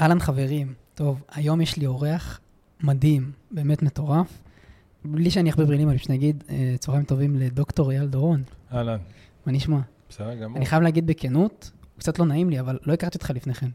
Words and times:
אהלן 0.00 0.20
חברים, 0.20 0.74
טוב, 0.94 1.22
היום 1.32 1.60
יש 1.60 1.76
לי 1.76 1.86
אורח 1.86 2.40
מדהים, 2.80 3.32
באמת 3.50 3.82
מטורף. 3.82 4.42
בלי 5.04 5.30
שאני 5.30 5.50
אכביר 5.50 5.66
מילים, 5.66 5.90
אני 5.90 5.98
פשוט 5.98 6.10
אגיד 6.10 6.44
אה, 6.50 6.74
צהריים 6.78 7.04
טובים 7.04 7.36
לדוקטור 7.36 7.90
אייל 7.90 8.06
דורון. 8.06 8.42
אהלן. 8.72 8.98
מה 9.46 9.52
נשמע? 9.52 9.78
בסדר 10.08 10.34
גמור. 10.34 10.56
אני 10.56 10.66
חייב 10.66 10.82
להגיד 10.82 11.06
בכנות, 11.06 11.70
קצת 11.98 12.18
לא 12.18 12.26
נעים 12.26 12.50
לי, 12.50 12.60
אבל 12.60 12.78
לא 12.86 12.92
הכרתי 12.92 13.18
אותך 13.18 13.30
לפני 13.34 13.54
כן. 13.54 13.68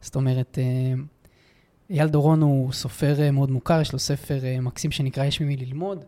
זאת 0.00 0.16
אומרת, 0.16 0.58
אה, 0.58 1.02
אייל 1.90 2.08
דורון 2.08 2.42
הוא 2.42 2.72
סופר 2.72 3.20
אה, 3.20 3.30
מאוד 3.30 3.50
מוכר, 3.50 3.80
יש 3.80 3.92
לו 3.92 3.98
ספר 3.98 4.40
מקסים 4.62 4.90
שנקרא 4.90 5.24
יש 5.24 5.40
ממי 5.40 5.56
ללמוד, 5.56 6.04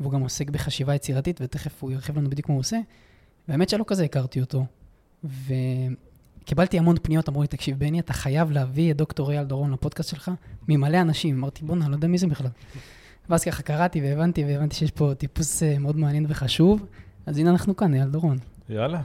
והוא 0.00 0.12
גם 0.12 0.20
עוסק 0.20 0.50
בחשיבה 0.50 0.94
יצירתית, 0.94 1.40
ותכף 1.40 1.82
הוא 1.82 1.90
ירחיב 1.90 2.18
לנו 2.18 2.30
בדיוק 2.30 2.48
מה 2.48 2.54
הוא 2.54 2.60
עושה. 2.60 2.78
והאמת 3.48 3.68
שלא 3.68 3.84
כזה 3.86 4.04
הכרתי 4.04 4.40
אותו. 4.40 4.64
וקיבלתי 6.42 6.78
המון 6.78 6.96
פניות, 7.02 7.28
אמרו 7.28 7.42
לי, 7.42 7.48
תקשיב, 7.48 7.78
בני, 7.78 8.00
אתה 8.00 8.12
חייב 8.12 8.50
להביא 8.50 8.90
את 8.90 8.96
דוקטור 8.96 9.30
אייל 9.30 9.44
דורון 9.44 9.72
לפודקאסט 9.72 10.10
שלך, 10.10 10.30
ממלא 10.68 11.00
אנשים. 11.00 11.38
אמרתי, 11.38 11.64
בואנה, 11.64 11.88
לא 11.88 11.94
יודע 11.94 12.08
מי 12.08 12.18
זה 12.18 12.26
בכלל. 12.26 12.50
ואז 13.30 13.44
ככה 13.44 13.62
קראתי 13.62 14.00
והבנתי, 14.00 14.44
והבנתי 14.44 14.76
שיש 14.76 14.90
פה 14.90 15.12
טיפוס 15.18 15.62
אה, 15.62 15.78
מאוד 15.78 15.96
מעניין 15.96 16.26
וחשוב. 16.28 16.86
אז 17.26 17.38
הנה 17.38 17.50
אנחנו 17.50 17.76
כאן, 17.76 17.94
אייל 17.94 18.08
דורון. 18.08 18.38
יאללה, 18.68 19.02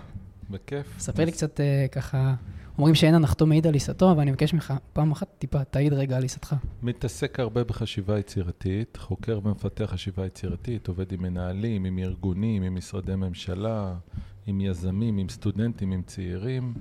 בכיף. 0.50 1.00
ספר 1.00 1.26
לי 1.26 1.32
קצת 1.32 1.60
אה, 1.60 1.86
ככה, 1.92 2.34
אומרים 2.78 2.96
שאין 2.96 3.16
הנחתו 3.16 3.46
מעיד 3.46 3.68
על 3.68 3.74
עיסתו, 3.74 4.12
אבל 4.12 4.22
אני 4.22 4.32
מבקש 4.32 4.54
ממך, 4.54 4.74
פעם 4.94 5.12
אחת 5.12 5.28
טיפה, 5.40 5.64
תעיד 5.64 5.94
רגע 5.94 6.18
על 6.18 6.24
עיסתך. 6.24 6.56
מתעסק 6.84 7.40
הרבה 7.40 7.64
בחשיבה 7.64 8.20
יצירתית, 8.20 8.98
חוקר 8.98 9.40
ומפתח 9.44 9.86
חשיבה 9.86 10.26
יצירתית, 10.26 10.88
עובד 10.88 11.12
עם 11.12 11.22
מנהלים, 11.22 11.86
עם 11.86 12.00
ארגונים, 12.00 12.64
עם 12.64 12.76
משרדי 12.76 13.16
ממשלה, 13.16 13.94
עם 14.48 14.62
יזמים, 14.62 15.18
עם 15.18 15.30
סטודנטים, 15.30 15.92
עם 15.92 16.02
צעירים. 16.02 16.74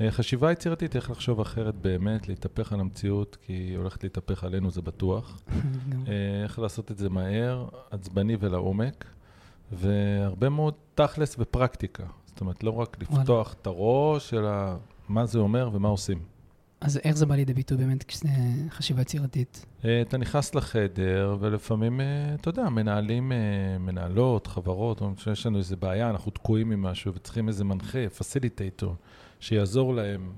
אה, 0.00 0.10
חשיבה 0.10 0.52
יצירתית, 0.52 0.96
איך 0.96 1.10
לחשוב 1.10 1.40
אחרת 1.40 1.74
באמת, 1.74 2.28
להתהפך 2.28 2.72
על 2.72 2.80
המציאות, 2.80 3.36
כי 3.46 3.52
היא 3.52 3.76
הולכת 3.76 4.02
להתהפך 4.02 4.44
עלינו, 4.44 4.70
זה 4.70 4.82
בטוח. 4.82 5.40
אה, 6.08 6.42
איך 6.42 6.58
לעשות 6.58 6.90
את 6.90 6.98
זה 6.98 7.08
מהר, 7.08 7.68
עצבני 7.90 8.36
ולעומק, 8.40 9.04
והרבה 9.72 10.48
מאוד 10.48 10.74
תכלס 10.94 11.36
ופרקטיקה. 11.38 12.04
זאת 12.26 12.40
אומרת, 12.40 12.62
לא 12.62 12.70
רק 12.70 12.96
לפתוח 13.00 13.54
את 13.62 13.66
הראש, 13.66 14.34
אלא 14.34 14.50
מה 15.08 15.26
זה 15.26 15.38
אומר 15.38 15.70
ומה 15.72 15.88
עושים. 15.88 16.18
אז 16.80 17.00
איך 17.04 17.16
זה 17.16 17.26
בא 17.26 17.34
לידי 17.34 17.54
ביטוי 17.54 17.76
באמת 17.76 18.02
כשזה 18.02 18.28
חשיבה 18.70 19.02
יצירתית? 19.02 19.66
אה, 19.84 20.00
אתה 20.02 20.18
נכנס 20.18 20.54
לחדר, 20.54 21.36
ולפעמים, 21.40 22.00
אתה 22.34 22.48
יודע, 22.48 22.68
מנהלים, 22.68 23.32
מנהלות, 23.80 24.46
חברות, 24.46 25.00
או 25.00 25.10
שיש 25.16 25.46
לנו 25.46 25.58
איזה 25.58 25.76
בעיה, 25.76 26.10
אנחנו 26.10 26.30
תקועים 26.30 26.72
עם 26.72 26.82
משהו 26.82 27.14
וצריכים 27.14 27.48
איזה 27.48 27.64
מנחה, 27.64 28.08
פסיליטייטור, 28.08 28.96
שיעזור 29.40 29.94
להם 29.94 30.32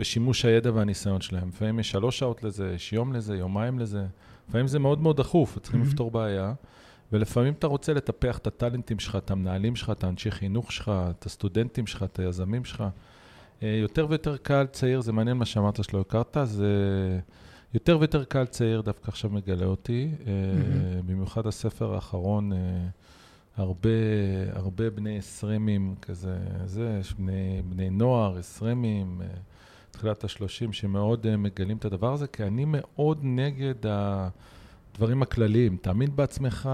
בשימוש 0.00 0.44
הידע 0.44 0.70
והניסיון 0.74 1.20
שלהם. 1.20 1.48
לפעמים 1.48 1.78
יש 1.78 1.90
שלוש 1.90 2.18
שעות 2.18 2.44
לזה, 2.44 2.72
יש 2.74 2.92
יום 2.92 3.12
לזה, 3.12 3.36
יומיים 3.36 3.78
לזה. 3.78 4.06
לפעמים 4.48 4.66
זה 4.66 4.78
מאוד 4.78 5.00
מאוד 5.00 5.16
דחוף, 5.16 5.56
וצריכים 5.56 5.82
mm-hmm. 5.82 5.86
לפתור 5.86 6.10
בעיה. 6.10 6.54
ולפעמים 7.12 7.52
אתה 7.52 7.66
רוצה 7.66 7.92
לטפח 7.92 8.38
את 8.38 8.46
הטאלנטים 8.46 8.98
שלך, 8.98 9.16
את 9.16 9.30
המנהלים 9.30 9.76
שלך, 9.76 9.90
את 9.90 10.04
האנשי 10.04 10.30
חינוך 10.30 10.72
שלך, 10.72 10.92
את 11.10 11.26
הסטודנטים 11.26 11.86
שלך, 11.86 12.02
את 12.02 12.18
היזמים 12.18 12.64
שלך. 12.64 12.84
יותר 13.62 14.06
ויותר 14.08 14.36
קהל 14.36 14.66
צעיר, 14.66 15.00
זה 15.00 15.12
מעניין 15.12 15.36
מה 15.36 15.44
שאמרת 15.44 15.84
שלא 15.84 16.00
הכרת, 16.00 16.36
זה 16.44 16.68
יותר 17.74 17.98
ויותר 17.98 18.24
קהל 18.24 18.46
צעיר 18.46 18.80
דווקא 18.80 19.08
עכשיו 19.08 19.30
מגלה 19.30 19.66
אותי, 19.66 20.10
mm-hmm. 20.18 20.26
במיוחד 21.06 21.46
הספר 21.46 21.94
האחרון, 21.94 22.52
הרבה, 23.56 23.88
הרבה 24.52 24.90
בני 24.90 25.18
עשרימים 25.18 25.94
כזה, 26.02 26.38
זה, 26.64 26.96
יש 27.00 27.14
בני, 27.14 27.62
בני 27.64 27.90
נוער, 27.90 28.38
עשרימים, 28.38 29.20
תחילת 29.90 30.24
השלושים, 30.24 30.72
שמאוד 30.72 31.36
מגלים 31.36 31.76
את 31.76 31.84
הדבר 31.84 32.12
הזה, 32.12 32.26
כי 32.26 32.42
אני 32.42 32.64
מאוד 32.68 33.18
נגד 33.22 33.74
הדברים 33.84 35.22
הכלליים. 35.22 35.76
תאמין 35.76 36.16
בעצמך, 36.16 36.70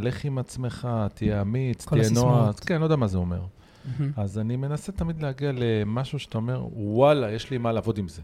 לך 0.00 0.24
עם 0.24 0.38
עצמך, 0.38 0.88
תהיה 1.14 1.40
אמיץ, 1.40 1.86
תהיה 1.86 2.10
נוער. 2.14 2.52
כן, 2.52 2.80
לא 2.80 2.84
יודע 2.84 2.96
מה 2.96 3.06
זה 3.06 3.18
אומר. 3.18 3.40
Mm-hmm. 3.40 4.02
אז 4.16 4.38
אני 4.38 4.56
מנסה 4.56 4.92
תמיד 4.92 5.22
להגיע 5.22 5.52
למשהו 5.54 6.18
שאתה 6.18 6.38
אומר, 6.38 6.66
וואלה, 6.72 7.32
יש 7.32 7.50
לי 7.50 7.58
מה 7.58 7.72
לעבוד 7.72 7.98
עם 7.98 8.08
זה. 8.08 8.22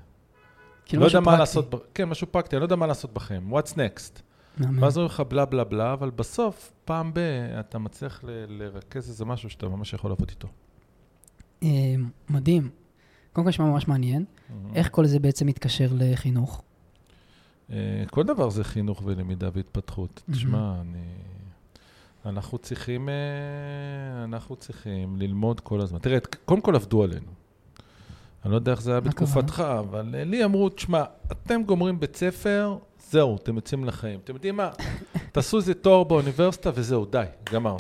כאילו 0.85 1.03
לא 1.03 1.07
משהו 1.07 1.23
פרקטי. 1.25 1.39
לעשות, 1.39 1.75
כן, 1.95 2.05
משהו 2.05 2.27
פרקטי, 2.31 2.57
אני 2.57 2.61
לא 2.61 2.65
יודע 2.65 2.77
מה 2.77 2.87
לעשות 2.87 3.13
בכם. 3.13 3.43
What's 3.51 3.73
next? 3.73 4.23
ואז 4.59 4.97
אומרים 4.97 5.13
לך 5.15 5.21
בלה 5.21 5.45
בלה 5.45 5.65
בלה, 5.65 5.93
אבל 5.93 6.11
בסוף, 6.11 6.73
פעם 6.85 7.15
ב- 7.15 7.19
אתה 7.61 7.79
מצליח 7.79 8.25
ל- 8.25 8.45
לרכז 8.49 9.09
איזה 9.09 9.25
משהו 9.25 9.51
שאתה 9.51 9.69
ממש 9.69 9.93
יכול 9.93 10.11
לעבוד 10.11 10.29
איתו. 10.31 10.49
אה, 11.63 11.69
מדהים. 12.31 12.71
קודם 13.33 13.45
כל 13.45 13.49
נשמע 13.49 13.67
ממש 13.67 13.89
מעניין. 13.89 14.25
איך 14.75 14.89
כל 14.93 15.07
זה 15.07 15.19
בעצם 15.19 15.47
מתקשר 15.47 15.89
לחינוך? 15.93 16.63
אה, 17.71 18.05
כל 18.11 18.23
דבר 18.25 18.51
זה 18.51 18.65
חינוך 18.65 19.03
ולמידה 19.05 19.49
והתפתחות. 19.53 20.23
תשמע, 20.31 20.75
אני... 20.81 20.99
אנחנו 22.27 22.59
צריכים, 22.59 23.09
אה, 23.09 24.25
אנחנו 24.25 24.57
צריכים 24.57 25.17
ללמוד 25.17 25.61
כל 25.61 25.81
הזמן. 25.81 25.99
תראה, 25.99 26.19
קודם 26.45 26.61
כל 26.61 26.75
עבדו 26.75 27.03
עלינו. 27.03 27.27
אני 28.45 28.51
לא 28.51 28.57
יודע 28.57 28.73
איך 28.73 28.83
זה 28.83 28.91
היה 28.91 29.01
בתקופתך, 29.01 29.61
אבל 29.61 30.07
לי 30.27 30.45
אמרו, 30.45 30.69
תשמע, 30.69 31.05
אתם 31.33 31.63
גומרים 31.63 32.01
בית 32.01 32.17
ספר, 32.17 32.79
זהו, 33.13 33.37
אתם 33.37 33.57
יוצאים 33.57 33.85
לחיים. 33.85 34.21
אתם 34.25 34.35
יודעים 34.35 34.57
מה? 34.57 34.71
תעשו 35.33 35.57
איזה 35.57 35.75
תואר 35.75 36.05
באוניברסיטה 36.05 36.71
וזהו, 36.75 37.05
די, 37.05 37.25
גמרנו. 37.53 37.79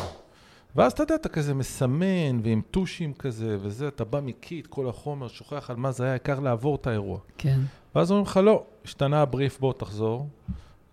ואז 0.76 0.92
אתה 0.92 1.02
יודע, 1.02 1.14
אתה 1.14 1.28
כזה 1.28 1.54
מסמן 1.54 2.40
ועם 2.42 2.62
טושים 2.70 3.14
כזה 3.14 3.56
וזה, 3.60 3.88
אתה 3.88 4.04
בא 4.04 4.20
מקיא 4.20 4.62
את 4.62 4.66
כל 4.66 4.88
החומר, 4.88 5.28
שוכח 5.28 5.70
על 5.70 5.76
מה 5.76 5.92
זה 5.92 6.04
היה, 6.04 6.12
העיקר 6.12 6.40
לעבור 6.40 6.76
את 6.76 6.86
האירוע. 6.86 7.18
כן. 7.38 7.60
ואז 7.94 8.10
אומרים 8.10 8.26
לך, 8.26 8.36
לא, 8.36 8.64
השתנה 8.84 9.22
הבריף, 9.22 9.60
בוא 9.60 9.72
תחזור, 9.72 10.28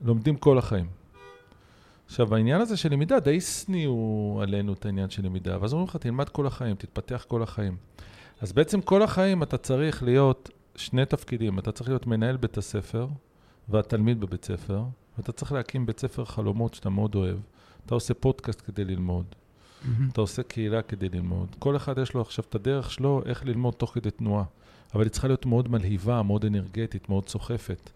לומדים 0.01 0.35
כל 0.35 0.57
החיים. 0.57 0.87
עכשיו, 2.05 2.35
העניין 2.35 2.61
הזה 2.61 2.77
של 2.77 2.91
למידה, 2.91 3.19
די 3.19 3.41
שניאו 3.41 4.39
עלינו 4.43 4.73
את 4.73 4.85
העניין 4.85 5.09
של 5.09 5.25
למידה, 5.25 5.57
ואז 5.61 5.73
אומרים 5.73 5.87
לך, 5.87 5.95
תלמד 5.95 6.29
כל 6.29 6.47
החיים, 6.47 6.75
תתפתח 6.75 7.25
כל 7.27 7.43
החיים. 7.43 7.77
אז 8.41 8.53
בעצם 8.53 8.81
כל 8.81 9.01
החיים 9.01 9.43
אתה 9.43 9.57
צריך 9.57 10.03
להיות 10.03 10.49
שני 10.75 11.05
תפקידים, 11.05 11.59
אתה 11.59 11.71
צריך 11.71 11.89
להיות 11.89 12.07
מנהל 12.07 12.37
בית 12.37 12.57
הספר 12.57 13.07
והתלמיד 13.69 14.19
בבית 14.19 14.45
ספר, 14.45 14.83
ואתה 15.17 15.31
צריך 15.31 15.51
להקים 15.51 15.85
בית 15.85 15.99
ספר 15.99 16.25
חלומות 16.25 16.73
שאתה 16.73 16.89
מאוד 16.89 17.15
אוהב. 17.15 17.37
אתה 17.85 17.95
עושה 17.95 18.13
פודקאסט 18.13 18.61
כדי 18.65 18.85
ללמוד, 18.85 19.25
mm-hmm. 19.25 19.87
אתה 20.11 20.21
עושה 20.21 20.43
קהילה 20.43 20.81
כדי 20.81 21.09
ללמוד. 21.09 21.55
כל 21.59 21.75
אחד 21.75 21.97
יש 21.97 22.13
לו 22.13 22.21
עכשיו 22.21 22.45
את 22.49 22.55
הדרך 22.55 22.91
שלו 22.91 23.21
איך 23.25 23.45
ללמוד 23.45 23.73
תוך 23.73 23.93
כדי 23.93 24.11
תנועה, 24.11 24.43
אבל 24.95 25.03
היא 25.03 25.09
צריכה 25.09 25.27
להיות 25.27 25.45
מאוד 25.45 25.71
מלהיבה, 25.71 26.21
מאוד 26.23 26.45
אנרגטית, 26.45 27.09
מאוד 27.09 27.29
סוחפת. 27.29 27.89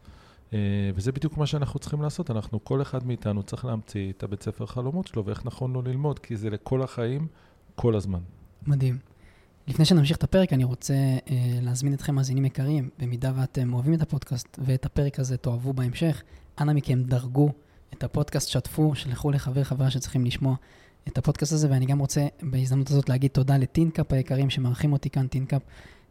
אה, 0.54 0.60
וזה 0.96 1.12
בדיוק 1.12 1.38
מה 1.38 1.46
שאנחנו 1.46 1.80
צריכים 1.80 2.02
לעשות, 2.02 2.32
אנחנו, 2.32 2.64
כל 2.64 2.82
אחד 2.82 3.08
מאיתנו 3.08 3.44
צריך 3.44 3.66
להמציא 3.66 4.12
את 4.12 4.24
הבית 4.24 4.44
ספר 4.44 4.66
חלומות 4.66 5.08
שלו 5.08 5.26
ואיך 5.26 5.46
נכון 5.46 5.74
לו 5.74 5.82
ללמוד, 5.82 6.20
כי 6.20 6.36
זה 6.36 6.50
לכל 6.50 6.82
החיים, 6.82 7.28
כל 7.76 7.96
הזמן. 7.96 8.20
מדהים. 8.68 9.13
לפני 9.68 9.86
שנמשיך 9.86 10.18
את 10.18 10.24
הפרק, 10.24 10.54
אני 10.54 10.64
רוצה 10.64 10.94
אה, 10.94 11.20
להזמין 11.62 11.94
אתכם, 11.94 12.16
מאזינים 12.16 12.46
יקרים, 12.46 12.90
במידה 13.00 13.32
ואתם 13.36 13.74
אוהבים 13.74 13.94
את 13.94 14.02
הפודקאסט 14.02 14.60
ואת 14.66 14.86
הפרק 14.86 15.20
הזה 15.20 15.38
תאהבו 15.38 15.74
בהמשך, 15.74 16.24
אנא 16.62 16.74
מכם 16.74 17.04
דרגו 17.04 17.50
את 17.94 18.04
הפודקאסט, 18.04 18.50
שתפו, 18.50 18.96
שלחו 18.96 19.32
לחבר 19.32 19.64
חברה 19.64 19.92
שצריכים 19.92 20.26
לשמוע 20.26 20.56
את 21.08 21.18
הפודקאסט 21.18 21.54
הזה, 21.54 21.68
ואני 21.72 21.86
גם 21.86 22.00
רוצה 22.00 22.28
בהזדמנות 22.42 22.90
הזאת 22.90 23.10
להגיד 23.10 23.32
תודה 23.32 23.58
לטינקאפ 23.58 24.14
היקרים 24.14 24.50
שמארחים 24.50 24.94
אותי 24.94 25.10
כאן. 25.10 25.28
טינקאפ 25.28 25.62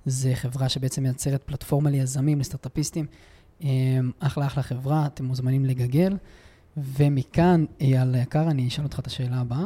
זה 0.07 0.35
חברה 0.35 0.69
שבעצם 0.69 1.03
מייצרת 1.03 1.43
פלטפורמה 1.43 1.91
ליזמים, 1.91 2.41
לסטארט-אפיסטים. 2.41 3.07
אמ, 3.61 4.11
אחלה 4.21 4.47
אחלה 4.47 4.63
חברה, 4.63 5.07
אתם 5.07 5.25
מוזמנים 5.25 5.65
לגגל. 5.65 6.17
ומכאן, 6.77 7.65
אייל 7.81 8.15
היקר, 8.15 8.51
אני 8.51 8.69
אשאל 8.69 8.85
אותך 8.85 8.99
את 8.99 9.07
השאלה 9.07 9.41
הבאה. 9.41 9.65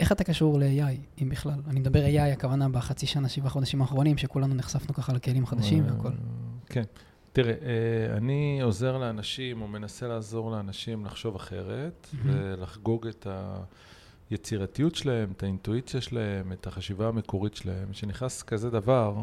איך 0.00 0.12
אתה 0.12 0.24
קשור 0.24 0.58
ל-AI, 0.58 1.22
אם 1.22 1.28
בכלל? 1.28 1.60
אני 1.66 1.80
מדבר 1.80 2.04
AI, 2.04 2.32
הכוונה 2.32 2.68
בחצי 2.68 3.06
שנה, 3.06 3.28
שבעה 3.28 3.50
חודשים 3.50 3.82
האחרונים, 3.82 4.18
שכולנו 4.18 4.54
נחשפנו 4.54 4.94
ככה 4.94 5.12
לכלים 5.12 5.46
חדשים 5.46 5.84
והכל. 5.86 6.10
כן. 6.66 6.82
תראה, 7.32 7.52
אה, 7.52 8.16
אני 8.16 8.60
עוזר 8.62 8.98
לאנשים, 8.98 9.62
או 9.62 9.68
מנסה 9.68 10.08
לעזור 10.08 10.50
לאנשים 10.50 11.04
לחשוב 11.04 11.36
אחרת, 11.36 12.06
ולחגוג 12.24 13.06
את 13.06 13.26
היצירתיות 14.30 14.94
שלהם, 14.94 15.32
את 15.36 15.42
האינטואיציה 15.42 16.00
שלהם, 16.00 16.52
את 16.52 16.66
החשיבה 16.66 17.08
המקורית 17.08 17.54
שלהם. 17.54 17.92
כשנכנס 17.92 18.42
כזה 18.42 18.70
דבר, 18.70 19.14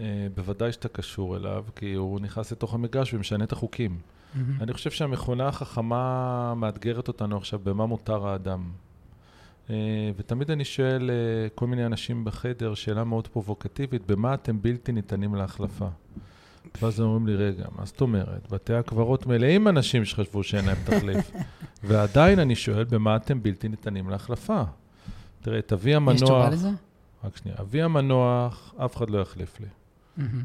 אה, 0.00 0.26
בוודאי 0.34 0.72
שאתה 0.72 0.88
קשור 0.88 1.36
אליו, 1.36 1.64
כי 1.76 1.94
הוא 1.94 2.20
נכנס 2.20 2.52
לתוך 2.52 2.74
המגרש 2.74 3.14
ומשנה 3.14 3.44
את 3.44 3.52
החוקים. 3.52 3.98
אני 4.60 4.72
חושב 4.72 4.90
שהמכונה 4.90 5.48
החכמה 5.48 6.54
מאתגרת 6.54 7.08
אותנו 7.08 7.36
עכשיו 7.36 7.58
במה 7.62 7.86
מותר 7.86 8.26
האדם. 8.26 8.70
אה, 9.70 9.74
ותמיד 10.16 10.50
אני 10.50 10.64
שואל 10.64 11.10
אה, 11.10 11.48
כל 11.54 11.66
מיני 11.66 11.86
אנשים 11.86 12.24
בחדר, 12.24 12.74
שאלה 12.74 13.04
מאוד 13.04 13.28
פרובוקטיבית, 13.28 14.06
במה 14.06 14.34
אתם 14.34 14.62
בלתי 14.62 14.92
ניתנים 14.92 15.34
להחלפה? 15.34 15.88
ואז 16.82 17.00
הם 17.00 17.06
אומרים 17.06 17.26
לי, 17.26 17.36
רגע, 17.36 17.64
מה 17.78 17.84
זאת 17.86 18.00
אומרת? 18.00 18.50
בתי 18.50 18.74
הקברות 18.74 19.26
מלאים 19.26 19.68
אנשים 19.68 20.04
שחשבו 20.04 20.42
שאין 20.42 20.64
להם 20.64 20.76
תחליף. 20.84 21.30
ועדיין 21.84 22.38
אני 22.38 22.54
שואל, 22.54 22.84
במה 22.84 23.16
אתם 23.16 23.42
בלתי 23.42 23.68
ניתנים 23.68 24.10
להחלפה? 24.10 24.62
תראה, 25.40 25.58
את 25.58 25.72
אבי 25.72 25.94
המנוח... 25.94 26.14
יש 26.14 26.22
תשובה 26.22 26.50
לזה? 26.50 26.70
רק 27.24 27.36
שנייה. 27.36 27.56
אבי 27.60 27.82
המנוח, 27.82 28.74
אף 28.76 28.96
אחד 28.96 29.10
לא 29.10 29.18
יחליף 29.18 29.60
לי. 29.60 29.66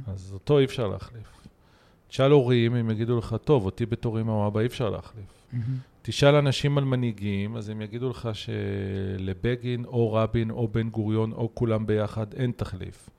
אז 0.08 0.34
אותו 0.34 0.60
אי 0.60 0.66
אפשר 0.66 0.88
להחליף. 0.88 1.36
תשאל 2.08 2.32
הורים, 2.32 2.76
הם 2.76 2.90
יגידו 2.90 3.18
לך, 3.18 3.36
טוב, 3.44 3.66
אותי 3.66 3.86
בתור 3.86 4.22
אמא 4.22 4.32
או 4.32 4.48
אבא 4.48 4.60
אי 4.60 4.66
אפשר 4.66 4.90
להחליף. 4.90 5.46
תשאל 6.08 6.36
אנשים 6.36 6.78
על 6.78 6.84
מנהיגים, 6.84 7.56
אז 7.56 7.70
הם 7.70 7.82
יגידו 7.82 8.10
לך 8.10 8.30
שלבגין 8.34 9.86
או 9.86 10.14
רבין 10.14 10.52
או 10.52 10.68
בן 10.68 10.90
גוריון 10.90 11.32
או 11.32 11.50
כולם 11.54 11.86
ביחד 11.86 12.34
אין 12.34 12.52
תחליף. 12.56 13.10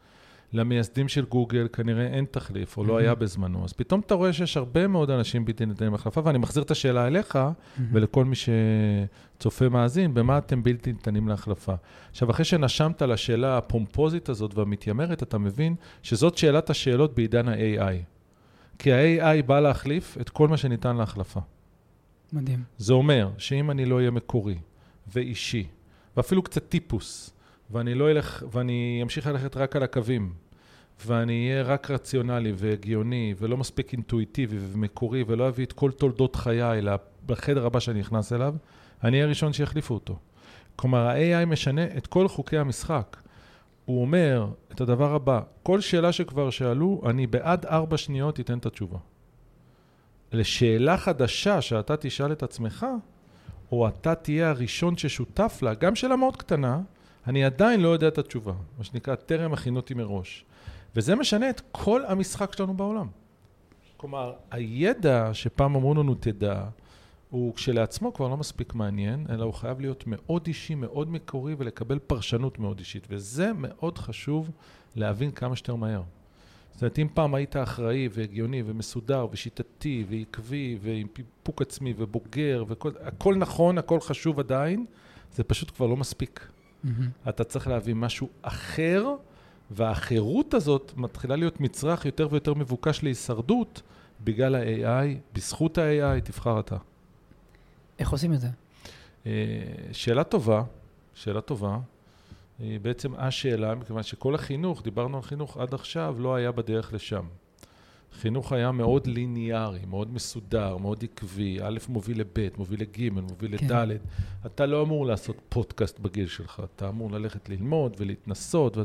למייסדים 0.52 1.08
של 1.08 1.24
גוגל 1.24 1.68
כנראה 1.72 2.06
אין 2.06 2.24
תחליף, 2.30 2.76
או 2.76 2.84
לא 2.84 2.98
היה 2.98 3.14
בזמנו. 3.14 3.64
אז 3.64 3.72
פתאום 3.72 4.00
אתה 4.00 4.14
רואה 4.14 4.32
שיש 4.32 4.56
הרבה 4.56 4.86
מאוד 4.86 5.10
אנשים 5.10 5.44
בלתי 5.44 5.66
ניתנים 5.66 5.92
להחלפה, 5.92 6.20
ואני 6.24 6.38
מחזיר 6.38 6.62
את 6.62 6.70
השאלה 6.70 7.06
אליך 7.06 7.38
ולכל 7.92 8.24
מי 8.24 8.36
שצופה 8.36 9.68
מאזין, 9.68 10.14
במה 10.14 10.38
אתם 10.38 10.62
בלתי 10.62 10.92
ניתנים 10.92 11.28
להחלפה. 11.28 11.74
עכשיו, 12.10 12.30
אחרי 12.30 12.44
שנשמת 12.44 13.02
לשאלה 13.02 13.58
הפומפוזית 13.58 14.28
הזאת 14.28 14.54
והמתיימרת, 14.54 15.22
אתה 15.22 15.38
מבין 15.38 15.74
שזאת 16.02 16.38
שאלת 16.38 16.70
השאלות 16.70 17.14
בעידן 17.14 17.48
ה-AI. 17.48 17.94
כי 18.78 18.92
ה-AI 18.92 19.42
בא 19.42 19.60
להחליף 19.60 20.18
את 20.20 20.28
כל 20.28 20.48
מה 20.48 20.56
שניתן 20.56 20.96
להחלפה. 20.96 21.40
מדהים. 22.32 22.62
זה 22.78 22.92
אומר 22.92 23.30
שאם 23.38 23.70
אני 23.70 23.84
לא 23.84 23.96
אהיה 23.96 24.10
מקורי 24.10 24.58
ואישי, 25.12 25.66
ואפילו 26.16 26.42
קצת 26.42 26.68
טיפוס, 26.68 27.30
ואני 27.70 27.94
לא 27.94 28.10
אלך, 28.10 28.44
ואני 28.52 29.00
אמשיך 29.02 29.26
ללכת 29.26 29.56
רק 29.56 29.76
על 29.76 29.82
הקווים, 29.82 30.32
ואני 31.06 31.50
אהיה 31.50 31.62
רק 31.62 31.90
רציונלי 31.90 32.52
והגיוני, 32.56 33.34
ולא 33.38 33.56
מספיק 33.56 33.92
אינטואיטיבי 33.92 34.56
ומקורי, 34.60 35.24
ולא 35.26 35.48
אביא 35.48 35.64
את 35.64 35.72
כל 35.72 35.90
תולדות 35.90 36.36
חיי 36.36 36.80
לחדר 37.28 37.66
הבא 37.66 37.80
שאני 37.80 38.00
נכנס 38.00 38.32
אליו, 38.32 38.54
אני 39.04 39.16
אהיה 39.16 39.24
הראשון 39.24 39.52
שיחליפו 39.52 39.94
אותו. 39.94 40.18
כלומר, 40.76 41.06
ה-AI 41.06 41.46
משנה 41.46 41.84
את 41.96 42.06
כל 42.06 42.28
חוקי 42.28 42.58
המשחק. 42.58 43.16
הוא 43.84 44.00
אומר 44.00 44.46
את 44.72 44.80
הדבר 44.80 45.14
הבא, 45.14 45.40
כל 45.62 45.80
שאלה 45.80 46.12
שכבר 46.12 46.50
שאלו, 46.50 47.02
אני 47.06 47.26
בעד 47.26 47.66
ארבע 47.66 47.96
שניות 47.96 48.40
אתן 48.40 48.58
את 48.58 48.66
התשובה. 48.66 48.98
לשאלה 50.32 50.96
חדשה 50.96 51.60
שאתה 51.60 51.96
תשאל 51.96 52.32
את 52.32 52.42
עצמך, 52.42 52.86
או 53.72 53.88
אתה 53.88 54.14
תהיה 54.14 54.50
הראשון 54.50 54.96
ששותף 54.96 55.58
לה, 55.62 55.74
גם 55.74 55.94
שאלה 55.94 56.16
מאוד 56.16 56.36
קטנה, 56.36 56.80
אני 57.26 57.44
עדיין 57.44 57.80
לא 57.80 57.88
יודע 57.88 58.08
את 58.08 58.18
התשובה. 58.18 58.52
מה 58.78 58.84
שנקרא, 58.84 59.14
טרם 59.14 59.52
הכינותי 59.52 59.94
מראש. 59.94 60.44
וזה 60.96 61.14
משנה 61.14 61.50
את 61.50 61.62
כל 61.72 62.04
המשחק 62.04 62.56
שלנו 62.56 62.74
בעולם. 62.74 63.08
כלומר, 63.96 64.32
הידע 64.50 65.30
שפעם 65.32 65.74
אמרו 65.74 65.94
לנו 65.94 66.14
תדע, 66.14 66.64
הוא 67.30 67.54
כשלעצמו 67.54 68.14
כבר 68.14 68.28
לא 68.28 68.36
מספיק 68.36 68.74
מעניין, 68.74 69.26
אלא 69.30 69.44
הוא 69.44 69.54
חייב 69.54 69.80
להיות 69.80 70.04
מאוד 70.06 70.46
אישי, 70.46 70.74
מאוד 70.74 71.10
מקורי 71.10 71.54
ולקבל 71.58 71.98
פרשנות 71.98 72.58
מאוד 72.58 72.78
אישית. 72.78 73.06
וזה 73.10 73.52
מאוד 73.58 73.98
חשוב 73.98 74.50
להבין 74.96 75.30
כמה 75.30 75.56
שיותר 75.56 75.74
מהר. 75.74 76.02
זאת 76.76 76.82
אומרת, 76.82 76.98
אם 76.98 77.08
פעם 77.14 77.34
היית 77.34 77.56
אחראי 77.56 78.08
והגיוני 78.12 78.62
ומסודר 78.66 79.26
ושיטתי 79.30 80.04
ועקבי 80.08 80.78
ועם 80.82 81.06
פיפוק 81.12 81.62
עצמי 81.62 81.94
ובוגר 81.96 82.64
והכל 82.68 83.36
נכון, 83.36 83.78
הכל 83.78 84.00
חשוב 84.00 84.40
עדיין, 84.40 84.86
זה 85.34 85.44
פשוט 85.44 85.70
כבר 85.70 85.86
לא 85.86 85.96
מספיק. 85.96 86.48
Mm-hmm. 86.84 86.88
אתה 87.28 87.44
צריך 87.44 87.68
להביא 87.68 87.94
משהו 87.94 88.28
אחר, 88.42 89.06
והאחרות 89.70 90.54
הזאת 90.54 90.92
מתחילה 90.96 91.36
להיות 91.36 91.60
מצרך 91.60 92.06
יותר 92.06 92.28
ויותר 92.30 92.54
מבוקש 92.54 93.02
להישרדות 93.02 93.82
בגלל 94.24 94.54
ה-AI, 94.54 95.18
בזכות 95.34 95.78
ה-AI, 95.78 96.20
תבחר 96.20 96.60
אתה. 96.60 96.76
איך 97.98 98.10
עושים 98.10 98.32
את 98.32 98.40
זה? 98.40 98.48
אה, 99.26 99.32
שאלה 99.92 100.24
טובה, 100.24 100.62
שאלה 101.14 101.40
טובה. 101.40 101.78
היא 102.58 102.80
בעצם 102.80 103.14
השאלה, 103.18 103.74
מכיוון 103.74 104.02
שכל 104.02 104.34
החינוך, 104.34 104.82
דיברנו 104.82 105.16
על 105.16 105.22
חינוך 105.22 105.56
עד 105.56 105.74
עכשיו, 105.74 106.16
לא 106.18 106.34
היה 106.34 106.52
בדרך 106.52 106.92
לשם. 106.92 107.24
חינוך 108.12 108.52
היה 108.52 108.72
מאוד 108.72 109.06
ליניארי, 109.06 109.80
מאוד 109.86 110.14
מסודר, 110.14 110.76
מאוד 110.76 111.04
עקבי, 111.04 111.58
א' 111.62 111.78
מוביל 111.88 112.20
לב', 112.20 112.48
מוביל 112.58 112.80
לג', 112.80 113.12
מוביל 113.12 113.58
כן. 113.58 113.88
לד'. 113.88 113.98
אתה 114.46 114.66
לא 114.66 114.82
אמור 114.82 115.06
לעשות 115.06 115.36
פודקאסט 115.48 115.98
בגיל 115.98 116.26
שלך, 116.26 116.62
אתה 116.64 116.88
אמור 116.88 117.10
ללכת 117.10 117.48
ללמוד 117.48 117.96
ולהתנסות. 117.98 118.76
ו... 118.76 118.82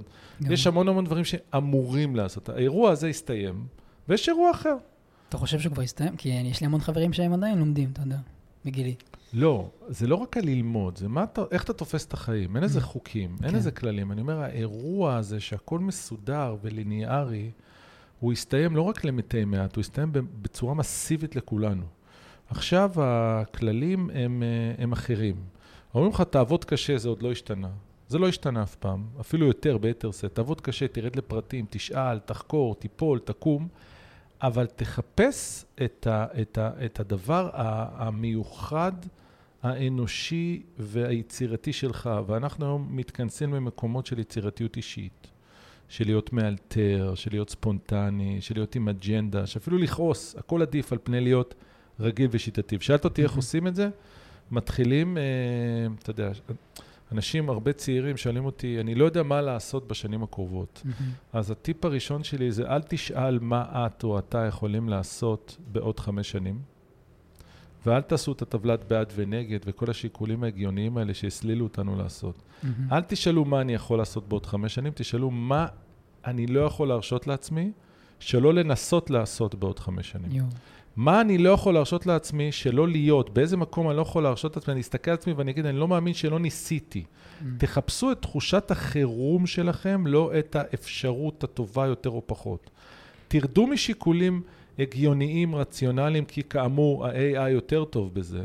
יש 0.50 0.68
המון 0.68 0.88
המון 0.88 1.06
דברים 1.06 1.26
שאמורים 1.26 2.16
לעשות. 2.16 2.50
האירוע 2.50 2.92
הזה 2.92 3.08
הסתיים, 3.08 3.66
ויש 4.10 4.30
אירוע 4.30 4.52
אחר. 4.52 4.76
אתה 5.30 5.38
חושב 5.38 5.60
שהוא 5.60 5.74
כבר 5.74 5.84
הסתיים? 5.84 6.16
כי 6.18 6.30
יש 6.30 6.62
לי 6.62 6.66
המון 6.66 6.82
חברים 6.82 7.14
שהם 7.14 7.34
עדיין 7.34 7.58
לומדים, 7.58 7.90
אתה 7.94 8.02
יודע, 8.02 8.18
בגילי. 8.66 8.96
לא, 9.34 9.70
זה 9.88 10.08
לא 10.08 10.16
רק 10.16 10.38
הללמוד, 10.38 10.98
זה 10.98 11.08
מה 11.08 11.24
אתה, 11.24 11.42
איך 11.52 11.64
אתה 11.64 11.74
תופס 11.74 12.06
את 12.06 12.14
החיים. 12.14 12.56
אין 12.56 12.64
איזה 12.64 12.80
mm. 12.80 12.84
חוקים, 12.84 13.36
אין 13.44 13.50
כן. 13.50 13.56
איזה 13.56 13.72
כללים. 13.72 14.12
אני 14.12 14.22
אומר, 14.22 14.42
האירוע 14.42 15.16
הזה 15.16 15.40
שהכל 15.40 15.80
מסודר 15.80 16.56
וליניארי, 16.62 17.52
הוא 18.20 18.32
הסתיים 18.32 18.76
לא 18.76 18.82
רק 18.82 19.06
למתי 19.06 19.46
מעט, 19.46 19.76
הוא 19.76 19.82
הסתיים 19.82 20.12
בצורה 20.14 20.74
מסיבית 20.74 21.36
לכולנו. 21.36 21.86
עכשיו 22.50 22.92
הכללים 22.98 24.10
הם, 24.14 24.44
אה, 24.44 24.84
הם 24.84 24.92
אחרים. 24.92 25.36
אומרים 25.96 26.12
לך, 26.12 26.22
תעבוד 26.22 26.66
קשה, 26.66 26.98
זה 26.98 27.10
עוד 27.10 27.22
לא 27.22 27.32
השתנה. 27.32 27.70
זה 28.08 28.20
לא 28.20 28.28
השתנה 28.28 28.64
אף 28.64 28.76
פעם, 28.76 29.06
אפילו 29.20 29.48
יותר, 29.48 29.78
ביתר 29.78 30.12
שאת. 30.12 30.36
תעבוד 30.36 30.62
קשה, 30.62 30.88
תרד 30.88 31.16
לפרטים, 31.16 31.66
תשאל, 31.70 32.20
תחקור, 32.20 32.76
תיפול, 32.76 33.20
תקום, 33.20 33.68
אבל 34.42 34.66
תחפש 34.66 35.66
את, 35.86 36.08
ה, 36.08 36.26
את, 36.42 36.58
ה, 36.58 36.72
את 36.86 37.00
הדבר 37.00 37.50
המיוחד, 37.94 38.92
האנושי 39.64 40.64
והיצירתי 40.78 41.74
שלך. 41.74 42.10
ואנחנו 42.28 42.66
היום 42.66 42.88
מתכנסים 42.92 43.52
במקומות 43.52 44.06
של 44.06 44.20
יצירתיות 44.20 44.78
אישית. 44.78 45.28
של 45.92 46.06
להיות 46.06 46.34
מאלתר, 46.34 47.14
של 47.16 47.32
להיות 47.32 47.50
ספונטני, 47.50 48.42
של 48.42 48.56
להיות 48.56 48.76
עם 48.76 48.90
אג'נדה, 48.90 49.48
שאפילו 49.48 49.78
לכעוס, 49.78 50.36
הכל 50.36 50.62
עדיף 50.62 50.92
על 50.92 50.98
פני 51.04 51.22
להיות 51.22 51.56
רגיל 52.00 52.28
ושיטתי. 52.32 52.76
ושאלת 52.76 53.06
אותי 53.06 53.24
איך 53.24 53.36
עושים 53.36 53.68
את 53.68 53.76
זה? 53.76 53.90
מתחילים, 54.52 55.18
אה, 55.18 55.24
אתה 56.00 56.10
יודע, 56.10 56.32
אנשים, 57.12 57.50
הרבה 57.50 57.74
צעירים 57.74 58.18
שואלים 58.18 58.46
אותי, 58.46 58.80
אני 58.80 58.96
לא 58.96 59.06
יודע 59.06 59.24
מה 59.24 59.42
לעשות 59.42 59.88
בשנים 59.88 60.24
הקרובות. 60.24 60.84
אז 61.34 61.52
הטיפ 61.52 61.86
הראשון 61.86 62.24
שלי 62.24 62.52
זה 62.52 62.68
אל 62.68 62.82
תשאל 62.82 63.40
מה 63.40 63.66
את 63.86 64.04
או 64.04 64.20
אתה 64.20 64.46
יכולים 64.46 64.90
לעשות 64.90 65.58
בעוד 65.68 66.00
חמש 66.00 66.32
שנים, 66.32 66.60
ואל 67.86 68.02
תעשו 68.02 68.32
את 68.32 68.42
הטבלת 68.42 68.88
בעד 68.88 69.14
ונגד 69.16 69.60
וכל 69.66 69.90
השיקולים 69.90 70.44
ההגיוניים 70.44 70.98
האלה 70.98 71.14
שהסלילו 71.14 71.66
אותנו 71.66 71.96
לעשות. 71.96 72.36
Mm-hmm. 72.36 72.68
אל 72.92 73.02
תשאלו 73.02 73.46
מה 73.46 73.62
אני 73.62 73.74
יכול 73.74 73.98
לעשות 73.98 74.30
בעוד 74.30 74.46
חמש 74.46 74.76
שנים, 74.76 74.94
תשאלו 74.96 75.32
מה 75.32 75.68
אני 76.26 76.48
לא 76.48 76.60
יכול 76.60 76.88
להרשות 76.88 77.28
לעצמי 77.28 77.72
שלא 78.20 78.54
לנסות 78.54 79.10
לעשות 79.10 79.56
בעוד 79.56 79.80
חמש 79.80 80.10
שנים. 80.10 80.32
יו. 80.32 80.44
מה 80.96 81.22
אני 81.22 81.38
לא 81.38 81.50
יכול 81.50 81.74
להרשות 81.74 82.06
לעצמי 82.06 82.52
שלא 82.52 82.88
להיות, 82.88 83.30
באיזה 83.30 83.58
מקום 83.58 83.90
אני 83.90 83.98
לא 83.98 84.02
יכול 84.02 84.24
להרשות 84.24 84.56
לעצמי, 84.56 84.72
אני 84.72 84.82
אסתכל 84.82 85.12
על 85.12 85.16
עצמי 85.16 85.34
ואני 85.34 85.52
אגיד, 85.52 85.66
אני 85.66 85.78
לא 85.78 85.88
מאמין 85.88 86.14
שלא 86.14 86.40
ניסיתי. 86.40 87.04
Mm. 87.04 87.46
תחפשו 87.58 88.12
את 88.12 88.22
תחושת 88.22 88.72
החירום 88.72 89.48
שלכם, 89.48 90.08
לא 90.08 90.32
את 90.40 90.56
האפשרות 90.56 91.44
הטובה 91.44 91.86
יותר 91.86 92.10
או 92.10 92.22
פחות. 92.26 92.70
תרדו 93.28 93.68
משיקולים 93.68 94.42
הגיוניים, 94.80 95.56
רציונליים, 95.56 96.26
כי 96.26 96.44
כאמור, 96.44 97.08
ה-AI 97.08 97.50
יותר 97.50 97.86
טוב 97.86 98.14
בזה, 98.14 98.44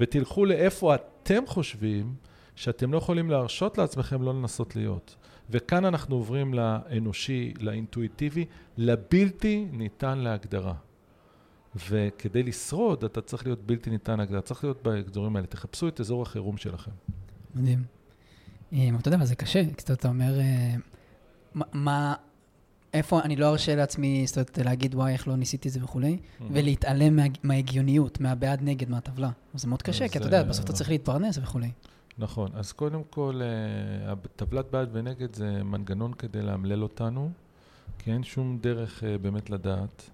ותלכו 0.00 0.44
לאיפה 0.44 0.94
אתם 0.94 1.46
חושבים 1.46 2.14
שאתם 2.56 2.92
לא 2.92 2.98
יכולים 2.98 3.30
להרשות 3.30 3.78
לעצמכם 3.78 4.22
לא 4.22 4.34
לנסות 4.34 4.76
להיות. 4.76 5.16
וכאן 5.50 5.84
אנחנו 5.84 6.16
עוברים 6.16 6.54
לאנושי, 6.54 7.54
לאינטואיטיבי, 7.60 8.44
לבלתי 8.76 9.66
ניתן 9.72 10.18
להגדרה. 10.18 10.74
וכדי 11.88 12.42
לשרוד, 12.42 13.04
אתה 13.04 13.20
צריך 13.20 13.46
להיות 13.46 13.66
בלתי 13.66 13.90
ניתן 13.90 14.18
להגדרה, 14.18 14.40
צריך 14.40 14.64
להיות 14.64 14.82
באזורים 14.82 15.36
האלה. 15.36 15.46
תחפשו 15.46 15.88
את 15.88 16.00
אזור 16.00 16.22
החירום 16.22 16.56
שלכם. 16.56 16.90
מדהים. 17.54 17.84
אה, 18.72 18.88
אתה 19.00 19.08
יודע, 19.08 19.16
אבל 19.16 19.26
זה 19.26 19.34
קשה, 19.34 19.62
כי 19.76 19.92
אתה 19.92 20.08
אומר, 20.08 20.40
אה, 20.40 20.74
מה, 21.72 22.14
איפה 22.94 23.20
אני 23.20 23.36
לא 23.36 23.48
ארשה 23.48 23.76
לעצמי, 23.76 24.26
זאת 24.26 24.36
אומרת, 24.36 24.58
להגיד, 24.58 24.94
וואי, 24.94 25.12
איך 25.12 25.28
לא 25.28 25.36
ניסיתי 25.36 25.68
את 25.68 25.72
זה 25.72 25.84
וכולי, 25.84 26.16
mm-hmm. 26.16 26.44
ולהתעלם 26.50 27.16
מה, 27.16 27.22
מההגיוניות, 27.42 28.20
מהבעד 28.20 28.62
נגד, 28.62 28.90
מהטבלה. 28.90 29.30
זה 29.54 29.68
מאוד 29.68 29.82
קשה, 29.82 30.08
כי 30.08 30.18
אתה 30.18 30.26
יודע, 30.26 30.42
בסוף 30.42 30.64
אתה 30.64 30.72
צריך 30.72 30.90
להתפרנס 30.90 31.38
וכולי. 31.42 31.70
נכון, 32.18 32.50
אז 32.54 32.72
קודם 32.72 33.02
כל, 33.10 33.40
אה, 34.08 34.14
טבלת 34.36 34.70
בעד 34.70 34.88
ונגד 34.92 35.34
זה 35.34 35.62
מנגנון 35.62 36.14
כדי 36.14 36.42
לאמלל 36.42 36.82
אותנו, 36.82 37.30
כי 37.98 38.12
אין 38.12 38.22
שום 38.22 38.58
דרך 38.60 39.04
אה, 39.04 39.18
באמת 39.18 39.50
לדעת. 39.50 40.10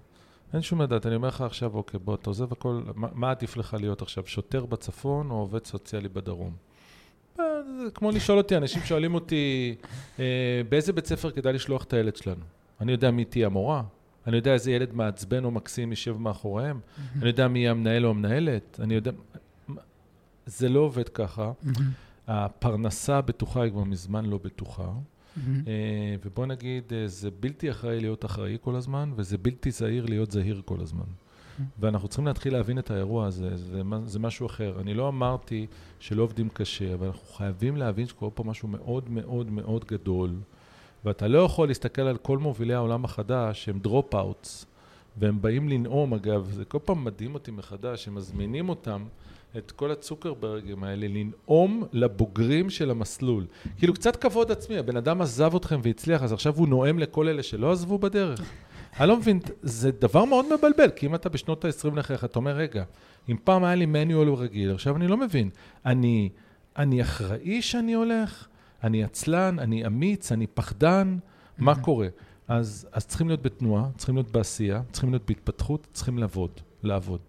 אין 0.54 0.62
שום 0.62 0.82
לדעת, 0.82 1.06
אני 1.06 1.14
אומר 1.14 1.28
לך 1.28 1.40
עכשיו, 1.40 1.75
אוקיי, 1.75 2.00
בוא, 2.04 2.14
אתה 2.14 2.30
עוזב 2.30 2.52
הכל, 2.52 2.80
מה, 2.94 3.09
מה 3.12 3.30
עדיף 3.30 3.56
לך 3.56 3.76
להיות 3.80 4.02
עכשיו, 4.02 4.26
שוטר 4.26 4.66
בצפון 4.66 5.30
או 5.30 5.37
עובד 5.37 5.66
סוציאלי 5.66 6.09
בדרום? 6.09 6.52
אה, 7.40 7.44
זה 7.85 7.90
כמו 7.90 8.11
לשאול 8.11 8.38
אותי, 8.38 8.56
אנשים 8.56 8.82
שואלים 8.82 9.14
אותי, 9.14 9.75
באיזה 10.68 10.92
בית 10.92 11.06
ספר 11.06 11.30
כדאי 11.30 11.52
לשלוח 11.52 11.85
את 11.85 11.92
הילד 11.92 12.16
שלנו? 12.16 12.44
אני 12.80 12.92
יודע 12.92 13.11
מי 13.11 13.25
תהיה 13.25 13.47
המורה, 13.47 13.82
אני 14.26 14.37
יודע 14.37 14.52
איזה 14.52 14.73
ילד 14.73 14.94
מעצבן 14.94 15.44
או 15.44 15.50
מקסים 15.50 15.90
יישב 15.90 16.16
מאחוריהם, 16.16 16.80
אני 17.21 17.28
יודע 17.28 17.49
מי 17.49 17.59
יהיה 17.59 17.71
המנהל 17.71 18.06
או 18.06 18.11
המנהלת, 18.11 18.80
אני 18.82 18.94
יודע... 18.94 19.11
זה 20.47 20.68
לא 20.68 20.80
עובד 20.80 21.09
ככה. 21.09 21.52
הפרנסה 22.28 23.18
הבטוחה 23.18 23.62
היא 23.62 23.73
כבר 23.73 23.85
מזמן 23.85 24.25
לא 24.25 24.38
בטוחה. 24.44 24.92
מהמם. 25.37 25.62
אה, 25.67 26.17
ובוא 26.25 26.47
נגיד, 26.47 26.93
אה, 26.93 27.09
זה 27.09 27.31
בלתי 27.41 27.71
אחראי 27.71 28.01
להיות 28.01 28.25
אחראי 28.25 28.57
כל 28.61 28.77
הזמן, 28.77 29.12
וזה 29.17 29.39
בלתי 29.39 29.71
זהיר 29.71 30.07
להיות 30.07 30.31
זהיר 30.31 30.62
כל 30.65 30.81
הזמן. 30.81 31.05
ואנחנו 31.81 32.09
צריכים 32.09 32.27
להתחיל 32.27 32.53
להבין 32.53 32.79
את 32.79 32.91
האירוע 32.91 33.27
הזה, 33.27 33.57
זה, 33.57 33.83
זה 34.07 34.19
משהו 34.19 34.47
אחר. 34.47 34.81
אני 34.81 34.95
לא 34.95 35.09
אמרתי 35.09 35.67
שלא 36.01 36.23
עובדים 36.23 36.49
קשה, 36.49 36.95
אבל 36.95 37.07
אנחנו 37.07 37.27
חייבים 37.27 37.77
להבין 37.77 38.07
שקורה 38.07 38.31
פה 38.31 38.45
משהו 38.45 38.69
מאוד 38.69 39.11
מאוד 39.11 39.51
מאוד 39.51 39.85
גדול, 39.85 40.35
ואתה 41.05 41.29
לא 41.29 41.39
יכול 41.39 41.69
להסתכל 41.69 42.03
על 42.03 42.17
כל 42.17 42.39
מובילי 42.39 42.75
העולם 42.75 43.05
החדש, 43.05 43.65
שהם 43.65 43.79
dropouts, 43.79 44.67
והם 45.16 45.42
באים 45.42 45.69
לנאום, 45.69 46.14
אגב, 46.14 46.50
זה 46.50 46.64
כל 46.64 46.78
פעם 46.85 47.04
מדהים 47.04 47.35
אותי 47.35 47.50
מחדש, 47.50 48.09
הם 48.09 48.14
מזמינים 48.14 48.69
אותם, 48.69 49.04
את 49.57 49.71
כל 49.71 49.90
הצוקרברגים 49.90 50.85
האלה, 50.85 51.07
לנאום 51.09 51.85
לבוגרים 51.92 52.71
של 52.71 52.90
המסלול. 52.90 53.47
כאילו, 53.78 53.95
קצת 53.95 54.16
כבוד 54.16 54.52
עצמי, 54.52 54.78
הבן 54.78 54.97
אדם 54.97 55.21
עזב 55.23 55.54
אתכם 55.57 55.81
והצליח, 55.83 56.23
אז 56.23 56.33
עכשיו 56.33 56.57
הוא 56.57 56.69
נואם 56.69 56.99
לכל 56.99 57.28
אלה 57.28 57.42
שלא 57.42 57.73
עזבו 57.73 57.99
בדרך. 57.99 58.40
אני 59.00 59.09
לא 59.09 59.16
מבין, 59.16 59.40
זה 59.62 59.90
דבר 59.90 60.25
מאוד 60.25 60.47
מבלבל, 60.47 60.90
כי 60.97 61.07
אם 61.07 61.14
אתה 61.14 61.28
בשנות 61.28 61.64
ה-20 61.64 61.97
לחייך, 61.97 62.25
אתה 62.25 62.38
אומר, 62.38 62.57
רגע, 62.57 62.85
אם 63.28 63.37
פעם 63.45 63.64
היה 63.64 63.75
לי 63.75 63.87
מניואל 63.87 64.28
רגיל, 64.28 64.75
עכשיו 64.75 64.97
אני 64.97 65.09
לא 65.09 65.16
מבין. 65.16 65.50
אני, 65.87 66.28
אני 66.76 67.02
אחראי 67.02 67.62
שאני 67.62 67.92
הולך? 67.92 68.47
אני 68.85 69.04
עצלן? 69.04 69.59
אני 69.59 69.87
אמיץ? 69.87 70.33
אני 70.33 70.47
פחדן? 70.47 71.19
מה 71.59 71.75
קורה? 71.75 72.09
אז, 72.52 72.87
אז 72.92 73.06
צריכים 73.06 73.28
להיות 73.28 73.42
בתנועה, 73.42 73.85
צריכים 73.97 74.14
להיות 74.14 74.30
בעשייה, 74.30 74.82
צריכים 74.92 75.11
להיות 75.11 75.26
בהתפתחות, 75.26 75.87
צריכים 75.92 76.18
לעבוד, 76.18 76.50
לעבוד. 76.82 77.21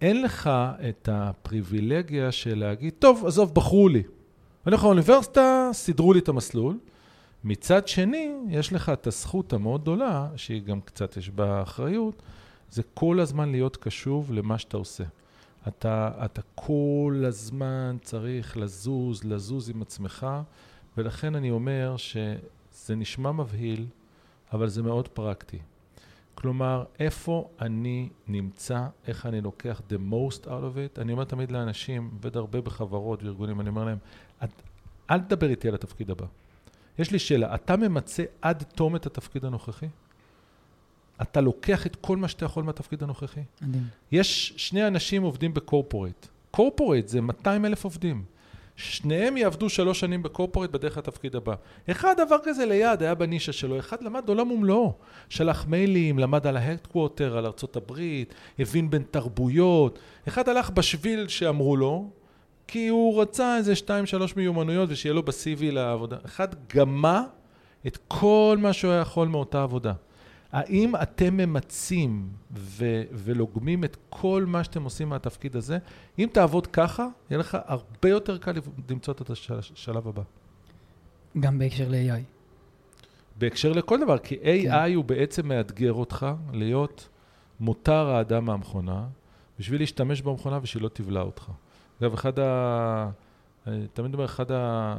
אין 0.00 0.22
לך 0.22 0.50
את 0.88 1.08
הפריבילגיה 1.12 2.32
של 2.32 2.58
להגיד, 2.58 2.94
טוב, 2.98 3.26
עזוב, 3.26 3.54
בחרו 3.54 3.88
לי. 3.88 3.98
אני 3.98 4.06
הולך 4.64 4.84
לאוניברסיטה, 4.84 5.70
סידרו 5.72 6.12
לי 6.12 6.18
את 6.18 6.28
המסלול. 6.28 6.78
מצד 7.44 7.88
שני, 7.88 8.32
יש 8.48 8.72
לך 8.72 8.88
את 8.88 9.06
הזכות 9.06 9.52
המאוד 9.52 9.82
גדולה, 9.82 10.28
שהיא 10.36 10.62
גם 10.62 10.80
קצת 10.80 11.16
יש 11.16 11.30
בה 11.30 11.62
אחריות, 11.62 12.22
זה 12.70 12.82
כל 12.94 13.20
הזמן 13.20 13.50
להיות 13.50 13.76
קשוב 13.76 14.32
למה 14.32 14.58
שאתה 14.58 14.76
עושה. 14.76 15.04
אתה, 15.68 16.10
אתה 16.24 16.40
כל 16.54 17.24
הזמן 17.26 17.96
צריך 18.02 18.56
לזוז, 18.56 19.24
לזוז 19.24 19.70
עם 19.70 19.82
עצמך, 19.82 20.26
ולכן 20.96 21.34
אני 21.34 21.50
אומר 21.50 21.96
שזה 21.96 22.96
נשמע 22.96 23.32
מבהיל, 23.32 23.86
אבל 24.52 24.68
זה 24.68 24.82
מאוד 24.82 25.08
פרקטי. 25.08 25.58
כלומר, 26.34 26.84
איפה 27.00 27.48
אני 27.60 28.08
נמצא, 28.28 28.80
איך 29.06 29.26
אני 29.26 29.40
לוקח 29.40 29.80
the 29.90 30.12
most 30.12 30.44
out 30.44 30.48
of 30.48 30.50
it. 30.96 31.00
אני 31.00 31.12
אומר 31.12 31.24
תמיד 31.24 31.50
לאנשים, 31.52 32.10
עובד 32.12 32.36
הרבה 32.36 32.60
בחברות 32.60 33.22
וארגונים, 33.22 33.60
אני 33.60 33.68
אומר 33.68 33.84
להם, 33.84 33.98
"את- 34.44 34.62
אל 35.10 35.20
תדבר 35.20 35.50
איתי 35.50 35.68
על 35.68 35.74
התפקיד 35.74 36.10
הבא. 36.10 36.26
יש 36.98 37.10
לי 37.10 37.18
שאלה, 37.18 37.54
אתה 37.54 37.76
ממצה 37.76 38.24
עד 38.42 38.62
תום 38.74 38.96
את 38.96 39.06
התפקיד 39.06 39.44
הנוכחי? 39.44 39.86
אתה 41.22 41.40
לוקח 41.40 41.86
את 41.86 41.96
כל 41.96 42.16
מה 42.16 42.28
שאתה 42.28 42.44
יכול 42.44 42.64
מהתפקיד 42.64 43.02
הנוכחי? 43.02 43.40
מדהים. 43.62 43.86
יש 44.12 44.52
שני 44.56 44.86
אנשים 44.86 45.22
עובדים 45.22 45.54
בקורפורט. 45.54 46.28
קורפורט 46.50 47.08
זה 47.08 47.20
200 47.20 47.64
אלף 47.64 47.84
עובדים. 47.84 48.24
שניהם 48.80 49.36
יעבדו 49.36 49.68
שלוש 49.68 50.00
שנים 50.00 50.22
בקורפורט 50.22 50.70
בדרך 50.70 50.98
לתפקיד 50.98 51.36
הבא. 51.36 51.54
אחד 51.90 52.20
עבר 52.20 52.36
כזה 52.42 52.66
ליד, 52.66 53.02
היה 53.02 53.14
בנישה 53.14 53.52
שלו, 53.52 53.78
אחד 53.78 54.02
למד 54.02 54.28
עולם 54.28 54.50
ומלואו. 54.50 54.92
שלח 55.28 55.66
מיילים, 55.66 56.18
למד 56.18 56.46
על 56.46 56.56
ההדקווטר, 56.56 57.38
על 57.38 57.46
ארצות 57.46 57.76
הברית, 57.76 58.34
הבין 58.58 58.90
בין 58.90 59.02
תרבויות. 59.10 59.98
אחד 60.28 60.48
הלך 60.48 60.70
בשביל 60.70 61.28
שאמרו 61.28 61.76
לו, 61.76 62.10
כי 62.66 62.88
הוא 62.88 63.22
רצה 63.22 63.56
איזה 63.56 63.76
שתיים, 63.76 64.06
שלוש 64.06 64.36
מיומנויות 64.36 64.90
ושיהיה 64.92 65.14
לו 65.14 65.22
ב-CV 65.22 65.62
לעבודה. 65.62 66.16
אחד 66.24 66.48
גמה 66.74 67.24
את 67.86 67.98
כל 68.08 68.56
מה 68.60 68.72
שהוא 68.72 68.92
היה 68.92 69.00
יכול 69.00 69.28
מאותה 69.28 69.62
עבודה. 69.62 69.92
האם 70.52 70.96
אתם 71.02 71.36
ממצים 71.36 72.28
ו- 72.56 73.02
ולוגמים 73.12 73.84
את 73.84 73.96
כל 74.08 74.44
מה 74.46 74.64
שאתם 74.64 74.82
עושים 74.82 75.08
מהתפקיד 75.08 75.56
הזה? 75.56 75.78
אם 76.18 76.28
תעבוד 76.32 76.66
ככה, 76.66 77.06
יהיה 77.30 77.38
לך 77.38 77.58
הרבה 77.64 78.08
יותר 78.08 78.38
קל 78.38 78.52
למצוא 78.90 79.14
את 79.14 79.30
השלב 79.30 80.08
הבא. 80.08 80.22
גם 81.40 81.58
בהקשר 81.58 81.88
ל-AI. 81.88 82.22
בהקשר 83.38 83.72
לכל 83.72 84.00
דבר, 84.00 84.18
כי 84.18 84.34
AI 84.34 84.70
כן. 84.70 84.94
הוא 84.94 85.04
בעצם 85.04 85.48
מאתגר 85.48 85.92
אותך 85.92 86.26
להיות 86.52 87.08
מותר 87.60 88.08
האדם 88.08 88.44
מהמכונה, 88.44 89.06
בשביל 89.58 89.80
להשתמש 89.80 90.22
במכונה 90.22 90.58
ושהיא 90.62 90.82
לא 90.82 90.88
תבלע 90.88 91.20
אותך. 91.20 91.50
אגב, 92.02 92.12
אחד 92.12 92.38
ה... 92.38 93.10
אני 93.66 93.86
תמיד 93.92 94.14
אומר, 94.14 94.24
אחד 94.24 94.52
ה... 94.52 94.94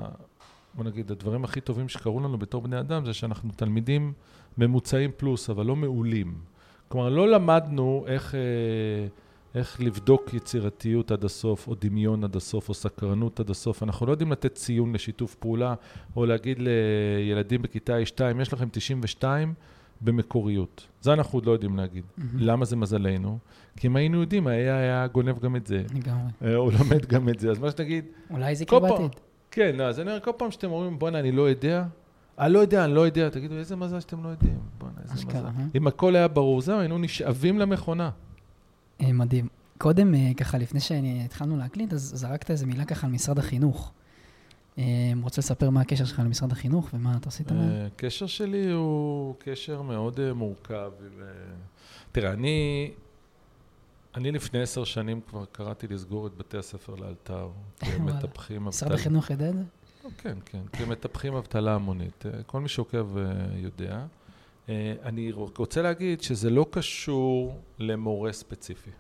בוא 0.73 0.83
נגיד, 0.83 1.11
הדברים 1.11 1.43
הכי 1.43 1.61
טובים 1.61 1.89
שקרו 1.89 2.19
לנו 2.19 2.37
בתור 2.37 2.61
בני 2.61 2.79
אדם 2.79 3.05
זה 3.05 3.13
שאנחנו 3.13 3.49
תלמידים 3.55 4.13
ממוצעים 4.57 5.11
פלוס, 5.17 5.49
אבל 5.49 5.65
לא 5.65 5.75
מעולים. 5.75 6.33
כלומר, 6.87 7.09
לא 7.09 7.29
למדנו 7.29 8.05
איך, 8.07 8.35
אה, 8.35 8.39
איך 9.55 9.81
לבדוק 9.81 10.33
יצירתיות 10.33 11.11
עד 11.11 11.23
הסוף, 11.23 11.67
או 11.67 11.75
דמיון 11.79 12.23
עד 12.23 12.35
הסוף, 12.35 12.69
או 12.69 12.73
סקרנות 12.73 13.39
עד 13.39 13.49
הסוף. 13.49 13.83
אנחנו 13.83 14.05
לא 14.05 14.11
יודעים 14.11 14.31
לתת 14.31 14.55
ציון 14.55 14.93
לשיתוף 14.93 15.35
פעולה, 15.35 15.73
או 16.15 16.25
להגיד 16.25 16.57
לילדים 16.59 17.61
בכיתה 17.61 17.97
A2, 17.97 18.41
יש 18.41 18.53
לכם 18.53 18.69
92 18.71 19.53
במקוריות. 20.01 20.87
זה 21.01 21.13
אנחנו 21.13 21.37
עוד 21.37 21.45
לא 21.45 21.51
יודעים 21.51 21.77
להגיד. 21.77 22.03
מהמם. 22.17 22.29
למה 22.39 22.65
זה 22.65 22.75
מזלנו? 22.75 23.37
כי 23.77 23.87
אם 23.87 23.95
היינו 23.95 24.21
יודעים, 24.21 24.47
ה-AI 24.47 24.53
היה 24.53 25.07
גונב 25.07 25.39
גם 25.39 25.55
את 25.55 25.67
זה, 25.67 25.83
לגמרי. 25.95 26.31
אה, 26.43 26.55
הוא 26.55 26.71
לומד 26.79 27.05
גם 27.05 27.29
את 27.29 27.39
זה. 27.39 27.51
אז 27.51 27.59
מה 27.59 27.71
שתגיד, 27.71 28.05
אולי 28.29 28.55
זה. 28.55 28.65
בעתיד. 28.65 29.15
כן, 29.51 29.75
לא, 29.75 29.83
אז 29.83 29.99
אני 29.99 30.09
אומר, 30.09 30.19
כל 30.19 30.31
פעם 30.37 30.51
שאתם 30.51 30.71
אומרים, 30.71 30.99
בואנה, 30.99 31.19
אני 31.19 31.31
לא 31.31 31.49
יודע, 31.49 31.83
אני 32.41 32.53
לא 32.53 32.59
יודע, 32.59 32.85
אני 32.85 32.93
לא 32.93 33.01
יודע, 33.01 33.29
תגידו, 33.29 33.55
איזה 33.55 33.75
מזל 33.75 33.99
שאתם 33.99 34.23
לא 34.23 34.29
יודעים. 34.29 34.59
בואנה, 34.77 34.93
איזה 35.03 35.13
אשכרה, 35.13 35.49
מזל. 35.51 35.61
אה? 35.61 35.65
אם 35.75 35.87
הכל 35.87 36.15
היה 36.15 36.27
ברור, 36.27 36.61
זהו, 36.61 36.79
היינו 36.79 36.97
נשאבים 36.97 37.59
למכונה. 37.59 38.09
אה, 39.01 39.13
מדהים. 39.13 39.47
קודם, 39.77 40.15
אה, 40.15 40.31
ככה, 40.37 40.57
לפני 40.57 40.79
שהתחלנו 40.79 41.57
להקליט, 41.57 41.93
אז 41.93 42.11
זרקת 42.15 42.51
איזה 42.51 42.65
מילה 42.65 42.85
ככה 42.85 43.07
על 43.07 43.13
משרד 43.13 43.39
החינוך. 43.39 43.93
רוצה 45.23 45.41
לספר 45.41 45.69
מה 45.69 45.81
הקשר 45.81 46.05
שלך 46.05 46.19
למשרד 46.19 46.51
החינוך 46.51 46.89
ומה 46.93 47.17
אתה 47.17 47.29
עשית 47.29 47.51
מהם? 47.51 47.69
הקשר 47.85 48.27
שלי 48.27 48.71
הוא 48.71 49.35
קשר 49.39 49.81
מאוד 49.81 50.33
מורכב. 50.33 50.91
תראה, 52.11 52.31
אני, 52.31 52.91
אני 54.15 54.31
לפני 54.31 54.61
עשר 54.61 54.83
שנים 54.83 55.21
כבר 55.29 55.45
קראתי 55.51 55.87
לסגור 55.87 56.27
את 56.27 56.37
בתי 56.37 56.57
הספר 56.57 56.95
לאלתר. 56.95 57.49
מטפחים 58.05 58.65
משרד. 58.65 58.91
החינוך 58.91 59.29
יודע 59.29 59.49
את 59.49 59.55
זה? 59.55 59.63
כן, 60.17 60.37
כן, 60.45 60.61
כי 60.73 60.85
מטפחים 60.85 61.33
אבטלה 61.33 61.75
המונית. 61.75 62.25
אה, 62.25 62.43
כל 62.43 62.61
מי 62.61 62.69
שעוקב 62.69 63.17
אה, 63.17 63.23
יודע. 63.55 64.05
אה, 64.69 64.93
אני 65.03 65.31
רוצה 65.31 65.81
להגיד 65.81 66.21
שזה 66.21 66.49
לא 66.49 66.65
קשור 66.71 67.61
למורה 67.79 68.33
ספציפי. 68.33 68.91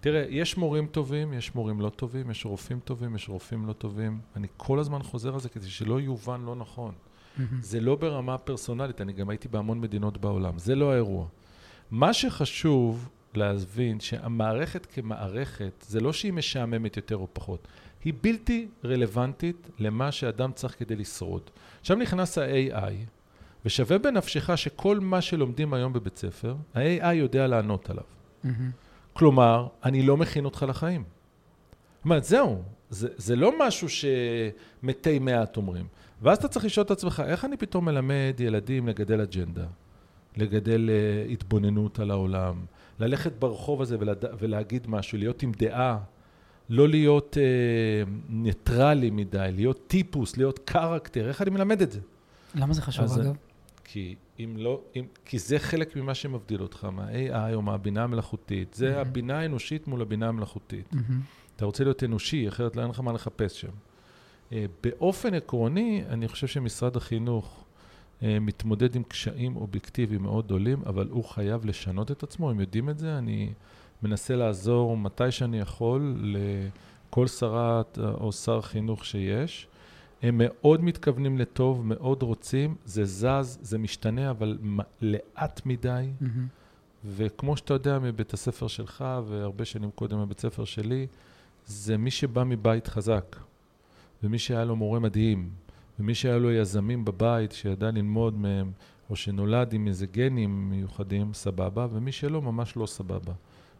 תראה, 0.00 0.24
יש 0.28 0.56
מורים 0.56 0.86
טובים, 0.86 1.32
יש 1.32 1.54
מורים 1.54 1.80
לא 1.80 1.88
טובים, 1.88 2.30
יש 2.30 2.44
רופאים 2.44 2.80
טובים, 2.84 3.14
יש 3.14 3.28
רופאים 3.28 3.66
לא 3.66 3.72
טובים. 3.72 4.20
אני 4.36 4.48
כל 4.56 4.78
הזמן 4.78 5.02
חוזר 5.02 5.34
על 5.34 5.40
זה 5.40 5.48
כדי 5.48 5.68
שלא 5.68 6.00
יובן 6.00 6.42
לא 6.44 6.56
נכון. 6.56 6.94
זה 7.60 7.80
לא 7.80 7.96
ברמה 7.96 8.38
פרסונלית, 8.38 9.00
אני 9.00 9.12
גם 9.12 9.28
הייתי 9.28 9.48
בהמון 9.48 9.80
מדינות 9.80 10.18
בעולם, 10.18 10.58
זה 10.58 10.74
לא 10.74 10.92
האירוע. 10.92 11.26
מה 11.90 12.12
שחשוב 12.12 13.08
להבין 13.34 14.00
שהמערכת 14.00 14.86
כמערכת, 14.86 15.84
זה 15.88 16.00
לא 16.00 16.12
שהיא 16.12 16.32
משעממת 16.32 16.96
יותר 16.96 17.16
או 17.16 17.26
פחות, 17.32 17.68
היא 18.04 18.14
בלתי 18.20 18.68
רלוונטית 18.84 19.70
למה 19.78 20.12
שאדם 20.12 20.52
צריך 20.52 20.78
כדי 20.78 20.96
לשרוד. 20.96 21.42
עכשיו 21.80 21.96
נכנס 21.96 22.38
ה-AI, 22.38 22.92
ושווה 23.64 23.98
בנפשך 23.98 24.58
שכל 24.58 25.00
מה 25.00 25.20
שלומדים 25.20 25.74
היום 25.74 25.92
בבית 25.92 26.16
ספר, 26.16 26.54
ה-AI 26.74 27.12
יודע 27.12 27.46
לענות 27.46 27.90
עליו. 27.90 28.04
מהמם. 28.44 28.70
כלומר, 29.12 29.66
אני 29.84 30.02
לא 30.02 30.16
מכין 30.16 30.44
אותך 30.44 30.64
לחיים. 30.68 31.02
זאת 31.02 32.04
אומרת, 32.04 32.24
זהו, 32.24 32.62
זה, 32.90 33.08
זה 33.16 33.36
לא 33.36 33.52
משהו 33.58 33.88
שמתי 33.88 35.18
מעט 35.18 35.56
אומרים. 35.56 35.86
ואז 36.22 36.38
אתה 36.38 36.48
צריך 36.48 36.64
לשאול 36.64 36.86
את 36.86 36.90
עצמך, 36.90 37.22
איך 37.26 37.44
אני 37.44 37.56
פתאום 37.56 37.84
מלמד 37.84 38.34
ילדים 38.38 38.88
לגדל 38.88 39.20
אג'נדה, 39.20 39.66
לגדל 40.36 40.90
uh, 40.90 41.32
התבוננות 41.32 41.98
על 41.98 42.10
העולם, 42.10 42.64
ללכת 42.98 43.32
ברחוב 43.38 43.82
הזה 43.82 43.96
ולד... 44.00 44.24
ולהגיד 44.38 44.86
משהו, 44.88 45.18
להיות 45.18 45.42
עם 45.42 45.52
דעה, 45.52 45.98
לא 46.72 46.88
להיות 46.88 47.36
uh, 47.36 48.10
ניטרלי 48.28 49.10
מדי, 49.10 49.48
להיות 49.52 49.86
טיפוס, 49.86 50.36
להיות 50.36 50.58
קרקטר, 50.58 51.28
איך 51.28 51.42
אני 51.42 51.50
מלמד 51.50 51.82
את 51.82 51.92
זה? 51.92 52.00
למה 52.54 52.74
זה 52.74 52.82
חשוב, 52.82 53.04
אז- 53.04 53.20
אגב? 53.20 53.36
כי 53.84 54.14
אם 54.38 54.54
לא, 54.56 54.80
אם, 54.96 55.04
כי 55.24 55.38
זה 55.38 55.58
חלק 55.58 55.96
ממה 55.96 56.14
שמבדיל 56.14 56.62
אותך 56.62 56.84
מה-AI 56.84 57.54
או 57.54 57.62
מהבינה 57.62 58.04
המלאכותית. 58.04 58.74
זה 58.74 58.88
מהמם. 58.90 59.00
הבינה 59.00 59.38
האנושית 59.38 59.86
מול 59.88 60.02
הבינה 60.02 60.28
המלאכותית. 60.28 60.92
מהמם. 60.92 61.20
אתה 61.56 61.64
רוצה 61.64 61.84
להיות 61.84 62.04
אנושי, 62.04 62.48
אחרת 62.48 62.76
לא 62.76 62.82
אין 62.82 62.90
לך 62.90 63.00
מה 63.00 63.12
לחפש 63.12 63.60
שם. 63.60 63.68
אה, 64.52 64.64
באופן 64.82 65.34
עקרוני, 65.34 66.02
אני 66.08 66.28
חושב 66.28 66.46
שמשרד 66.46 66.96
החינוך 66.96 67.64
אה, 68.22 68.38
מתמודד 68.40 68.96
עם 68.96 69.02
קשיים 69.02 69.56
אובייקטיביים 69.56 70.22
מאוד 70.22 70.44
גדולים, 70.44 70.82
אבל 70.86 71.08
הוא 71.10 71.24
חייב 71.24 71.66
לשנות 71.66 72.10
את 72.10 72.22
עצמו, 72.22 72.50
הם 72.50 72.60
יודעים 72.60 72.90
את 72.90 72.98
זה, 72.98 73.18
אני 73.18 73.52
מנסה 74.02 74.36
לעזור 74.36 74.96
מתי 74.96 75.30
שאני 75.30 75.58
יכול 75.58 76.16
לכל 76.22 77.26
שרת 77.26 77.98
או 77.98 78.32
שר 78.32 78.60
חינוך 78.60 79.04
שיש. 79.04 79.68
הם 80.22 80.40
מאוד 80.44 80.84
מתכוונים 80.84 81.38
לטוב, 81.38 81.86
מאוד 81.86 82.22
רוצים, 82.22 82.74
זה 82.84 83.04
זז, 83.04 83.58
זה 83.62 83.78
משתנה, 83.78 84.30
אבל 84.30 84.58
לאט 85.00 85.66
מדי. 85.66 86.08
מהמם. 86.20 86.46
וכמו 87.04 87.56
שאתה 87.56 87.74
יודע 87.74 87.98
מבית 87.98 88.34
הספר 88.34 88.66
שלך, 88.66 89.04
והרבה 89.26 89.64
שנים 89.64 89.90
קודם 89.90 90.22
מבית 90.22 90.38
הספר 90.38 90.64
שלי, 90.64 91.06
זה 91.66 91.96
מי 91.96 92.10
שבא 92.10 92.44
מבית 92.44 92.86
חזק, 92.86 93.36
ומי 94.22 94.38
שהיה 94.38 94.64
לו 94.64 94.76
מורה 94.76 94.98
מדהים, 94.98 95.50
ומי 95.98 96.14
שהיה 96.14 96.38
לו 96.38 96.52
יזמים 96.52 97.04
בבית, 97.04 97.52
שידע 97.52 97.90
ללמוד 97.90 98.38
מהם, 98.38 98.72
או 99.10 99.16
שנולד 99.16 99.72
עם 99.72 99.86
איזה 99.88 100.06
גנים 100.06 100.70
מיוחדים, 100.70 101.34
סבבה, 101.34 101.86
ומי 101.92 102.12
שלא, 102.12 102.42
ממש 102.42 102.76
לא 102.76 102.86
סבבה. 102.86 103.32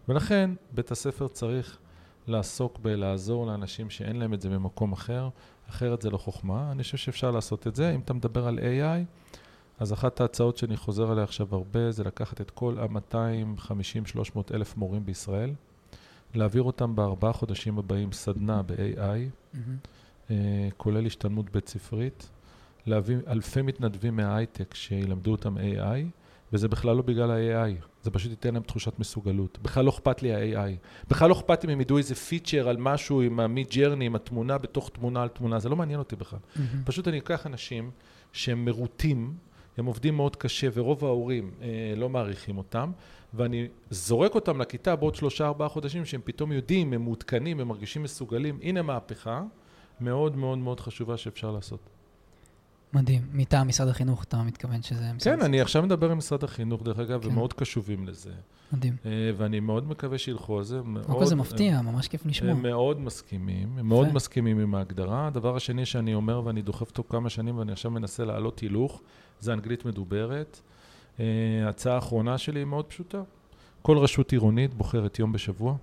ולכן, 0.09 0.51
בית 0.73 0.91
הספר 0.91 1.29
צריך 1.29 1.79
לעסוק 2.27 2.79
בלעזור 2.79 3.47
לאנשים 3.47 3.91
שאין 3.91 4.17
להם 4.17 4.35
את 4.35 4.41
זה 4.41 4.49
במקום 4.49 4.93
אחר, 4.93 5.29
אחרת 5.71 6.03
זה 6.03 6.11
לא 6.11 6.19
חוכמה. 6.19 6.73
אני 6.73 6.83
חושב 6.83 6.97
שאפשר 6.97 7.31
לעשות 7.31 7.67
את 7.67 7.77
זה. 7.77 7.95
אם 7.95 8.01
אתה 8.01 8.13
מדבר 8.13 8.47
על 8.47 8.59
AI, 8.59 9.23
אז 9.79 9.93
אחת 9.93 10.21
ההצעות 10.21 10.57
שאני 10.57 10.77
חוזר 10.77 11.11
עליה 11.11 11.25
עכשיו 11.25 11.55
הרבה, 11.55 11.91
זה 11.91 12.05
לקחת 12.05 12.41
את 12.41 12.51
כל 12.51 12.77
ה-250-300 12.79 14.39
אלף 14.55 14.77
מורים 14.77 15.07
בישראל, 15.07 15.55
להעביר 16.35 16.63
אותם 16.63 16.97
בארבעה 16.97 17.33
חודשים 17.33 17.79
הבאים 17.79 18.13
סדנה 18.13 18.63
ב-AI, 18.63 18.99
מהמם. 19.55 19.77
אה, 20.31 20.69
כולל 20.77 21.07
השתלמות 21.07 21.51
בית 21.51 21.69
ספרית, 21.69 22.31
להביא 22.87 23.17
אלפי 23.27 23.63
מתנדבים 23.63 24.17
מההייטק 24.17 24.75
שילמדו 24.75 25.31
אותם 25.31 25.57
AI, 25.59 26.05
וזה 26.53 26.69
בכלל 26.69 26.97
לא 26.97 27.03
בגלל 27.03 27.31
ה-AI, 27.31 27.92
זה 28.03 28.11
פשוט 28.11 28.31
ייתן 28.31 28.55
להם 28.55 28.63
תחושת 28.63 28.99
מסוגלות. 28.99 29.59
בכלל 29.63 29.85
לא 29.85 29.91
אכפת 29.91 30.23
לי 30.23 30.57
ה-AI. 30.57 30.71
בכלל 31.09 31.29
לא 31.29 31.35
אכפת 31.35 31.65
אם 31.65 31.71
הם 31.71 31.81
ידעו 31.81 31.99
איזה 31.99 32.15
פיצ'ר 32.15 32.69
על 32.69 32.77
משהו 32.77 33.21
עם 33.21 33.41
ה-Mid 33.41 33.73
Journey, 33.73 34.03
עם 34.03 34.15
התמונה 34.15 34.59
בתוך 34.59 34.91
תמונה 34.93 35.23
על 35.23 35.29
תמונה, 35.29 35.59
זה 35.59 35.69
לא 35.69 35.77
מעניין 35.77 35.99
אותי 35.99 36.17
בכלל. 36.17 36.39
מהמם. 36.57 36.83
פשוט 36.85 37.09
אני 37.09 37.19
אקח 37.19 37.47
אנשים 37.47 37.91
שהם 38.33 38.65
מרוטים, 38.65 39.35
הם 39.77 39.87
עובדים 39.87 40.17
מאוד 40.17 40.37
קשה, 40.37 40.69
ורוב 40.75 41.05
ההורים 41.05 41.51
אה, 41.63 41.95
לא 41.97 42.09
מעריכים 42.09 42.59
אותם, 42.59 42.93
ואני 43.35 43.69
זורק 43.91 44.35
אותם 44.35 44.61
לכיתה 44.61 44.97
בעוד 44.97 45.15
שלושה 45.15 45.47
ארבעה 45.47 45.69
חודשים, 45.69 46.05
שהם 46.05 46.21
פתאום 46.25 46.53
יודעים, 46.53 46.93
הם 46.93 47.03
מעודכנים, 47.03 47.61
הם 47.61 47.69
מרגישים 47.69 48.03
מסוגלים. 48.03 48.59
הנה 48.63 48.83
מהפכה 48.83 49.43
מאוד 50.01 50.37
מאוד 50.37 50.59
מאוד 50.59 50.81
חשובה 50.81 51.17
שאפשר 51.17 51.51
לעשות. 51.51 51.81
מדהים. 52.95 53.23
מטעם 53.33 53.69
משרד 53.69 53.89
החינוך, 53.89 54.25
אתה 54.25 54.43
מתכוון 54.43 54.83
שזה 54.83 55.13
משרד... 55.13 55.35
כן, 55.37 55.45
אני 55.45 55.61
עכשיו 55.61 55.83
מדבר 55.83 56.11
עם 56.11 56.19
משרד 56.19 56.45
החינוך, 56.45 56.83
דרך 56.83 56.99
אגב, 56.99 57.23
כן. 57.23 57.29
ומאוד 57.29 57.53
קשובים 57.53 58.07
לזה. 58.07 58.31
מדהים. 58.73 58.97
אה, 59.07 59.11
ואני 59.37 59.61
מאוד 59.61 59.89
מקווה 59.89 60.19
שילכו 60.19 60.59
על 60.59 60.65
זה. 60.65 60.81
קודם 61.07 61.19
כל 61.19 61.25
זה 61.25 61.37
מפתיע, 61.37 61.83
ממש 61.83 62.09
כיף 62.09 62.27
לשמוע. 62.27 62.51
הם 62.51 62.63
מאוד 62.63 63.01
מסכימים, 63.01 63.79
הם 63.79 63.89
מאוד. 63.89 64.13
מסכימים 64.13 64.59
עם 64.59 64.75
ההגדרה. 64.75 65.27
הדבר 65.27 65.57
השני 65.57 65.87
שאני 65.87 66.15
אומר, 66.15 66.43
ואני 66.45 66.63
דוחף 66.63 66.91
אותו 66.91 67.05
כמה 67.09 67.31
שנים, 67.31 67.59
ואני 67.59 67.73
עכשיו 67.73 67.91
מנסה 67.91 68.25
להעלות 68.25 68.59
הילוך, 68.59 69.03
זה 69.41 69.53
אנגלית 69.53 69.85
מדוברת. 69.85 70.61
אה, 71.21 71.25
ההצעה 71.67 71.95
האחרונה 71.95 72.39
שלי 72.39 72.61
היא 72.61 72.67
מאוד 72.67 72.85
פשוטה. 72.85 73.23
כל 73.83 73.99
רשות 73.99 74.33
עירונית 74.33 74.75
בוחרת 74.75 75.19
יום 75.19 75.33
בשבוע, 75.33 75.77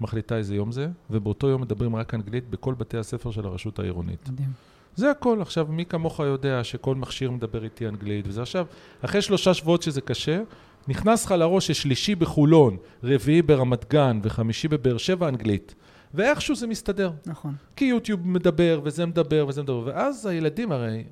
מחליטה 0.00 0.36
איזה 0.36 0.54
יום 0.54 0.72
זה, 0.72 0.88
ובאותו 1.10 1.48
יום 1.48 1.62
מדברים 1.62 1.96
רק 1.96 2.14
אנגלית 2.14 2.50
בכל 2.50 2.74
בתי 2.74 2.98
הספר 2.98 3.30
של 3.30 3.46
הרשות 3.46 3.78
העירונית. 3.78 4.28
מדהים. 4.28 4.73
זה 4.96 5.10
הכל. 5.10 5.42
עכשיו, 5.42 5.66
מי 5.70 5.84
כמוך 5.84 6.20
יודע 6.20 6.64
שכל 6.64 6.94
מכשיר 6.94 7.30
מדבר 7.30 7.64
איתי 7.64 7.88
אנגלית, 7.88 8.24
וזה 8.28 8.42
עכשיו, 8.42 8.66
אחרי 9.04 9.22
שלושה 9.22 9.54
שבועות 9.54 9.82
שזה 9.82 10.00
קשה, 10.00 10.42
נכנס 10.88 11.24
לך 11.24 11.30
לראש 11.30 11.66
ששלישי 11.66 12.14
בחולון, 12.14 12.76
רביעי 13.04 13.42
ברמת 13.42 13.90
גן 13.90 14.20
וחמישי 14.22 14.68
בבאר 14.68 14.96
שבע 14.98 15.28
אנגלית. 15.28 15.74
ואיכשהו 16.14 16.56
זה 16.56 16.66
מסתדר. 16.66 17.10
נכון. 17.26 17.54
כי 17.76 17.84
יוטיוב 17.84 18.28
מדבר, 18.28 18.80
וזה 18.84 19.06
מדבר, 19.06 19.44
וזה 19.48 19.62
מדבר, 19.62 19.82
ואז 19.84 20.26
הילדים 20.26 20.72
הרי... 20.72 21.04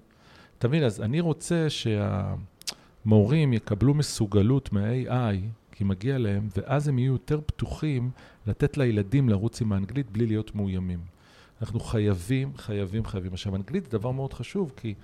אתה 0.59 0.69
מבין, 0.69 0.85
אז 0.85 1.01
אני 1.01 1.21
רוצה 1.21 1.67
שהמורים 1.69 3.53
יקבלו 3.53 3.95
מסוגלות 3.95 4.73
מה-AI, 4.73 5.37
כי 5.73 5.85
מגיע 5.85 6.19
להם, 6.19 6.49
ואז 6.57 6.89
הם 6.89 6.99
יהיו 6.99 7.13
יותר 7.13 7.41
פתוחים 7.47 8.11
לתת 8.47 8.77
לילדים 8.77 9.29
לרוץ 9.29 9.61
עם 9.61 9.73
האנגלית 9.73 10.11
בלי 10.11 10.27
להיות 10.27 10.55
מאוימים. 10.55 10.99
אנחנו 11.63 11.81
חייבים, 11.81 12.53
חייבים, 12.57 13.05
חייבים. 13.05 13.33
עכשיו, 13.33 13.57
אנגלית 13.57 13.85
זה 13.85 13.91
דבר 13.91 14.11
מאוד 14.11 14.33
חשוב, 14.33 14.73
כי 14.77 14.95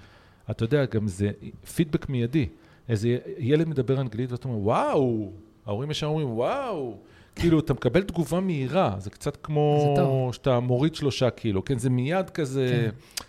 אתה 0.50 0.64
יודע, 0.64 0.84
גם 0.84 1.08
זה 1.08 1.30
פידבק 1.74 2.08
מיידי. 2.08 2.46
איזה 2.88 3.18
ילד 3.38 3.68
מדבר 3.68 4.00
אנגלית 4.00 4.32
ואתה 4.32 4.48
אומר, 4.48 4.58
וואו, 4.58 5.32
ההורים 5.66 5.90
ישר 5.90 6.06
אומרים, 6.06 6.30
וואו. 6.30 6.96
כאילו, 7.34 7.60
אתה 7.60 7.72
מקבל 7.74 8.02
תגובה 8.02 8.40
מהירה, 8.40 8.94
זה 8.98 9.10
קצת 9.10 9.34
זה 9.34 9.40
כמו 9.42 9.94
טוב. 9.96 10.34
שאתה 10.34 10.60
מוריד 10.60 10.94
שלושה 10.94 11.30
קילו, 11.30 11.64
כן? 11.64 11.78
זה 11.78 11.90
מיד 11.90 12.30
כזה... 12.30 12.90
כן, 13.16 13.24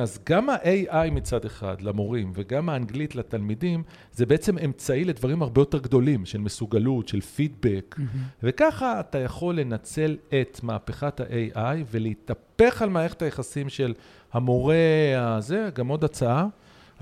אז 0.00 0.18
גם 0.28 0.50
ה-AI 0.50 1.10
מצד 1.10 1.44
אחד 1.44 1.80
למורים 1.80 2.32
וגם 2.34 2.68
האנגלית 2.68 3.14
לתלמידים, 3.14 3.82
זה 4.12 4.26
בעצם 4.26 4.58
אמצעי 4.58 5.04
לדברים 5.04 5.42
הרבה 5.42 5.60
יותר 5.60 5.78
גדולים, 5.78 6.26
של 6.26 6.38
מסוגלות, 6.38 7.08
של 7.08 7.20
פידבק, 7.20 7.94
מהמם. 7.98 8.10
וככה 8.42 9.00
אתה 9.00 9.18
יכול 9.18 9.60
לנצל 9.60 10.16
את 10.40 10.60
מהפכת 10.62 11.20
ה-AI 11.20 11.84
ולהתהפך 11.90 12.82
על 12.82 12.88
מערכת 12.88 13.22
היחסים 13.22 13.68
של 13.68 13.94
המורה 14.32 15.36
הזה, 15.36 15.68
גם 15.74 15.88
עוד 15.88 16.04
הצעה. 16.04 16.46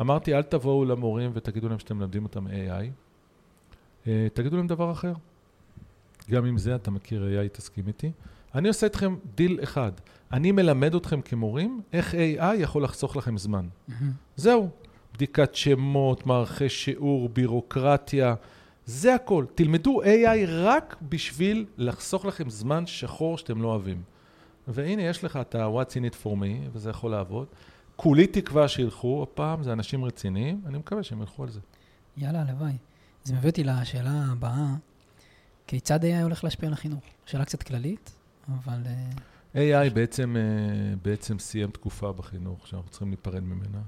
אמרתי, 0.01 0.35
אל 0.35 0.43
תבואו 0.43 0.85
למורים 0.85 1.31
ותגידו 1.35 1.69
להם 1.69 1.79
שאתם 1.79 1.97
מלמדים 1.97 2.25
אותם 2.25 2.47
AI, 2.47 2.91
אה, 4.07 4.27
תגידו 4.33 4.57
להם 4.57 4.67
דבר 4.67 4.93
אחר. 4.93 5.12
גם 6.31 6.45
עם 6.45 6.59
זה 6.59 6.75
אתה 6.75 6.91
מכיר 6.91 7.23
AI, 7.23 7.49
תסכים 7.49 7.85
איתי. 7.88 8.11
אני 8.59 8.68
עושה 8.68 8.87
איתכם 8.87 9.16
דיל 9.35 9.61
אחד. 9.62 9.92
אני 10.33 10.53
מלמד 10.53 10.94
אתכם 10.94 11.21
כמורים 11.21 11.81
איך 11.92 12.14
AI 12.14 12.55
יכול 12.59 12.85
לחסוך 12.85 13.16
לכם 13.16 13.38
זמן. 13.38 13.68
מהמם. 13.88 14.12
זהו. 14.37 14.68
בדיקת 15.14 15.55
שמות, 15.55 16.27
מערכי 16.27 16.68
שיעור, 16.68 17.29
בירוקרטיה, 17.29 18.35
זה 18.87 19.14
הכל. 19.14 19.44
תלמדו 19.55 20.03
AI 20.03 20.49
רק 20.49 20.97
בשביל 21.09 21.66
לחסוך 21.77 22.25
לכם 22.25 22.51
זמן 22.51 22.87
שחור 22.87 23.38
שאתם 23.38 23.62
לא 23.62 23.68
אוהבים. 23.68 24.03
והנה, 24.68 25.03
יש 25.03 25.25
לך 25.25 25.37
את 25.37 25.55
ה-What's 25.55 25.92
in 25.92 26.12
it 26.12 26.25
for 26.25 26.29
me, 26.29 26.68
וזה 26.73 26.90
יכול 26.90 27.11
לעבוד. 27.11 27.47
כולי 27.97 28.27
תקווה 28.27 28.68
שילכו 28.68 29.23
הפעם, 29.23 29.62
זה 29.62 29.73
אנשים 29.73 30.05
רציניים, 30.05 30.61
אני 30.66 30.79
מקווה 30.79 31.03
שהם 31.03 31.21
ילכו 31.21 31.42
על 31.42 31.49
זה. 31.49 31.61
יאללה, 32.16 32.40
הלוואי. 32.40 32.73
זה 33.25 33.35
מביא 33.35 33.51
אותי 33.51 33.64
לשאלה 33.64 34.25
הבאה, 34.33 34.75
כיצד 35.66 36.05
AI 36.05 36.23
הולך 36.23 36.44
להשפיע 36.44 36.66
על 36.68 36.73
החינוך? 36.73 37.05
שאלה 37.27 37.44
קצת 37.44 37.62
כללית, 37.62 38.14
אבל... 38.48 38.78
אה, 39.56 39.87
AI 39.87 39.90
בעצם, 39.94 40.37
אה, 40.38 40.96
בעצם 41.02 41.38
סיים 41.38 41.70
תקופה 41.70 42.12
בחינוך 42.12 42.66
שאנחנו 42.66 42.90
צריכים 42.90 43.08
להיפרד 43.08 43.42
ממנה. 43.42 43.82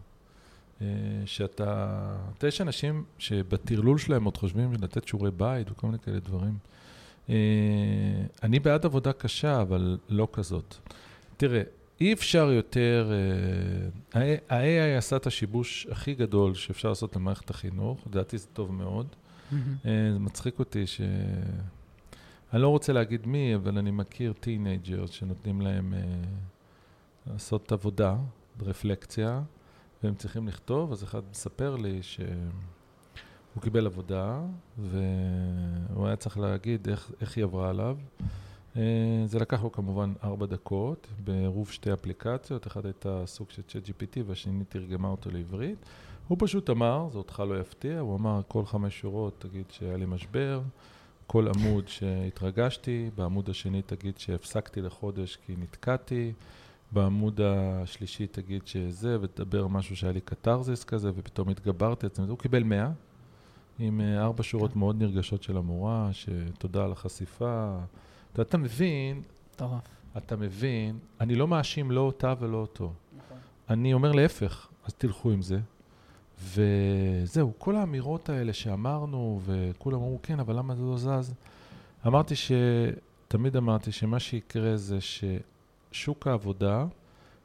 אה, 0.83 0.87
שאתה, 1.27 2.17
אתה 2.39 2.47
יש 2.47 2.61
אנשים 2.61 3.05
שבטרלול 3.19 3.99
שלהם 3.99 4.25
עוד 4.25 4.37
חושבים 4.37 4.73
לתת 4.73 5.09
שיעורי 5.09 5.31
בית 5.31 5.71
וכל 5.71 5.87
מיני 5.87 5.99
כאלה 5.99 6.19
דברים. 6.19 6.59
אני 8.43 8.59
בעד 8.59 8.85
עבודה 8.85 9.13
קשה, 9.13 9.63
אבל 9.63 9.99
לא 10.09 10.29
כזאת. 10.33 10.75
תראה, 11.37 11.63
אי 12.01 12.13
אפשר 12.13 12.51
יותר, 12.53 13.13
ה-AI 14.15 14.99
עשה 14.99 15.17
את 15.17 15.27
השיבוש 15.27 15.87
הכי 15.91 16.15
גדול 16.15 16.55
שאפשר 16.55 16.89
לעשות 16.89 17.17
למערכת 17.17 17.51
החינוך, 17.51 18.07
לדעתי 18.07 18.39
זה 18.39 18.47
טוב 18.53 18.73
מאוד. 18.73 19.07
זה 19.85 20.19
מצחיק 20.19 20.59
אותי 20.59 20.87
ש... 20.87 21.01
אני 22.53 22.63
לא 22.63 22.69
רוצה 22.69 22.93
להגיד 22.93 23.27
מי, 23.27 23.55
אבל 23.55 23.79
אני 23.79 23.91
מכיר 23.91 24.33
teenagers 24.33 25.11
שנותנים 25.11 25.61
להם 25.61 25.95
אה, 25.95 26.01
לעשות 27.27 27.73
עבודה, 27.73 28.17
רפלקציה, 28.61 29.43
והם 30.03 30.15
צריכים 30.15 30.49
לכתוב, 30.49 30.93
אז 30.93 31.05
אחד 31.05 31.23
מספר 31.31 31.77
לי 31.77 32.03
שהוא 32.03 33.63
קיבל 33.63 33.87
עבודה, 33.87 34.41
והוא 34.79 36.07
היה 36.07 36.17
צריך 36.17 36.39
להגיד 36.39 36.89
איך, 36.89 37.13
איך 37.21 37.37
היא 37.37 37.45
עברה 37.45 37.71
עליו. 37.71 37.97
אה, 38.77 39.23
זה 39.27 39.39
לקח 39.39 39.63
לו 39.63 39.73
כמובן 39.73 40.13
ארבע 40.25 40.47
דקות, 40.47 41.07
בעירוב 41.25 41.71
שתי 41.71 41.93
אפליקציות, 41.93 42.67
אחת 42.67 42.85
הייתה 42.85 43.23
סוג 43.27 43.51
של 43.51 43.63
ChatGPT 43.63 44.21
והשני 44.27 44.65
תרגמה 44.65 45.09
אותו 45.09 45.31
לעברית. 45.31 45.79
הוא 46.29 46.37
פשוט 46.41 46.71
אמר, 46.71 47.09
זה 47.13 47.19
אותך 47.19 47.43
לא 47.49 47.61
יפתיע, 47.61 48.01
הוא 48.01 48.17
אמר 48.17 48.41
כל 48.49 48.65
חמש 48.65 49.01
שורות 49.01 49.35
תגיד 49.39 49.65
שהיה 49.71 49.97
לי 49.97 50.07
משבר, 50.07 50.61
כל 51.33 51.49
עמוד 51.49 51.89
שהתרגשתי, 51.89 53.11
בעמוד 53.15 53.51
השני 53.51 53.83
תגיד 53.83 54.19
שהפסקתי 54.19 54.81
לחודש 54.81 55.39
כי 55.47 55.55
נתקעתי, 55.59 56.33
בעמוד 56.93 57.41
השלישי 57.41 58.27
תגיד 58.27 58.67
שזה, 58.67 59.17
ותדבר 59.21 59.67
משהו 59.67 59.97
שהיה 59.97 60.13
לי 60.13 60.21
קתרזיס 60.21 60.85
כזה, 60.85 61.11
ופתאום 61.15 61.49
התגברתי 61.49 62.07
את 62.07 62.15
זה. 62.15 62.23
הוא 62.23 62.39
קיבל 62.39 62.63
100, 62.63 62.91
עם 63.79 64.01
אה, 64.01 64.23
ארבע 64.23 64.43
שורות 64.43 64.77
מאוד 64.77 65.03
נרגשות 65.03 65.43
של 65.43 65.57
המורה, 65.57 66.09
שתודה 66.13 66.85
על 66.85 66.93
החשיפה. 66.93 67.79
אתה, 68.33 68.43
אתה 68.43 68.59
מבין, 68.59 69.23
מטורף. 69.55 69.89
אתה 70.17 70.37
מבין, 70.37 70.99
אני 71.21 71.35
לא 71.35 71.49
מאשים 71.49 71.91
לא 71.91 72.01
אותה 72.01 72.35
ולא 72.41 72.57
אותו. 72.57 72.93
נכון. 73.17 73.39
אני 73.69 73.93
אומר 73.93 74.13
להפך, 74.13 74.69
אז 74.85 74.95
תלכו 74.95 75.31
עם 75.31 75.43
זה. 75.43 75.61
וזהו, 76.43 77.53
כל 77.59 77.77
האמירות 77.77 78.29
האלה 78.29 78.53
שאמרנו, 78.53 79.41
וכולם 79.45 79.99
אמרו, 79.99 80.19
כן, 80.23 80.41
אבל 80.41 80.57
למה 80.57 80.75
זה 80.75 80.83
לא 80.83 80.97
זז? 80.97 81.35
אמרתי 82.07 82.37
ש... 82.37 82.53
תמיד 83.33 83.57
אמרתי 83.57 83.93
שמה 83.93 84.21
שיקרה 84.21 84.77
זה 84.77 84.99
ששוק 85.01 86.27
העבודה 86.27 86.85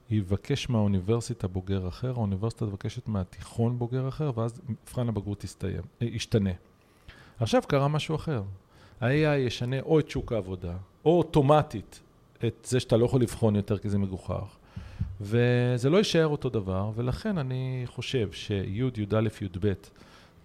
יבקש 0.10 0.70
מהאוניברסיטה 0.70 1.48
בוגר 1.48 1.88
אחר, 1.88 2.10
האוניברסיטה 2.10 2.66
מבקשת 2.66 3.08
מהתיכון 3.08 3.80
בוגר 3.80 4.08
אחר, 4.08 4.32
ואז 4.36 4.62
מבחן 4.70 5.10
הבגרות 5.10 5.44
יסתיים, 5.44 5.82
אה, 6.02 6.08
ישתנה. 6.08 6.50
עכשיו 7.40 7.62
קרה 7.68 7.88
משהו 7.88 8.16
אחר. 8.16 8.44
ה-AI 9.02 9.38
ישנה 9.38 9.80
או 9.80 10.00
את 10.00 10.10
שוק 10.10 10.32
העבודה, 10.32 10.74
או 11.06 11.18
אוטומטית 11.18 12.00
את 12.46 12.68
זה 12.70 12.80
שאתה 12.80 12.98
לא 12.98 13.06
יכול 13.06 13.22
לבחון 13.22 13.56
יותר 13.56 13.78
כי 13.78 13.90
זה 13.90 13.98
מגוחך, 13.98 14.58
וזה 15.22 15.90
לא 15.90 15.98
יישאר 15.98 16.28
אותו 16.28 16.50
דבר, 16.50 16.92
ולכן 16.96 17.38
אני 17.38 17.84
חושב 17.86 18.32
שי', 18.32 18.54
י"א, 18.54 19.20
י"ב, 19.42 19.74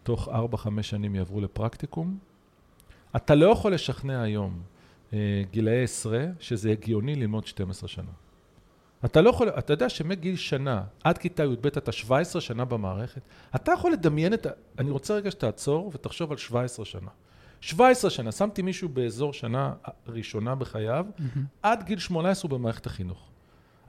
תוך 0.03 0.29
4-5 0.29 0.83
שנים 0.83 1.15
יעברו 1.15 1.41
לפרקטיקום. 1.41 2.19
אתה 3.17 3.35
לא 3.35 3.47
יכול 3.47 3.75
לשכנע 3.75 4.23
היום 4.23 4.61
אה, 5.13 5.43
גילאי 5.51 5.83
עשרה 5.83 6.25
שזה 6.41 6.71
הגיוני 6.71 7.15
ללמוד 7.15 7.47
12 7.47 7.89
שנה. 7.89 8.11
אתה 9.05 9.21
לא 9.21 9.31
יכול, 9.31 9.49
אתה 9.49 9.73
יודע 9.73 9.89
שמגיל 9.89 10.37
שנה 10.37 10.83
עד 11.05 11.19
כיתה 11.19 11.45
י"ב 11.45 11.67
אתה 11.67 11.93
17 11.93 12.41
שנה 12.41 12.65
במערכת, 12.65 13.23
אתה 13.55 13.73
יכול 13.73 13.93
לדמיין 13.93 14.35
את 14.35 14.47
ה... 14.47 14.51
אני 14.79 14.91
רוצה 14.91 15.15
רגע 15.15 15.31
שתעצור 15.31 15.91
ותחשוב 15.95 16.33
על 16.33 16.39
17 16.39 16.85
שנה. 16.85 17.11
17 17.61 18.11
שנה, 18.11 18.33
שמתי 18.33 18.63
מישהו 18.63 18.89
באזור 18.89 19.33
שנה 19.33 19.73
ראשונה 20.07 20.55
בחייו, 20.55 21.07
mm-hmm. 21.19 21.39
עד 21.63 21.83
גיל 21.83 21.99
18 21.99 22.51
הוא 22.51 22.59
במערכת 22.59 22.87
החינוך. 22.87 23.30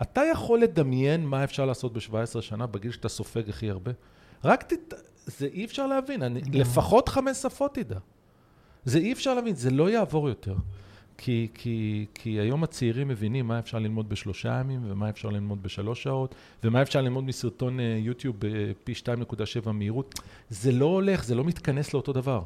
אתה 0.01 0.21
יכול 0.31 0.61
לדמיין 0.61 1.25
מה 1.25 1.43
אפשר 1.43 1.65
לעשות 1.65 1.93
ב-17 1.93 2.41
שנה 2.41 2.67
בגיל 2.67 2.91
שאתה 2.91 3.09
סופג 3.09 3.49
הכי 3.49 3.69
הרבה? 3.69 3.91
רק 4.43 4.73
ת... 4.73 4.93
זה 5.25 5.47
אי 5.53 5.65
אפשר 5.65 5.87
להבין, 5.87 6.23
אני, 6.23 6.41
לפחות 6.53 7.09
חמש 7.09 7.37
שפות 7.37 7.75
תדע. 7.75 7.99
זה 8.85 8.99
אי 8.99 9.13
אפשר 9.13 9.33
להבין, 9.33 9.55
זה 9.55 9.69
לא 9.69 9.89
יעבור 9.89 10.29
יותר. 10.29 10.55
כי, 11.17 11.47
כי, 11.53 12.05
כי 12.13 12.29
היום 12.29 12.63
הצעירים 12.63 13.07
מבינים 13.07 13.47
מה 13.47 13.59
אפשר 13.59 13.79
ללמוד 13.79 14.09
בשלושה 14.09 14.59
ימים, 14.59 14.81
ומה 14.91 15.09
אפשר 15.09 15.29
ללמוד 15.29 15.63
בשלוש 15.63 16.03
שעות, 16.03 16.35
ומה 16.63 16.81
אפשר 16.81 17.01
ללמוד 17.01 17.23
מסרטון 17.23 17.79
אה, 17.79 17.97
יוטיוב 17.99 18.35
בפי 18.39 18.93
2.7 19.63 19.71
מהירות. 19.71 20.19
זה 20.49 20.71
לא 20.71 20.85
הולך, 20.85 21.23
זה 21.23 21.35
לא 21.35 21.43
מתכנס 21.43 21.93
לאותו 21.93 22.13
דבר. 22.13 22.43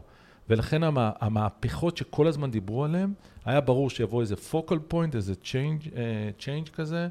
ולכן 0.49 0.83
המה, 0.83 1.11
המהפכות 1.19 1.97
שכל 1.97 2.27
הזמן 2.27 2.51
דיברו 2.51 2.85
עליהן, 2.85 3.13
היה 3.45 3.61
ברור 3.61 3.89
שיבוא 3.89 4.21
איזה 4.21 4.35
focal 4.51 4.93
point, 4.93 5.15
איזה 5.15 5.33
change, 5.43 5.87
uh, 5.87 5.95
change 6.39 6.69
כזה, 6.69 7.07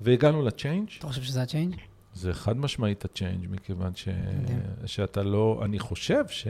והגענו 0.00 0.42
ל-change. 0.42 0.98
אתה 0.98 1.06
חושב 1.06 1.22
שזה 1.22 1.42
ה-change? 1.42 1.80
זה 2.14 2.34
חד 2.34 2.56
משמעית 2.56 3.04
ה-change, 3.04 3.48
מכיוון 3.50 3.94
ש... 3.94 4.08
שאתה 4.86 5.22
לא... 5.22 5.60
אני 5.64 5.78
חושב 5.78 6.24
ש... 6.28 6.46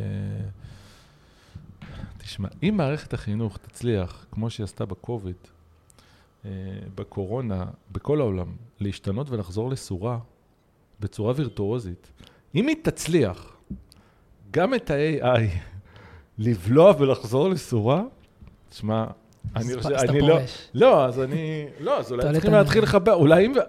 תשמע, 2.19 2.49
אם 2.63 2.77
מערכת 2.77 3.15
החינוך 3.15 3.57
תצליח, 3.57 4.27
כמו 4.31 4.51
שהיא 4.51 4.65
עשתה 4.65 4.87
בקוביד, 4.87 5.37
אה, 6.45 6.51
בקורונה, 6.95 7.65
בכל 7.93 8.21
העולם, 8.21 8.57
להשתנות 8.81 9.31
ולחזור 9.31 9.71
לסורה, 9.71 10.19
בצורה 11.01 11.33
וירטואוזית, 11.37 12.11
אם 12.55 12.69
היא 12.69 12.77
תצליח 12.83 13.57
גם 14.51 14.75
את 14.75 14.91
ה-AI 14.91 15.41
לבלוע 16.39 16.95
ולחזור 16.99 17.49
לסורה, 17.49 18.03
תשמע, 18.69 19.07
אני 19.57 19.77
חושב, 19.77 19.95
אני 19.95 20.21
לא, 20.21 20.39
לא, 20.75 21.05
אז 21.05 21.21
אני, 21.21 21.67
לא, 21.81 21.99
אז 21.99 22.13
אולי 22.13 22.33
צריכים 22.33 22.53
להתחיל 22.53 22.83
לחבר, 22.83 23.15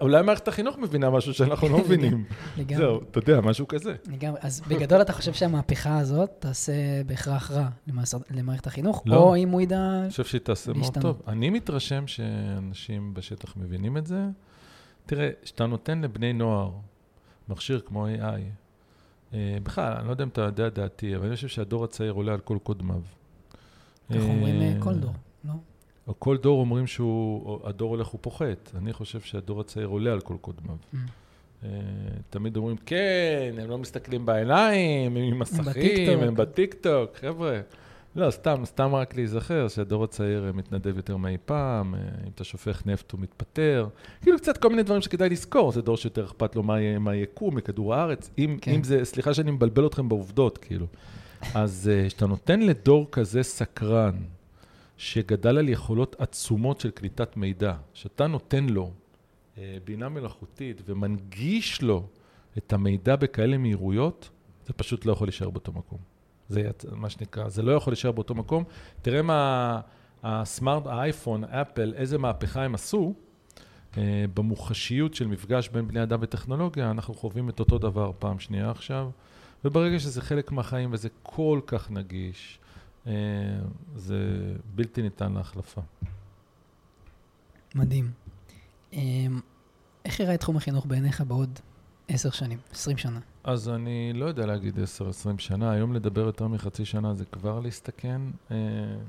אולי 0.02 0.22
מערכת 0.24 0.48
החינוך 0.48 0.78
מבינה 0.78 1.10
משהו 1.10 1.34
שאנחנו 1.34 1.70
לא 1.70 1.78
מבינים. 1.86 2.24
לגמרי. 2.58 2.76
זהו, 2.78 3.02
אתה 3.12 3.20
יודע, 3.20 3.42
משהו 3.42 3.68
כזה. 3.68 3.96
לגמרי, 4.12 4.40
אז 4.42 4.62
בגדול 4.68 5.02
אתה 5.02 5.14
חושב 5.14 5.34
שהמהפכה 5.34 6.00
הזאת 6.00 6.30
תעשה 6.40 6.74
בהכרח 7.06 7.52
רע 7.52 7.68
למערכת 8.32 8.68
החינוך, 8.68 9.04
לא. 9.06 9.16
או 9.18 9.36
אם 9.36 9.50
הוא 9.50 9.62
ידע? 9.62 10.00
אני 10.02 10.10
חושב 10.10 10.24
שהיא 10.26 10.42
תעשה 10.42 10.74
מאוד 10.74 10.98
טוב. 11.02 11.22
אני 11.28 11.50
מתרשם 11.50 12.08
שאנשים 12.08 13.14
בשטח 13.14 13.54
מבינים 13.58 13.98
את 13.98 14.08
זה. 14.08 14.20
תראה, 15.06 15.30
כשאתה 15.44 15.66
נותן 15.66 16.02
לבני 16.02 16.34
נוער 16.34 16.72
מכשיר 17.50 17.82
כמו 17.86 18.08
AI, 18.08 18.22
אה, 19.34 19.58
בכלל, 19.64 19.94
אני 19.94 20.08
לא 20.08 20.12
יודע 20.12 20.24
אם 20.24 20.30
אתה 20.30 20.42
יודע 20.42 20.70
דעתי, 20.70 21.16
אבל 21.16 21.26
אני 21.26 21.36
חושב 21.36 21.48
שהדור 21.48 21.84
הצעיר 21.84 22.12
עולה 22.12 22.34
על 22.34 22.40
כל 22.40 22.58
קודמיו. 22.64 23.02
איך 24.10 24.24
אומרים 24.24 24.62
אה, 24.62 24.74
כל 24.80 24.94
דור. 24.94 25.14
כל 26.20 26.38
דור 26.38 26.60
אומרים 26.60 26.88
שהדור 26.88 27.90
הולך 27.90 28.14
ופוחת. 28.14 28.72
אני 28.78 28.94
חושב 28.94 29.22
שהדור 29.22 29.62
הצעיר 29.62 29.88
עולה 29.88 30.12
על 30.12 30.22
כל 30.22 30.36
קודמיו. 30.42 30.76
Mm. 30.94 30.98
Uh, 31.64 31.66
תמיד 32.30 32.58
אומרים, 32.58 32.78
כן, 32.86 33.56
הם 33.62 33.70
לא 33.70 33.78
מסתכלים 33.78 34.26
בעיניים, 34.26 35.18
הם 35.18 35.24
עם 35.24 35.40
מסכים, 35.40 36.20
הם 36.20 36.36
בטיקטוק, 36.36 37.16
חבר'ה. 37.16 37.60
לא, 38.16 38.32
סתם, 38.32 38.62
סתם 38.66 38.96
רק 38.96 39.16
להיזכר 39.16 39.68
שהדור 39.68 40.04
הצעיר 40.04 40.52
מתנדב 40.54 40.98
יותר 40.98 41.18
מאי 41.18 41.38
פעם, 41.46 41.96
אה, 41.96 42.00
אם 42.00 42.32
אתה 42.36 42.44
שופך 42.44 42.86
נפט 42.86 43.12
הוא 43.12 43.20
מתפטר. 43.22 43.88
כאילו 44.22 44.38
קצת 44.38 44.58
כל 44.58 44.70
מיני 44.70 44.84
דברים 44.84 45.02
שכדאי 45.02 45.30
לזכור, 45.30 45.72
זה 45.72 45.82
דור 45.82 45.98
שיותר 45.98 46.26
אכפת 46.26 46.56
לו 46.56 46.64
מה 47.00 47.16
יקום 47.16 47.56
מכדור 47.56 47.96
הארץ. 47.96 48.30
אם, 48.38 48.58
כן. 48.62 48.72
אם 48.72 48.84
זה, 48.84 49.06
סליחה 49.06 49.34
שאני 49.34 49.52
מבלבל 49.52 49.88
אתכם 49.88 50.10
בעובדות, 50.10 50.58
כאילו. 50.58 50.86
אז 51.54 51.92
אה, 51.94 52.08
כשאתה 52.08 52.26
נותן 52.26 52.60
לדור 52.60 53.08
כזה 53.12 53.44
סקרן, 53.44 54.16
שגדל 54.98 55.58
על 55.58 55.70
יכולות 55.70 56.16
עצומות 56.20 56.80
של 56.80 56.92
קליטת 56.92 57.38
מידע, 57.38 57.76
שאתה 57.94 58.28
נותן 58.28 58.66
לו 58.66 58.92
אה, 59.58 59.78
בינה 59.84 60.10
מלאכותית 60.10 60.82
ומנגיש 60.86 61.82
לו 61.82 62.08
את 62.58 62.74
המידע 62.74 63.16
בכאלה 63.16 63.58
מהירויות, 63.58 64.30
זה 64.66 64.74
פשוט 64.74 65.06
לא 65.06 65.12
יכול 65.12 65.28
להישאר 65.28 65.50
באותו 65.50 65.72
מקום. 65.72 66.00
זה 66.50 66.70
מה 66.92 67.10
שנקרא, 67.10 67.50
זה 67.50 67.62
לא 67.62 67.72
יכול 67.72 67.92
להישאר 67.92 68.12
באותו 68.12 68.36
מקום. 68.36 68.64
תראה 69.02 69.22
מה 69.22 69.82
הסמארט, 70.24 70.88
האייפון, 70.88 71.44
אפל, 71.44 71.94
איזה 71.96 72.18
מהפכה 72.18 72.64
הם 72.64 72.76
עשו. 72.76 73.14
אה, 73.98 74.26
במוחשיות 74.34 75.14
של 75.14 75.28
מפגש 75.28 75.70
בין 75.70 75.88
בני 75.88 76.04
אדם 76.04 76.20
וטכנולוגיה, 76.22 76.92
אנחנו 76.92 77.14
חווים 77.14 77.50
את 77.50 77.60
אותו 77.60 77.78
דבר 77.78 78.12
פעם 78.20 78.40
שנייה 78.40 78.72
עכשיו, 78.72 79.10
וברגע 79.66 80.00
שזה 80.00 80.22
חלק 80.22 80.52
מהחיים 80.52 80.90
וזה 80.94 81.10
כל 81.24 81.60
כך 81.68 81.92
נגיש, 81.92 82.60
זה 83.96 84.54
בלתי 84.76 85.02
ניתן 85.02 85.34
להחלפה. 85.34 85.82
מדהים. 87.76 88.12
אה, 88.94 89.00
איך 90.06 90.20
יראה 90.20 90.38
תחום 90.38 90.58
החינוך 90.58 90.86
בעיניך 90.86 91.22
בעוד 91.22 91.60
עשר 92.08 92.30
שנים, 92.30 92.58
עשרים 92.72 92.98
שנה? 92.98 93.20
אז 93.44 93.70
אני 93.70 94.14
לא 94.14 94.26
יודע 94.26 94.46
להגיד 94.46 94.80
עשר, 94.80 95.10
עשרים 95.10 95.40
שנה. 95.40 95.72
היום 95.72 95.94
לדבר 95.94 96.22
יותר 96.22 96.48
מחצי 96.48 96.86
שנה 96.86 97.14
זה 97.14 97.26
כבר 97.26 97.60
להסתכן. 97.60 98.22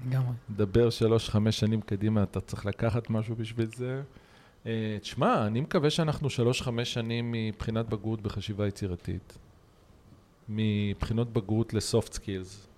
לגמרי. 0.07 0.33
לדבר 0.51 0.91
שלוש, 0.91 1.31
חמש 1.31 1.59
שנים 1.59 1.81
קדימה, 1.81 2.23
אתה 2.23 2.41
צריך 2.41 2.67
לקחת 2.67 3.11
משהו 3.11 3.37
בשביל 3.37 3.69
זה. 3.77 4.03
תשמע, 5.01 5.47
אני 5.47 5.61
מקווה 5.61 5.91
שאנחנו 5.91 6.31
שלוש, 6.31 6.63
חמש 6.63 6.93
שנים 6.93 7.33
מבחינת 7.33 7.89
בגרות 7.89 8.23
בחשיבה 8.23 8.67
יצירתית. 8.67 9.39
מבחינות 10.49 11.33
בגרות 11.33 11.75
לסופט 11.75 12.13
סקילס. 12.13 12.69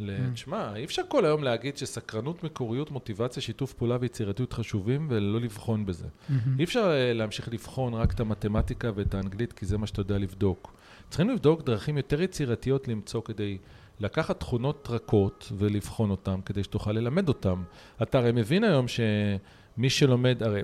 Mm. 0.00 0.02
תשמע, 0.34 0.76
אי 0.76 0.84
אפשר 0.84 1.02
כל 1.08 1.24
היום 1.24 1.44
להגיד 1.44 1.76
שסקרנות, 1.76 2.44
מקוריות, 2.44 2.90
מוטיבציה, 2.90 3.42
שיתוף 3.42 3.72
פעולה 3.72 3.96
ויצירתיות 4.00 4.52
חשובים 4.52 5.06
ולא 5.10 5.40
לבחון 5.40 5.86
בזה. 5.86 6.06
Mm-hmm. 6.06 6.32
אי 6.58 6.64
אפשר 6.64 6.90
אה, 6.90 7.12
להמשיך 7.12 7.48
לבחון 7.52 7.94
רק 7.94 8.12
את 8.12 8.20
המתמטיקה 8.20 8.90
ואת 8.94 9.14
האנגלית, 9.14 9.52
כי 9.52 9.66
זה 9.66 9.78
מה 9.78 9.86
שאתה 9.86 10.00
יודע 10.00 10.18
לבדוק. 10.18 10.72
צריכים 11.08 11.30
לבדוק 11.30 11.62
דרכים 11.62 11.96
יותר 11.96 12.22
יצירתיות 12.22 12.88
למצוא 12.88 13.22
כדי 13.24 13.58
לקחת 14.00 14.40
תכונות 14.40 14.88
רכות 14.90 15.52
ולבחון 15.58 16.10
אותן, 16.10 16.40
כדי 16.44 16.64
שתוכל 16.64 16.92
ללמד 16.92 17.28
אותן. 17.28 17.62
אתה 18.02 18.18
הרי 18.18 18.32
מבין 18.32 18.64
היום 18.64 18.86
שמי 18.88 19.90
שלומד, 19.90 20.42
הרי... 20.42 20.62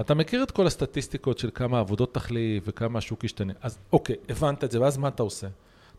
אתה 0.00 0.14
מכיר 0.14 0.42
את 0.42 0.50
כל 0.50 0.66
הסטטיסטיקות 0.66 1.38
של 1.38 1.50
כמה 1.54 1.78
עבודות 1.78 2.14
תחליף 2.14 2.64
וכמה 2.66 2.98
השוק 2.98 3.24
ישתנה. 3.24 3.52
אז 3.60 3.78
אוקיי, 3.92 4.16
הבנת 4.28 4.64
את 4.64 4.70
זה, 4.70 4.80
ואז 4.80 4.96
מה 4.96 5.08
אתה 5.08 5.22
עושה? 5.22 5.46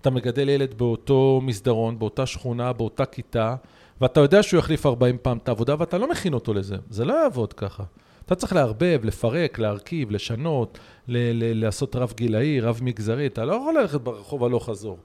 אתה 0.05 0.13
מגדל 0.13 0.49
ילד 0.49 0.73
באותו 0.77 1.41
מסדרון, 1.43 1.99
באותה 1.99 2.25
שכונה, 2.25 2.73
באותה 2.73 3.05
כיתה, 3.05 3.55
ואתה 4.01 4.19
יודע 4.19 4.43
שהוא 4.43 4.59
יחליף 4.59 4.85
40 4.85 5.17
פעם 5.21 5.37
את 5.37 5.47
העבודה, 5.47 5.75
ואתה 5.79 5.97
לא 5.97 6.09
מכין 6.09 6.33
אותו 6.33 6.53
לזה. 6.53 6.75
זה 6.89 7.05
לא 7.05 7.13
יעבוד 7.13 7.53
ככה. 7.53 7.83
אתה 8.25 8.35
צריך 8.35 8.53
לערבב, 8.53 8.99
לפרק, 9.03 9.59
להרכיב, 9.59 10.11
לשנות, 10.11 10.79
ל- 11.07 11.17
ל- 11.17 11.63
לעשות 11.63 11.95
רב 11.95 12.13
גילאי, 12.17 12.59
רב 12.59 12.79
מגזרי, 12.83 13.27
אתה 13.27 13.45
לא 13.45 13.53
יכול 13.53 13.77
ללכת 13.79 14.01
ברחוב 14.01 14.43
הלוך 14.43 14.69
חזור. 14.69 14.97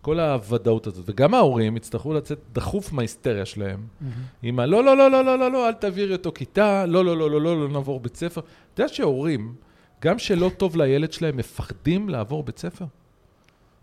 כל 0.00 0.20
הוודאות 0.20 0.86
הזאת. 0.86 1.04
וגם 1.08 1.34
ההורים 1.34 1.76
יצטרכו 1.76 2.14
לצאת 2.14 2.38
דחוף 2.52 2.92
מההיסטריה 2.92 3.44
שלהם. 3.44 3.80
Mm-hmm. 3.80 4.04
עם 4.42 4.60
ה... 4.60 4.66
לא, 4.66 4.84
לא, 4.84 4.96
לא, 4.96 5.10
לא, 5.10 5.24
לא, 5.24 5.38
לא, 5.38 5.52
לא, 5.52 5.68
אל 5.68 5.72
תעבירי 5.72 6.12
אותו 6.12 6.32
כיתה, 6.34 6.86
לא, 6.86 7.04
לא, 7.04 7.16
לא, 7.16 7.30
לא, 7.30 7.40
לא, 7.40 7.60
לא 7.60 7.68
נעבור 7.68 8.00
בית 8.00 8.16
ספר. 8.16 8.40
אתה 8.74 8.82
יודע 8.82 8.94
שהורים, 8.94 9.54
גם 10.02 10.18
שלא 10.18 10.50
טוב 10.56 10.76
לילד 10.76 11.12
שלהם, 11.12 11.36
מפחדים 11.36 12.08
לעבור 12.08 12.42
בית 12.42 12.58
ספר? 12.58 12.84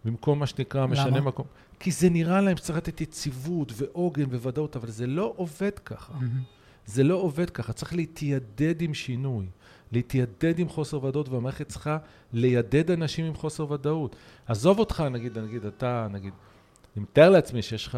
במקום 0.05 0.39
מה 0.39 0.47
שנקרא 0.47 0.85
משנה 0.85 1.21
מקום. 1.21 1.45
כי 1.79 1.91
זה 1.91 2.09
נראה 2.09 2.41
להם 2.41 2.57
שצריך 2.57 2.77
לתת 2.77 3.01
יציבות 3.01 3.71
ועוגן 3.75 4.23
וודאות, 4.23 4.75
אבל 4.75 4.89
זה 4.89 5.07
לא 5.07 5.33
עובד 5.35 5.79
ככה. 5.85 6.13
Mm-hmm. 6.13 6.55
זה 6.85 7.03
לא 7.03 7.15
עובד 7.15 7.49
ככה, 7.49 7.73
צריך 7.73 7.93
להתיידד 7.93 8.81
עם 8.81 8.93
שינוי, 8.93 9.45
להתיידד 9.91 10.59
עם 10.59 10.69
חוסר 10.69 11.03
ודאות, 11.03 11.29
והמערכת 11.29 11.69
צריכה 11.69 11.97
לידד 12.33 12.91
אנשים 12.91 13.25
עם 13.25 13.33
חוסר 13.33 13.71
ודאות. 13.71 14.15
עזוב 14.47 14.79
אותך, 14.79 15.03
נגיד, 15.11 15.39
נגיד, 15.39 15.65
אתה, 15.65 16.07
נגיד, 16.11 16.33
אני 16.95 17.03
מתאר 17.03 17.29
לעצמי 17.29 17.61
שיש 17.61 17.87
לך 17.87 17.97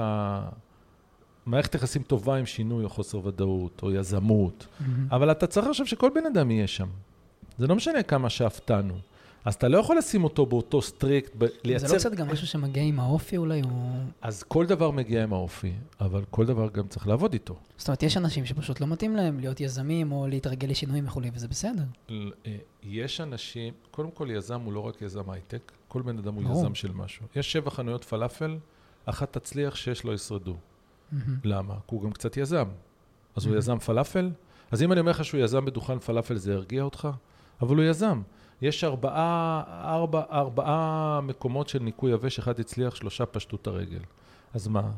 מערכת 1.45 1.75
יחסים 1.75 2.03
טובה 2.03 2.35
עם 2.35 2.45
שינוי 2.45 2.83
או 2.83 2.89
חוסר 2.89 3.25
ודאות, 3.25 3.79
או 3.83 3.91
יזמות, 3.91 4.67
mm-hmm. 4.67 4.83
אבל 5.11 5.31
אתה 5.31 5.47
צריך 5.47 5.67
עכשיו 5.67 5.87
שכל 5.87 6.09
בן 6.15 6.25
אדם 6.25 6.51
יהיה 6.51 6.67
שם. 6.67 6.87
זה 7.57 7.67
לא 7.67 7.75
משנה 7.75 8.03
כמה 8.03 8.29
שאפתנו. 8.29 8.93
אז 9.47 9.53
אתה 9.55 9.67
לא 9.67 9.77
יכול 9.77 9.97
לשים 9.97 10.23
אותו 10.23 10.45
באותו 10.45 10.81
סטריקט, 10.81 11.31
ב- 11.37 11.45
לייצר... 11.63 11.87
זה 11.87 11.93
לא 11.93 11.99
קצת 11.99 12.11
גם 12.13 12.27
משהו 12.31 12.47
שמגיע 12.47 12.83
עם 12.83 12.99
האופי 12.99 13.37
אולי, 13.37 13.61
או... 13.63 13.69
אז 14.21 14.43
כל 14.43 14.65
דבר 14.65 14.91
מגיע 14.91 15.23
עם 15.23 15.33
האופי, 15.33 15.73
אבל 16.01 16.23
כל 16.29 16.45
דבר 16.45 16.69
גם 16.69 16.87
צריך 16.87 17.07
לעבוד 17.07 17.33
איתו. 17.33 17.55
זאת 17.77 17.87
אומרת, 17.87 18.03
יש 18.03 18.17
אנשים 18.17 18.45
שפשוט 18.45 18.81
לא 18.81 18.87
מתאים 18.87 19.15
להם 19.15 19.39
להיות 19.39 19.59
יזמים 19.61 20.11
או 20.11 20.27
להתרגל 20.27 20.67
לשינויים 20.69 21.05
וכולי, 21.07 21.31
וזה 21.33 21.47
בסדר. 21.47 21.83
אה, 22.09 22.15
יש 22.83 23.21
אנשים, 23.21 23.73
קודם 23.91 24.11
כל 24.11 24.27
יזם 24.31 24.61
הוא 24.61 24.73
לא 24.73 24.79
רק 24.79 25.01
יזם 25.01 25.29
הייטק, 25.29 25.71
כל 25.87 26.01
בן 26.01 26.17
אדם 26.17 26.33
הוא 26.33 26.43
ברור. 26.43 26.59
יזם 26.59 26.75
של 26.75 26.91
משהו. 26.91 27.25
יש 27.35 27.51
שבע 27.51 27.69
חנויות 27.69 28.03
פלאפל, 28.03 28.57
אחת 29.05 29.37
תצליח, 29.37 29.75
שש 29.75 30.05
לא 30.05 30.13
ישרדו. 30.13 30.55
מהמם. 31.11 31.37
למה? 31.43 31.73
כי 31.73 31.95
הוא 31.95 32.03
גם 32.03 32.11
קצת 32.11 32.37
יזם. 32.37 32.67
אז 33.35 33.45
הוא 33.45 33.55
Mhm. 33.55 33.57
יזם 33.57 33.77
פלאפל? 33.79 34.29
אז 34.71 34.81
אם 34.83 34.91
אני 34.91 34.99
אומר 34.99 35.11
לך 35.11 35.25
שהוא 35.25 35.41
יזם 35.41 35.65
בדוכן 35.65 35.99
פלאפל, 35.99 36.35
זה 36.35 36.51
ירגיע 36.53 36.83
אותך? 36.83 37.07
אבל 37.61 37.75
הוא 37.75 37.83
יזם. 37.83 38.21
יש 38.61 38.83
ארבעה, 38.83 39.63
ארבע, 39.83 40.21
ארבעה 40.31 41.19
מקומות 41.23 41.69
של 41.69 41.79
ניקוי 41.79 42.11
יבש, 42.11 42.39
אחד 42.39 42.59
הצליח, 42.59 42.95
שלושה 42.95 43.25
פשטו 43.25 43.57
את 43.61 43.67
הרגל. 43.67 43.99
אז 44.53 44.67
מה? 44.67 44.91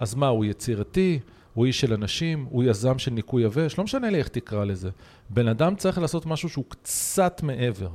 אז 0.00 0.14
מה, 0.14 0.28
הוא 0.28 0.44
יצירתי? 0.44 1.20
הוא 1.54 1.66
איש 1.66 1.80
של 1.80 1.92
אנשים? 1.92 2.46
הוא 2.50 2.64
יזם 2.64 2.98
של 2.98 3.10
ניקוי 3.10 3.42
יבש? 3.42 3.78
לא 3.78 3.84
משנה 3.84 4.10
לי 4.10 4.18
איך 4.18 4.28
תקרא 4.28 4.64
לזה. 4.64 4.90
בן 5.30 5.48
אדם 5.48 5.76
צריך 5.76 5.98
לעשות 5.98 6.26
משהו 6.26 6.48
שהוא 6.48 6.64
קצת 6.68 7.42
מעבר. 7.42 7.88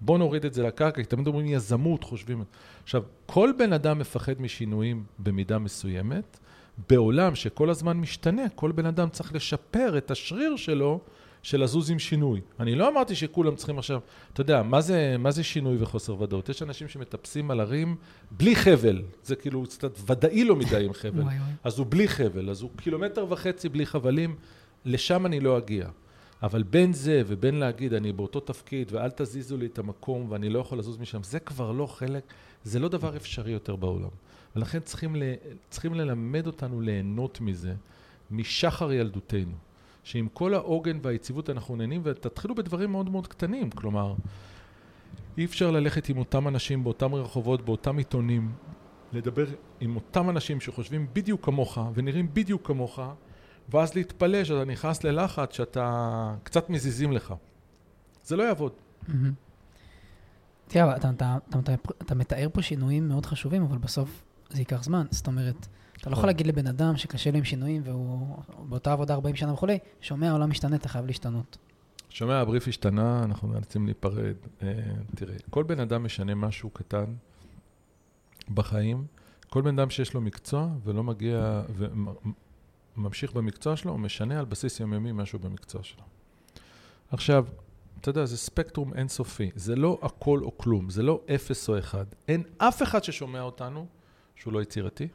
בוא 0.00 0.18
נוריד 0.18 0.44
את 0.44 0.54
זה 0.54 0.62
לקרקע, 0.62 1.02
כי 1.02 1.08
תמיד 1.08 1.26
אומרים 1.26 1.46
יזמות, 1.46 2.04
חושבים... 2.04 2.44
עכשיו, 2.82 3.02
כל 3.26 3.50
בן 3.58 3.72
אדם 3.72 3.98
מפחד 3.98 4.40
משינויים 4.40 5.04
במידה 5.18 5.58
מסוימת. 5.58 6.38
בעולם 6.88 7.34
שכל 7.34 7.70
הזמן 7.70 7.96
משתנה, 7.96 8.48
כל 8.54 8.72
בן 8.72 8.86
אדם 8.86 9.08
צריך 9.08 9.34
לשפר 9.34 9.98
את 9.98 10.10
השריר 10.10 10.56
שלו 10.56 11.00
של 11.44 11.62
לזוז 11.62 11.90
עם 11.90 11.98
שינוי. 11.98 12.40
אני 12.60 12.74
לא 12.74 12.88
אמרתי 12.88 13.14
שכולם 13.14 13.56
צריכים 13.56 13.78
עכשיו, 13.78 14.00
אתה 14.32 14.40
יודע, 14.40 14.62
מה 14.62 14.80
זה, 14.80 15.16
מה 15.18 15.30
זה 15.30 15.42
שינוי 15.42 15.76
וחוסר 15.80 16.22
ודאות? 16.22 16.48
יש 16.48 16.62
אנשים 16.62 16.88
שמטפסים 16.88 17.50
על 17.50 17.60
הרים 17.60 17.96
בלי 18.30 18.56
חבל, 18.56 19.02
זה 19.24 19.36
כאילו 19.36 19.62
קצת 19.62 19.98
ודאי 20.06 20.44
לו 20.44 20.56
מדי 20.56 20.84
עם 20.84 20.92
חבל. 20.92 21.22
אז 21.64 21.78
הוא 21.78 21.86
בלי 21.90 22.08
חבל, 22.08 22.50
אז 22.50 22.62
הוא 22.62 22.70
קילומטר 22.76 23.26
וחצי 23.28 23.68
בלי 23.68 23.86
חבלים, 23.86 24.36
לשם 24.84 25.26
אני 25.26 25.40
לא 25.40 25.58
אגיע. 25.58 25.88
אבל 26.42 26.62
בין 26.62 26.92
זה 26.92 27.22
ובין 27.26 27.54
להגיד, 27.54 27.94
אני 27.94 28.12
באותו 28.12 28.40
תפקיד 28.40 28.92
ואל 28.92 29.10
תזיזו 29.10 29.56
לי 29.56 29.66
את 29.66 29.78
המקום 29.78 30.26
ואני 30.30 30.48
לא 30.48 30.58
יכול 30.58 30.78
לזוז 30.78 30.98
משם, 30.98 31.22
זה 31.22 31.40
כבר 31.40 31.72
לא 31.72 31.86
חלק, 31.86 32.24
זה 32.64 32.78
לא 32.78 32.88
דבר 32.88 33.16
אפשרי 33.16 33.52
יותר 33.52 33.76
בעולם. 33.76 34.10
ולכן 34.56 34.80
צריכים, 34.80 35.16
ל, 35.16 35.22
צריכים 35.70 35.94
ללמד 35.94 36.46
אותנו 36.46 36.80
ליהנות 36.80 37.40
מזה, 37.40 37.74
משחר 38.30 38.92
ילדותנו. 38.92 39.54
שעם 40.04 40.28
כל 40.32 40.54
העוגן 40.54 40.98
והיציבות 41.02 41.50
אנחנו 41.50 41.76
נהנים, 41.76 42.00
ותתחילו 42.04 42.54
בדברים 42.54 42.92
מאוד 42.92 43.10
מאוד 43.10 43.26
קטנים. 43.26 43.70
כלומר, 43.70 44.14
אי 45.38 45.44
אפשר 45.44 45.70
ללכת 45.70 46.08
עם 46.08 46.18
אותם 46.18 46.48
אנשים 46.48 46.84
באותם 46.84 47.14
רחובות, 47.14 47.64
באותם 47.64 47.98
עיתונים, 47.98 48.52
לדבר 49.12 49.46
עם 49.80 49.96
אותם 49.96 50.30
אנשים 50.30 50.60
שחושבים 50.60 51.06
בדיוק 51.12 51.44
כמוך 51.44 51.78
ונראים 51.94 52.28
בדיוק 52.34 52.66
כמוך, 52.66 53.00
ואז 53.68 53.94
להתפלא 53.94 54.44
שאתה 54.44 54.64
נכנס 54.64 55.04
ללחץ 55.04 55.54
שאתה 55.54 56.34
קצת 56.42 56.70
מזיזים 56.70 57.12
לך. 57.12 57.34
זה 58.24 58.36
לא 58.36 58.42
יעבוד. 58.42 58.72
מהמם. 59.08 59.32
תראה, 60.68 60.96
אתה 62.02 62.14
מתאר 62.14 62.48
פה 62.52 62.62
שינויים 62.62 63.08
מאוד 63.08 63.26
חשובים, 63.26 63.62
אבל 63.62 63.78
בסוף 63.78 64.24
זה 64.50 64.58
ייקח 64.58 64.82
זמן. 64.82 65.06
זאת 65.10 65.26
אומרת, 65.26 65.66
אתה 66.04 66.10
לא. 66.10 66.16
יכול 66.16 66.28
להגיד 66.28 66.46
לבן 66.46 66.66
אדם 66.66 66.96
שקשה 66.96 67.30
לו 67.30 67.38
עם 67.38 67.44
שינויים 67.44 67.82
והוא 67.84 68.36
באותה 68.68 68.92
עבודה 68.92 69.14
40 69.14 69.36
שנה 69.36 69.52
וכולי, 69.52 69.78
שומע, 70.00 70.30
העולם 70.30 70.50
משתנה, 70.50 70.76
אתה 70.76 70.88
חייב 70.88 71.06
להשתנות. 71.06 71.58
שומע, 72.10 72.40
הבריף 72.40 72.68
השתנה, 72.68 73.24
אנחנו 73.24 73.48
נאלצים 73.52 73.86
להיפרד. 73.86 74.34
אה, 74.62 74.72
תראה, 75.14 75.34
כל 75.50 75.62
בן 75.62 75.80
אדם 75.80 76.04
משנה 76.04 76.34
משהו 76.34 76.70
קטן 76.70 77.04
בחיים. 78.54 79.06
כל 79.48 79.62
בן 79.62 79.78
אדם 79.78 79.90
שיש 79.90 80.14
לו 80.14 80.20
מקצוע 80.20 80.68
ולא 80.84 81.04
מגיע 81.04 81.62
וממשיך 82.96 83.32
במקצוע 83.32 83.76
שלו, 83.76 83.92
הוא 83.92 84.00
משנה 84.00 84.38
על 84.38 84.44
בסיס 84.44 84.80
יומיומי 84.80 85.12
משהו 85.12 85.38
במקצוע 85.38 85.82
שלו. 85.82 86.02
עכשיו, 87.10 87.46
אתה 88.00 88.08
יודע, 88.08 88.24
זה 88.24 88.36
ספקטרום 88.36 88.94
אינסופי. 88.94 89.50
זה 89.54 89.76
לא 89.76 89.98
הכל 90.02 90.40
או 90.42 90.58
כלום, 90.58 90.90
זה 90.90 91.02
לא 91.02 91.20
אפס 91.34 91.68
או 91.68 91.78
אחד. 91.78 92.04
אין 92.28 92.42
אף 92.58 92.82
אחד 92.82 93.04
ששומע 93.04 93.40
אותנו 93.40 93.86
שהוא 94.36 94.52
לא 94.52 94.62
יצירתי, 94.62 95.08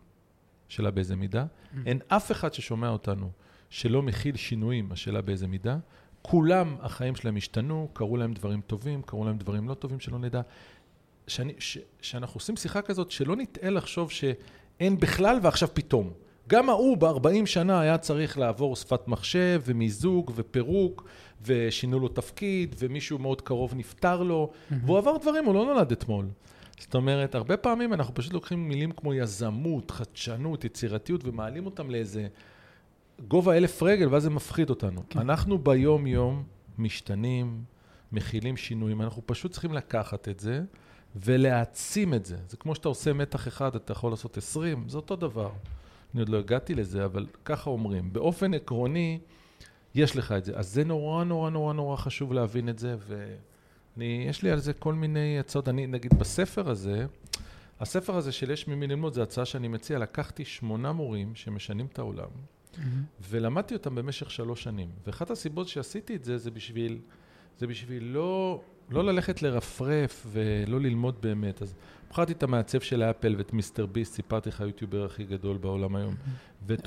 שאלה 0.69 0.91
באיזה 0.91 1.15
מידה. 1.15 1.45
אין 1.86 1.99
אף 2.08 2.32
אחד 2.32 2.53
ששומע 2.53 2.89
אותנו 2.89 3.32
שלא 3.69 4.01
מכיל 4.01 4.36
שינויים, 4.36 4.91
השאלה 4.91 5.21
באיזה 5.21 5.47
מידה. 5.47 5.77
כולם, 6.21 6.75
החיים 6.82 7.15
שלהם 7.15 7.38
השתנו, 7.38 7.89
קרו 7.93 8.17
להם 8.17 8.34
דברים 8.34 8.62
טובים, 8.67 9.01
קרו 9.01 9.25
להם 9.25 9.38
דברים 9.38 9.69
לא 9.69 9.73
טובים, 9.73 9.99
שלא 9.99 10.19
נדע. 10.19 10.41
שאני, 11.27 11.53
ש, 11.60 11.77
שאנחנו 12.01 12.38
עושים 12.38 12.55
שיחה 12.58 12.82
כזאת, 12.82 13.12
שלא 13.12 13.36
נטעה 13.36 13.69
לחשוב 13.69 14.12
שאין 14.12 14.99
בכלל 14.99 15.39
ועכשיו 15.41 15.69
פתאום. 15.73 16.12
גם 16.47 16.69
ההוא 16.69 16.97
ב-40 16.97 17.45
שנה 17.45 17.82
היה 17.82 17.97
צריך 17.97 18.38
לעבור 18.38 18.75
שפת 18.75 19.08
מחשב 19.08 19.62
ומיזוג 19.65 20.32
ופירוק 20.36 21.08
ושינו 21.41 21.99
לו 21.99 22.08
תפקיד 22.08 22.75
ומישהו 22.79 23.19
מאוד 23.19 23.41
קרוב 23.41 23.73
נפטר 23.75 24.23
לו 24.23 24.51
והוא 24.86 24.97
עבר 24.97 25.17
דברים, 25.17 25.45
הוא 25.45 25.53
לא 25.53 25.65
נולד 25.65 25.91
אתמול. 25.91 26.25
זאת 26.79 26.95
אומרת, 26.95 27.35
הרבה 27.35 27.57
פעמים 27.57 27.93
אנחנו 27.93 28.13
פשוט 28.13 28.33
לוקחים 28.33 28.69
מילים 28.69 28.91
כמו 28.91 29.13
יזמות, 29.13 29.91
חדשנות, 29.91 30.65
יצירתיות 30.65 31.21
ומעלים 31.25 31.65
אותם 31.65 31.89
לאיזה 31.89 32.27
גובה 33.27 33.57
אלף 33.57 33.83
רגל 33.83 34.07
ואז 34.07 34.23
זה 34.23 34.29
מפחיד 34.29 34.69
אותנו. 34.69 35.01
כן. 35.09 35.19
אנחנו 35.19 35.57
ביום-יום 35.57 36.43
משתנים, 36.77 37.63
מכילים 38.11 38.57
שינויים, 38.57 39.01
אנחנו 39.01 39.21
פשוט 39.25 39.51
צריכים 39.51 39.73
לקחת 39.73 40.27
את 40.27 40.39
זה 40.39 40.63
ולהעצים 41.15 42.13
את 42.13 42.25
זה. 42.25 42.37
זה 42.47 42.57
כמו 42.57 42.75
שאתה 42.75 42.87
עושה 42.87 43.13
מתח 43.13 43.47
אחד, 43.47 43.75
אתה 43.75 43.91
יכול 43.91 44.11
לעשות 44.11 44.37
20, 44.37 44.89
זה 44.89 44.97
אותו 44.97 45.15
דבר. 45.15 45.51
אני 46.13 46.21
עוד 46.21 46.29
לא 46.29 46.37
הגעתי 46.37 46.75
לזה, 46.75 47.05
אבל 47.05 47.25
ככה 47.45 47.69
אומרים. 47.69 48.13
באופן 48.13 48.53
עקרוני, 48.53 49.19
יש 49.95 50.15
לך 50.15 50.31
את 50.31 50.45
זה. 50.45 50.53
אז 50.55 50.73
זה 50.73 50.83
נורא 50.83 51.23
נורא 51.23 51.49
נורא 51.49 51.73
נורא 51.73 51.95
חשוב 51.95 52.33
להבין 52.33 52.69
את 52.69 52.79
זה, 52.79 52.95
ויש 53.99 54.43
לי 54.43 54.51
על 54.51 54.59
זה 54.59 54.73
כל 54.73 54.93
מיני 54.93 55.39
הצעות. 55.39 55.69
אני, 55.69 55.88
נגיד, 55.88 56.19
בספר 56.19 56.69
הזה, 56.69 57.05
הספר 57.79 58.15
הזה 58.15 58.31
של 58.31 58.51
יש 58.51 58.67
ממי 58.67 58.88
ללמוד, 58.88 59.13
זו 59.13 59.21
הצעה 59.21 59.45
שאני 59.45 59.67
מציע. 59.67 59.99
לקחתי 59.99 60.45
שמונה 60.45 60.91
מורים 60.91 61.35
שמשנים 61.35 61.85
את 61.85 61.99
העולם, 61.99 62.27
מהמם. 62.77 63.03
ולמדתי 63.29 63.73
אותם 63.73 63.95
במשך 63.95 64.31
שלוש 64.31 64.63
שנים. 64.63 64.89
ואחת 65.07 65.31
הסיבות 65.31 65.67
שעשיתי 65.67 66.15
את 66.15 66.23
זה, 66.23 66.38
זה 66.38 66.51
בשביל, 66.51 66.99
זה 67.57 67.67
בשביל 67.67 68.03
לא, 68.03 68.62
לא 68.89 69.03
ללכת 69.03 69.41
לרפרף 69.41 70.27
ולא 70.31 70.79
ללמוד 70.79 71.15
באמת. 71.21 71.62
אז 71.62 71.75
בחרתי 72.09 72.33
את 72.33 72.43
המעצב 72.43 72.79
של 72.79 73.03
אפל 73.03 73.35
ואת 73.38 73.53
מיסטר 73.53 73.85
ביסט, 73.85 74.13
סיפרתי 74.13 74.49
לך 74.49 74.62
היוטיובר 74.62 75.05
הכי 75.05 75.23
גדול 75.23 75.57
בעולם 75.57 75.95
היום, 75.95 76.15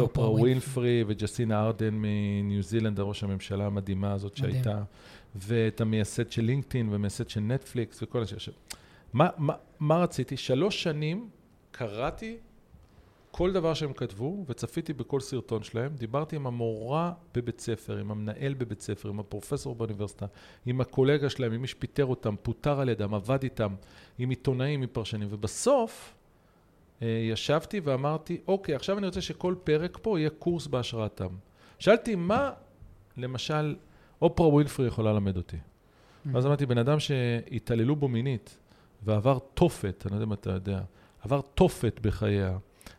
אופרה 0.01 0.31
ווינפרי. 0.31 0.43
ווינפרי 0.43 1.05
וג'סינה 1.07 1.61
ארדן 1.61 1.95
מניו 1.95 2.63
זילנד, 2.63 3.01
הראש 3.01 3.25
הממשלה 3.25 3.67
המדהימה 3.67 4.13
הזאת 4.13 4.39
מדהים. 4.39 4.53
שהייתה, 4.53 4.83
ואת 5.35 5.81
המייסד 5.81 6.31
של 6.31 6.43
לינקדאין 6.43 6.89
ומייסד 6.93 7.29
של 7.29 7.41
נטפליקס 7.41 8.03
וכל. 8.03 8.23
עכשיו, 8.23 8.55
מה, 9.13 9.29
מה, 9.39 9.55
מה 9.81 9.99
רציתי? 9.99 10.37
שלוש 10.37 10.83
שנים 10.83 11.29
קראתי 11.71 12.37
כל 13.33 13.53
דבר 13.53 13.75
שהם 13.75 13.93
כתבו, 13.93 14.45
וצפיתי 14.49 14.93
בכל 14.93 15.21
סרטון 15.21 15.63
שלהם. 15.63 15.95
דיברתי 15.95 16.37
עם 16.37 16.47
המורה 16.47 17.13
בבית 17.35 17.61
ספר, 17.61 17.99
עם 17.99 18.11
המנהל 18.11 18.55
בבית 18.55 18.81
ספר, 18.81 19.09
עם 19.09 19.21
הפרופסור 19.21 19.75
באוניברסיטה, 19.75 20.27
עם 20.67 20.81
הקולגה 20.81 21.31
שלהם, 21.31 21.53
עם 21.53 21.61
מי 21.61 21.69
שפיטר 21.69 22.05
אותם, 22.05 22.35
פוטר 22.43 22.81
על 22.81 22.89
ידם, 22.89 23.15
עבד 23.15 23.43
איתם, 23.43 23.75
עם 24.19 24.31
עיתונאים, 24.31 24.83
עם 24.83 24.89
פרשנים. 24.93 25.29
ובסוף 25.31 26.15
אה, 27.03 27.07
ישבתי 27.09 27.81
ואמרתי, 27.85 28.41
אוקיי, 28.49 28.75
עכשיו 28.75 28.99
אני 28.99 29.07
רוצה 29.07 29.21
שכל 29.21 29.55
פרק 29.65 29.99
פה 30.03 30.19
יהיה 30.19 30.31
קורס 30.31 30.67
בהשראתם. 30.67 31.29
שאלתי, 31.79 32.15
מה 32.15 32.53
למשל 33.17 33.77
אופרה 34.23 34.49
ווילפרי 34.49 34.87
יכולה 34.87 35.13
ללמד 35.13 35.37
אותי? 35.37 35.57
ואז 36.33 36.47
אמרתי, 36.47 36.67
בן 36.67 36.79
אדם 36.79 37.01
שהתעללו 37.01 37.97
בו 37.97 38.09
מינית 38.09 38.59
ועבר 39.03 39.39
תופת, 39.55 40.03
אני 40.07 40.11
לא 40.11 40.17
יודע 40.17 40.25
אם 40.25 40.33
אתה 40.33 40.51
יודע, 40.51 40.81
עבר 41.23 41.41
תופת 41.55 42.01
בחייה, 42.03 42.59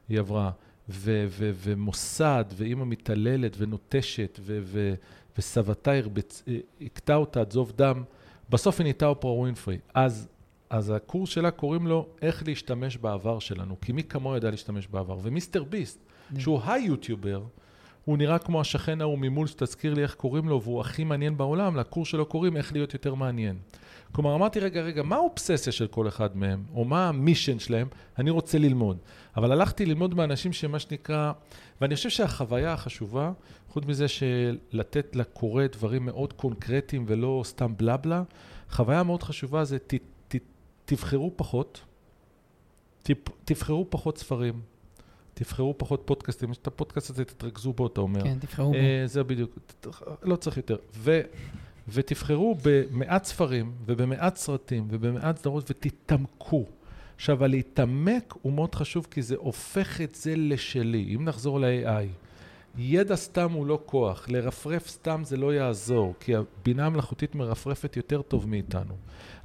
היא 0.09 0.19
עברה, 0.19 0.51
ו- 0.89 1.25
ו- 1.29 1.51
ומוסד, 1.63 2.45
ואימא 2.55 2.85
מתעללת 2.85 3.55
ונוטשת, 3.57 4.39
ו- 4.41 4.59
ו- 4.63 4.93
וסבתה 5.37 5.91
הרבצ- 5.91 6.43
הכתה 6.81 7.15
אותה 7.15 7.41
עד 7.41 7.51
זוב 7.51 7.73
דם, 7.75 8.03
בסוף 8.49 8.79
היא 8.79 8.83
נהייתה 8.83 9.05
אופרה 9.05 9.31
ווינפרי. 9.31 9.77
אז, 9.93 10.27
אז 10.69 10.89
הקורס 10.89 11.29
שלה 11.29 11.51
קוראים 11.51 11.87
לו 11.87 12.07
איך 12.21 12.43
להשתמש 12.47 12.97
בעבר 12.97 13.39
שלנו, 13.39 13.75
כי 13.81 13.91
מי 13.91 14.03
כמוהו 14.03 14.35
ידע 14.37 14.51
להשתמש 14.51 14.87
בעבר. 14.87 15.17
ומיסטר 15.21 15.63
ביסט, 15.63 15.99
שהוא 16.39 16.61
היוטיובר, 16.65 17.43
הוא 18.05 18.17
נראה 18.17 18.39
כמו 18.39 18.61
השכן 18.61 19.01
ההוא 19.01 19.19
ממול 19.19 19.47
שתזכיר 19.47 19.93
לי 19.93 20.01
איך 20.03 20.15
קוראים 20.15 20.49
לו, 20.49 20.61
והוא 20.61 20.81
הכי 20.81 21.03
מעניין 21.03 21.37
בעולם, 21.37 21.75
לקורס 21.75 22.07
שלו 22.07 22.25
קוראים 22.25 22.57
איך 22.57 22.73
להיות 22.73 22.93
יותר 22.93 23.15
מעניין. 23.15 23.57
כלומר, 24.11 24.35
אמרתי, 24.35 24.59
רגע, 24.59 24.81
רגע, 24.81 25.03
מה 25.03 25.15
האובססיה 25.15 25.73
של 25.73 25.87
כל 25.87 26.07
אחד 26.07 26.37
מהם, 26.37 26.63
או 26.75 26.85
מה 26.85 27.09
המישן 27.09 27.59
שלהם? 27.59 27.87
אני 28.19 28.29
רוצה 28.29 28.57
ללמוד. 28.57 28.97
אבל 29.37 29.51
הלכתי 29.51 29.85
ללמוד 29.85 30.13
מאנשים 30.13 30.53
שמה 30.53 30.79
שנקרא, 30.79 31.31
ואני 31.81 31.95
חושב 31.95 32.09
שהחוויה 32.09 32.73
החשובה, 32.73 33.31
חוץ 33.69 33.85
מזה 33.85 34.05
שלתת 34.07 35.15
לקורא 35.15 35.63
דברים 35.71 36.05
מאוד 36.05 36.33
קונקרטיים 36.33 37.05
ולא 37.07 37.41
סתם 37.45 37.73
בלבלה, 37.77 38.23
חוויה 38.69 39.03
מאוד 39.03 39.23
חשובה 39.23 39.63
זה 39.63 39.79
ת, 39.79 39.93
ת, 40.27 40.35
תבחרו 40.85 41.31
פחות, 41.35 41.81
ת, 43.03 43.11
תבחרו 43.45 43.87
פחות 43.89 44.17
ספרים, 44.17 44.61
תבחרו 45.33 45.77
פחות 45.77 46.01
פודקאסטים, 46.05 46.51
יש 46.51 46.57
את 46.57 46.67
הפודקאסט 46.67 47.09
הזה, 47.09 47.25
תתרכזו 47.25 47.73
בו, 47.73 47.87
אתה 47.87 48.01
אומר. 48.01 48.23
כן, 48.23 48.39
תבחרו 48.39 48.71
בו. 48.71 48.77
אה, 48.77 49.03
זה 49.05 49.23
בדיוק, 49.23 49.59
לא 50.23 50.35
צריך 50.35 50.57
יותר. 50.57 50.77
ו, 50.95 51.21
ותבחרו 51.87 52.57
במעט 52.63 53.23
ספרים 53.23 53.71
ובמעט 53.85 54.35
סרטים 54.35 54.87
ובמעט 54.89 55.37
סדרות 55.37 55.71
ותתעמקו. 55.71 56.65
עכשיו, 57.15 57.43
הלהתעמק 57.43 58.33
הוא 58.41 58.53
מאוד 58.53 58.75
חשוב 58.75 59.07
כי 59.11 59.21
זה 59.21 59.35
הופך 59.37 60.01
את 60.01 60.15
זה 60.15 60.33
לשלי. 60.37 61.15
אם 61.15 61.25
נחזור 61.25 61.59
ל-AI, 61.59 62.22
ידע 62.77 63.15
סתם 63.15 63.51
הוא 63.51 63.65
לא 63.65 63.79
כוח, 63.85 64.29
לרפרף 64.29 64.87
סתם 64.87 65.21
זה 65.25 65.37
לא 65.37 65.53
יעזור, 65.53 66.13
כי 66.19 66.35
הבינה 66.35 66.85
המלאכותית 66.85 67.35
מרפרפת 67.35 67.97
יותר 67.97 68.21
טוב 68.21 68.49
מאיתנו. 68.49 68.93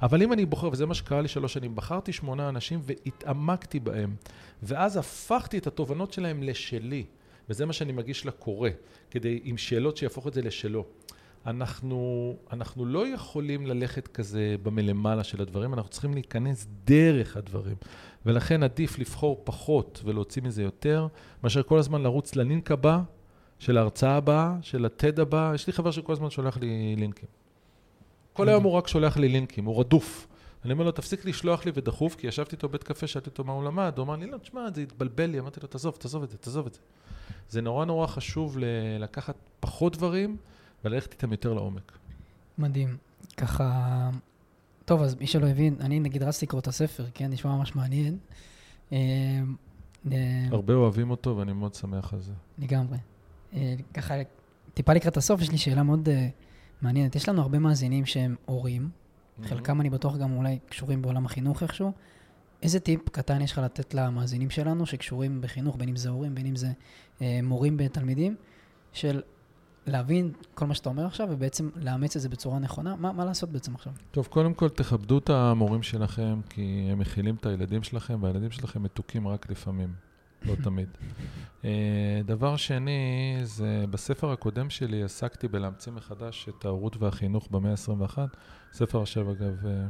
אבל 0.01 0.23
אם 0.23 0.33
אני 0.33 0.45
בוחר, 0.45 0.69
וזה 0.71 0.85
מה 0.85 0.93
שקרה 0.93 1.21
לי 1.21 1.27
שלוש 1.27 1.53
שנים, 1.53 1.75
בחרתי 1.75 2.13
שמונה 2.13 2.49
אנשים 2.49 2.79
והתעמקתי 2.83 3.79
בהם, 3.79 4.15
ואז 4.63 4.97
הפכתי 4.97 5.57
את 5.57 5.67
התובנות 5.67 6.13
שלהם 6.13 6.43
לשלי, 6.43 7.05
וזה 7.49 7.65
מה 7.65 7.73
שאני 7.73 7.91
מגיש 7.91 8.25
לקורא, 8.25 8.69
כדי, 9.11 9.39
עם 9.43 9.57
שאלות 9.57 9.97
שיהפוך 9.97 10.27
את 10.27 10.33
זה 10.33 10.41
לשלו. 10.41 10.85
אנחנו, 11.45 12.35
אנחנו 12.53 12.85
לא 12.85 13.07
יכולים 13.07 13.67
ללכת 13.67 14.07
כזה 14.07 14.55
במלמעלה 14.63 15.23
של 15.23 15.41
הדברים, 15.41 15.73
אנחנו 15.73 15.89
צריכים 15.89 16.13
להיכנס 16.13 16.67
דרך 16.83 17.37
הדברים. 17.37 17.75
ולכן 18.25 18.63
עדיף 18.63 18.99
לבחור 18.99 19.41
פחות 19.43 20.01
ולהוציא 20.05 20.41
מזה 20.41 20.63
יותר, 20.63 21.07
מאשר 21.43 21.63
כל 21.63 21.79
הזמן 21.79 22.01
לרוץ 22.01 22.35
ללינק 22.35 22.71
הבא, 22.71 23.01
של 23.59 23.77
ההרצאה 23.77 24.15
הבאה, 24.15 24.55
של 24.61 24.85
הטד 24.85 25.19
הבא. 25.19 25.51
יש 25.55 25.67
לי 25.67 25.73
חבר 25.73 25.91
שכל 25.91 26.13
הזמן 26.13 26.29
שולח 26.29 26.57
לי 26.57 26.95
לינקים. 26.97 27.29
כל 28.33 28.49
היום 28.49 28.63
הוא 28.63 28.71
רק 28.73 28.87
שולח 28.87 29.17
לי 29.17 29.29
לינקים, 29.29 29.65
הוא 29.65 29.79
רדוף. 29.79 30.27
אני 30.65 30.73
אומר 30.73 30.83
לו, 30.83 30.91
תפסיק 30.91 31.25
לשלוח 31.25 31.65
לי 31.65 31.71
ודחוף, 31.75 32.15
כי 32.15 32.27
ישבתי 32.27 32.55
איתו 32.55 32.69
בבית 32.69 32.83
קפה, 32.83 33.07
שאלתי 33.07 33.29
אותו 33.29 33.43
מה 33.43 33.53
הוא 33.53 33.63
למד, 33.63 33.93
הוא 33.97 34.03
אמר 34.03 34.15
לי, 34.15 34.25
לא, 34.25 34.37
תשמע, 34.37 34.61
זה 34.75 34.81
התבלבל 34.81 35.25
לי, 35.25 35.39
אמרתי 35.39 35.59
לו, 35.61 35.67
תעזוב, 35.67 35.95
תעזוב 35.99 36.23
את 36.23 36.29
זה, 36.29 36.37
תעזוב 36.37 36.65
את 36.65 36.73
זה. 36.73 36.79
זה 37.49 37.61
נורא 37.61 37.85
נורא 37.85 38.07
חשוב 38.07 38.57
ל- 38.59 38.63
לקחת 38.99 39.35
פחות 39.59 39.95
דברים 39.97 40.37
וללכת 40.85 41.11
איתם 41.11 41.31
יותר 41.31 41.53
לעומק. 41.53 41.91
מדהים. 42.57 42.97
ככה... 43.37 44.09
טוב, 44.85 45.01
אז 45.01 45.15
מי 45.15 45.27
שלא 45.27 45.47
הבין, 45.47 45.75
אני 45.79 45.99
נגיד 45.99 46.23
רציתי 46.23 46.45
לקרוא 46.45 46.61
את 46.61 46.67
הספר, 46.67 47.05
כן? 47.13 47.31
נשמע 47.31 47.55
ממש 47.55 47.75
מעניין. 47.75 48.17
אה, 48.93 48.97
אה, 50.11 50.17
הרבה 50.51 50.73
אוהבים 50.73 51.11
אותו 51.11 51.37
ואני 51.37 51.53
מאוד 51.53 51.73
שמח 51.73 52.13
על 52.13 52.19
זה. 52.19 52.31
לגמרי. 52.59 52.97
אה, 53.53 53.75
ככה, 53.93 54.13
טיפה 54.73 54.93
לקראת 54.93 55.17
הסוף, 55.17 55.41
יש 55.41 55.51
לי 55.51 55.57
שאלה 55.57 55.83
מאוד 55.83 56.09
אה, 56.09 56.29
מעניינת. 56.81 57.15
יש 57.15 57.29
לנו 57.29 57.41
הרבה 57.41 57.59
מאזינים 57.59 58.05
שהם 58.05 58.35
הורים, 58.45 58.89
חלקם 59.43 59.81
אני 59.81 59.89
בטוח 59.89 60.17
גם 60.17 60.37
אולי 60.37 60.59
קשורים 60.69 61.01
בעולם 61.01 61.25
החינוך 61.25 61.63
איכשהו. 61.63 61.91
איזה 62.63 62.79
טיפ 62.79 63.09
קטן 63.09 63.41
יש 63.41 63.51
לך 63.51 63.57
לתת 63.57 63.93
למאזינים 63.93 64.49
שלנו 64.49 64.85
שקשורים 64.85 65.41
בחינוך, 65.41 65.75
בין 65.75 65.89
אם 65.89 65.95
זה 65.95 66.09
הורים, 66.09 66.35
בין 66.35 66.45
אם 66.45 66.55
זה 66.55 66.67
אה, 67.21 67.39
מורים 67.43 67.77
בתלמידים, 67.77 68.35
של 68.93 69.21
להבין 69.85 70.31
כל 70.53 70.67
מה 70.67 70.75
שאתה 70.75 70.89
אומר 70.89 71.05
עכשיו 71.05 71.27
ובעצם 71.31 71.69
לאמץ 71.75 72.15
את 72.15 72.21
זה 72.21 72.29
בצורה 72.29 72.59
נכונה? 72.59 72.95
מה, 72.95 73.11
מה 73.11 73.25
לעשות 73.25 73.49
בעצם 73.49 73.75
עכשיו? 73.75 73.93
טוב, 74.11 74.27
קודם 74.27 74.53
כל 74.53 74.69
תכבדו 74.69 75.17
את 75.17 75.29
המורים 75.29 75.83
שלכם, 75.83 76.41
כי 76.49 76.87
הם 76.91 76.99
מכילים 76.99 77.35
את 77.35 77.45
הילדים 77.45 77.83
שלכם, 77.83 78.23
והילדים 78.23 78.51
שלכם 78.51 78.83
מתוקים 78.83 79.27
רק 79.27 79.51
לפעמים, 79.51 79.93
לא 80.45 80.55
תמיד. 80.63 80.89
אה, 81.65 82.21
דבר 82.25 82.55
שני, 82.55 83.39
זה 83.43 83.85
בספר 83.89 84.31
הקודם 84.31 84.69
שלי 84.69 85.03
עסקתי 85.03 85.47
בלהמציא 85.47 85.91
מחדש 85.91 86.49
את 86.49 86.65
ההורות 86.65 86.97
והחינוך 86.97 87.47
במאה 87.51 87.71
ה-21. 87.71 88.17
ספר 88.73 89.01
עכשיו, 89.01 89.31
אגב, 89.31 89.65
אה, 89.65 89.87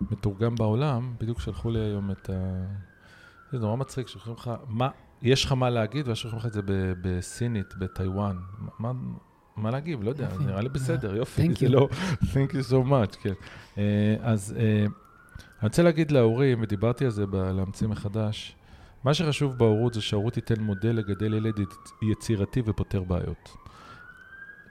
מתורגם 0.00 0.54
בעולם, 0.54 1.14
בדיוק 1.20 1.40
שלחו 1.40 1.70
לי 1.70 1.80
היום 1.80 2.10
את 2.10 2.30
ה... 2.30 2.64
זה 3.52 3.58
נורא 3.58 3.76
מצחיק, 3.76 4.08
שולחים 4.08 4.32
לך, 4.32 4.50
מה, 4.68 4.88
יש 5.22 5.44
לך 5.44 5.52
מה 5.52 5.70
להגיד, 5.70 6.08
ואז 6.08 6.16
שולחים 6.16 6.38
לך 6.38 6.46
את 6.46 6.52
זה 6.52 6.60
בסינית, 7.02 7.74
בטיוואן. 7.78 8.36
מה, 8.78 8.92
מה 9.56 9.70
להגיב? 9.70 10.02
לא 10.02 10.08
יודע. 10.08 10.28
נראה 10.40 10.60
לי 10.60 10.68
בסדר, 10.68 11.16
יופי. 11.16 11.48
Thank 11.48 11.58
זה 11.58 11.66
you. 11.66 11.70
לא, 11.70 11.88
thank 12.22 12.52
you 12.52 12.70
so 12.70 12.90
much, 12.90 13.16
כן. 13.22 13.32
אה, 13.78 14.16
אז 14.20 14.54
אה, 14.58 14.86
אני 15.60 15.68
רוצה 15.68 15.82
להגיד 15.82 16.10
להורים, 16.10 16.62
ודיברתי 16.62 17.04
על 17.04 17.10
זה 17.10 17.26
בלהמציא 17.26 17.88
מחדש, 17.88 18.56
מה 19.04 19.14
שחשוב 19.14 19.58
בהורות 19.58 19.94
זה 19.94 20.00
שההורות 20.00 20.32
תיתן 20.32 20.60
מודל 20.60 20.90
לגדל 20.90 21.34
ילד 21.34 21.60
יצירתי 22.02 22.62
ופותר 22.64 23.02
בעיות. 23.02 23.56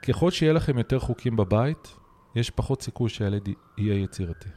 ככל 0.08 0.30
שיהיה 0.30 0.52
לכם 0.52 0.78
יותר 0.78 0.98
חוקים 0.98 1.36
בבית, 1.36 1.96
יש 2.34 2.50
פחות 2.50 2.82
סיכוי 2.82 3.08
שהילד 3.08 3.48
יהיה 3.78 4.02
יצירתי. 4.02 4.48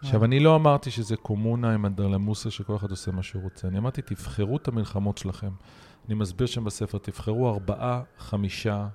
עכשיו. 0.00 0.24
אני 0.24 0.40
לא 0.40 0.56
אמרתי 0.56 0.90
שזה 0.90 1.16
קומונה 1.16 1.74
עם 1.74 1.86
אנדרלמוסה 1.86 2.50
שכל 2.50 2.76
אחד 2.76 2.90
עושה 2.90 3.12
מה 3.12 3.22
שהוא 3.22 3.42
רוצה. 3.42 3.68
אני 3.68 3.78
אמרתי, 3.78 4.02
תבחרו 4.02 4.56
את 4.56 4.68
המלחמות 4.68 5.18
שלכם. 5.18 5.50
אני 6.06 6.14
מסביר 6.14 6.46
שם 6.46 6.64
בספר, 6.64 6.98
תבחרו 6.98 7.48
ארבעה, 7.48 8.02
חמישה 8.18 8.88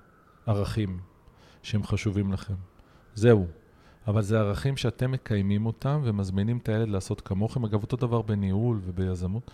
ערכים 0.46 0.98
שהם 1.62 1.84
חשובים 1.84 2.32
לכם. 2.32 2.54
זהו. 3.14 3.46
אבל 4.06 4.22
זה 4.22 4.40
ערכים 4.40 4.76
שאתם 4.76 5.10
מקיימים 5.10 5.66
אותם 5.66 6.00
ומזמינים 6.04 6.58
את 6.58 6.68
הילד 6.68 6.88
לעשות 6.88 7.20
כמוכם. 7.20 7.64
אגב, 7.64 7.82
אותו 7.82 7.96
דבר 7.96 8.22
בניהול 8.22 8.80
וביזמות. 8.84 9.50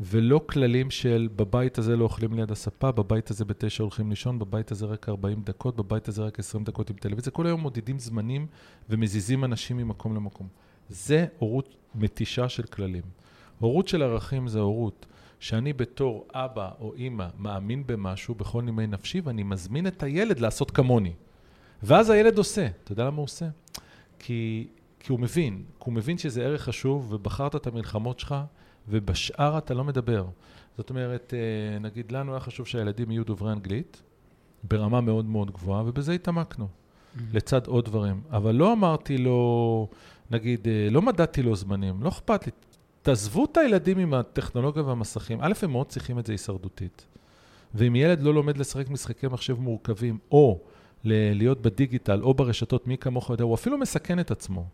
ולא 0.00 0.40
כללים 0.46 0.90
של 0.90 1.28
בבית 1.36 1.78
הזה 1.78 1.96
לא 1.96 2.04
אוכלים 2.04 2.34
ליד 2.34 2.50
הספה, 2.50 2.92
בבית 2.92 3.30
הזה 3.30 3.44
בתשע 3.44 3.82
הולכים 3.82 4.10
לישון, 4.10 4.38
בבית 4.38 4.70
הזה 4.70 4.86
רק 4.86 5.08
40 5.08 5.42
דקות, 5.42 5.76
בבית 5.76 6.08
הזה 6.08 6.22
רק 6.22 6.38
20 6.38 6.64
דקות 6.64 6.90
עם 6.90 6.96
טלוויזיה. 6.96 7.32
כל 7.32 7.46
היום 7.46 7.60
מודדים 7.60 7.98
זמנים 7.98 8.46
ומזיזים 8.90 9.44
אנשים 9.44 9.76
ממקום 9.76 10.16
למקום. 10.16 10.48
זה 10.88 11.26
הורות 11.38 11.76
מתישה 11.94 12.48
של 12.48 12.62
כללים. 12.62 13.02
הורות 13.58 13.88
של 13.88 14.02
ערכים 14.02 14.48
זה 14.48 14.60
הורות 14.60 15.06
שאני 15.40 15.72
בתור 15.72 16.26
אבא 16.32 16.70
או 16.80 16.94
אימא 16.94 17.26
מאמין 17.38 17.82
במשהו 17.86 18.34
בכל 18.34 18.62
נימי 18.62 18.86
נפשי 18.86 19.20
ואני 19.20 19.42
מזמין 19.42 19.86
את 19.86 20.02
הילד 20.02 20.38
לעשות 20.38 20.70
כמוני. 20.70 21.12
ואז 21.82 22.10
הילד 22.10 22.38
עושה. 22.38 22.66
אתה 22.84 22.92
יודע 22.92 23.04
למה 23.04 23.16
הוא 23.16 23.24
עושה? 23.24 23.48
כי, 24.18 24.66
כי 25.00 25.12
הוא 25.12 25.20
מבין, 25.20 25.64
כי 25.78 25.84
הוא 25.84 25.94
מבין 25.94 26.18
שזה 26.18 26.44
ערך 26.44 26.62
חשוב 26.62 27.12
ובחרת 27.12 27.56
את 27.56 27.66
המלחמות 27.66 28.20
שלך 28.20 28.34
ובשאר 28.88 29.58
אתה 29.58 29.74
לא 29.74 29.84
מדבר. 29.84 30.24
זאת 30.76 30.90
אומרת, 30.90 31.34
אה, 31.36 31.78
נגיד 31.78 32.12
לנו 32.12 32.32
היה 32.32 32.40
חשוב 32.40 32.66
שהילדים 32.66 33.10
יהיו 33.10 33.24
דוברי 33.24 33.52
אנגלית 33.52 34.02
ברמה 34.64 35.00
מאוד 35.00 35.24
מאוד 35.24 35.50
גבוהה 35.50 35.82
ובזה 35.86 36.12
התעמקנו. 36.12 36.68
לצד 37.32 37.66
עוד 37.66 37.84
דברים. 37.84 38.20
אבל 38.30 38.54
לא 38.54 38.72
אמרתי 38.72 39.18
לו, 39.18 39.88
נגיד, 40.30 40.68
אה, 40.68 40.88
לא 40.90 41.02
מדדתי 41.02 41.42
לו 41.42 41.56
זמנים, 41.56 42.02
לא 42.02 42.08
אכפת 42.08 42.46
לי. 42.46 42.52
תעזבו 43.02 43.44
את 43.44 43.56
הילדים 43.56 43.98
עם 43.98 44.14
הטכנולוגיה 44.14 44.82
והמסכים. 44.82 45.38
א', 45.40 45.52
הם 45.62 45.70
מאוד 45.70 45.86
צריכים 45.86 46.18
את 46.18 46.26
זה 46.26 46.32
הישרדותית. 46.32 47.06
ואם 47.74 47.96
ילד 47.96 48.20
לא 48.20 48.34
לומד 48.34 48.58
לשחק 48.58 48.90
משחקי 48.90 49.26
מחשב 49.26 49.60
מורכבים, 49.60 50.18
או 50.32 50.60
ל- 51.04 51.32
להיות 51.38 51.62
בדיגיטל, 51.62 52.22
או 52.22 52.34
ברשתות, 52.34 52.86
מי 52.86 52.98
כמוך 52.98 53.30
יודע, 53.30 53.44
הוא 53.44 53.54
אפילו 53.54 53.78
מסכן 53.78 54.20
את 54.20 54.30
עצמו. 54.30 54.66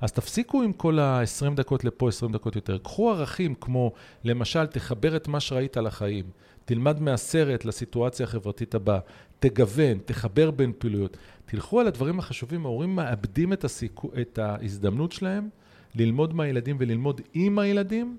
אז 0.00 0.12
תפסיקו 0.12 0.62
עם 0.62 0.72
כל 0.72 0.98
ה-20 0.98 1.54
דקות 1.54 1.84
לפה, 1.84 2.08
20 2.08 2.32
דקות 2.32 2.56
יותר. 2.56 2.78
קחו 2.78 3.10
ערכים 3.10 3.54
כמו, 3.54 3.92
למשל, 4.24 4.66
תחבר 4.66 5.16
את 5.16 5.28
מה 5.28 5.40
שראית 5.40 5.76
לחיים. 5.76 6.24
תלמד 6.64 7.00
מהסרט 7.00 7.64
לסיטואציה 7.64 8.24
החברתית 8.24 8.74
הבאה. 8.74 8.98
תגוון, 9.38 9.98
תחבר 10.04 10.50
בין 10.50 10.72
פעילויות. 10.78 11.16
תלכו 11.44 11.80
על 11.80 11.86
הדברים 11.86 12.18
החשובים, 12.18 12.66
ההורים 12.66 12.96
מאבדים 12.96 13.52
את, 13.52 13.64
הסיכו, 13.64 14.10
את 14.20 14.38
ההזדמנות 14.38 15.12
שלהם 15.12 15.48
ללמוד 15.94 16.34
מהילדים 16.34 16.76
וללמוד 16.80 17.20
עם 17.34 17.58
הילדים, 17.58 18.16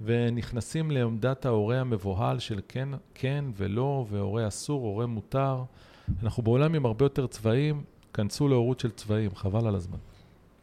ונכנסים 0.00 0.90
לעמדת 0.90 1.46
ההורה 1.46 1.80
המבוהל 1.80 2.38
של 2.38 2.60
כן, 2.68 2.88
כן 3.14 3.44
ולא, 3.56 4.06
והורה 4.10 4.48
אסור, 4.48 4.82
הורה 4.82 5.06
מותר. 5.06 5.62
אנחנו 6.22 6.42
בעולם 6.42 6.74
עם 6.74 6.86
הרבה 6.86 7.04
יותר 7.04 7.26
צבעים, 7.26 7.82
כנסו 8.14 8.48
להורות 8.48 8.80
של 8.80 8.90
צבעים, 8.90 9.34
חבל 9.34 9.66
על 9.66 9.74
הזמן. 9.74 9.98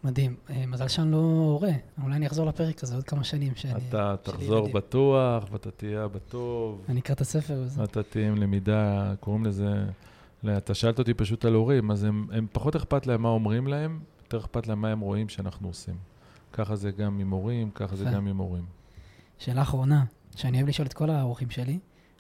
מדהים. 0.04 0.36
אה, 0.50 0.66
מזל 0.66 0.88
שאני 0.88 1.12
לא 1.12 1.18
הורה. 1.18 1.72
אולי 2.04 2.16
אני 2.16 2.28
אחזור 2.28 2.46
לפרק 2.46 2.84
הזה 2.84 2.96
עוד 2.96 3.04
כמה 3.04 3.24
שנים. 3.24 3.56
שאני, 3.56 3.74
אתה 3.90 4.16
תחזור 4.24 4.58
ילדים. 4.58 4.74
בטוח, 4.74 5.44
ואתה 5.52 5.72
תהיה 5.72 6.08
בטוב, 6.08 6.86
אני 6.90 7.00
אקרא 7.00 7.16
את 7.16 7.22
הספר 7.22 7.62
וזה. 7.66 7.84
אתה 7.84 8.04
תהיה 8.04 8.28
עם 8.28 8.36
למידה, 8.36 9.14
קוראים 9.20 9.46
לזה, 9.46 9.86
לא, 10.44 10.58
אתה 10.58 10.74
שאלת 10.74 11.00
אותי 11.00 11.14
פשוט 11.14 11.46
על 11.46 11.54
הורים, 11.54 11.92
אז 11.92 12.04
הם, 12.04 12.28
הם 12.32 12.48
פחות 12.52 12.76
אכפת 12.76 13.08
להם 13.08 13.22
מה 13.22 13.30
אומרים 13.30 13.68
להם, 13.68 14.00
יותר 14.24 14.38
אכפת 14.38 14.68
להם 14.68 14.82
מה 14.82 14.92
הם 14.92 15.00
רואים 15.00 15.30
שאנחנו 15.30 15.68
עושים. 15.68 15.96
ככה 16.54 16.76
זה 16.76 16.92
גם 16.92 17.20
עם 17.20 17.30
הורים, 17.30 17.72
ככה 17.72 17.96
זה. 17.96 18.06
גם 18.06 18.28
עם 18.28 18.38
הורים. 18.38 18.66
שאלה 19.38 19.62
אחרונה, 19.62 20.04
שאני 20.36 20.58
אוהב 20.58 20.68
לשאול 20.68 20.88
את 20.88 20.94
כל 20.94 21.10
האורחים 21.10 21.50
שלי, 21.50 21.80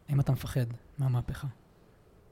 האם 0.09 0.19
אתה 0.19 0.31
מפחד 0.31 0.65
מהמהפכה? 0.97 1.47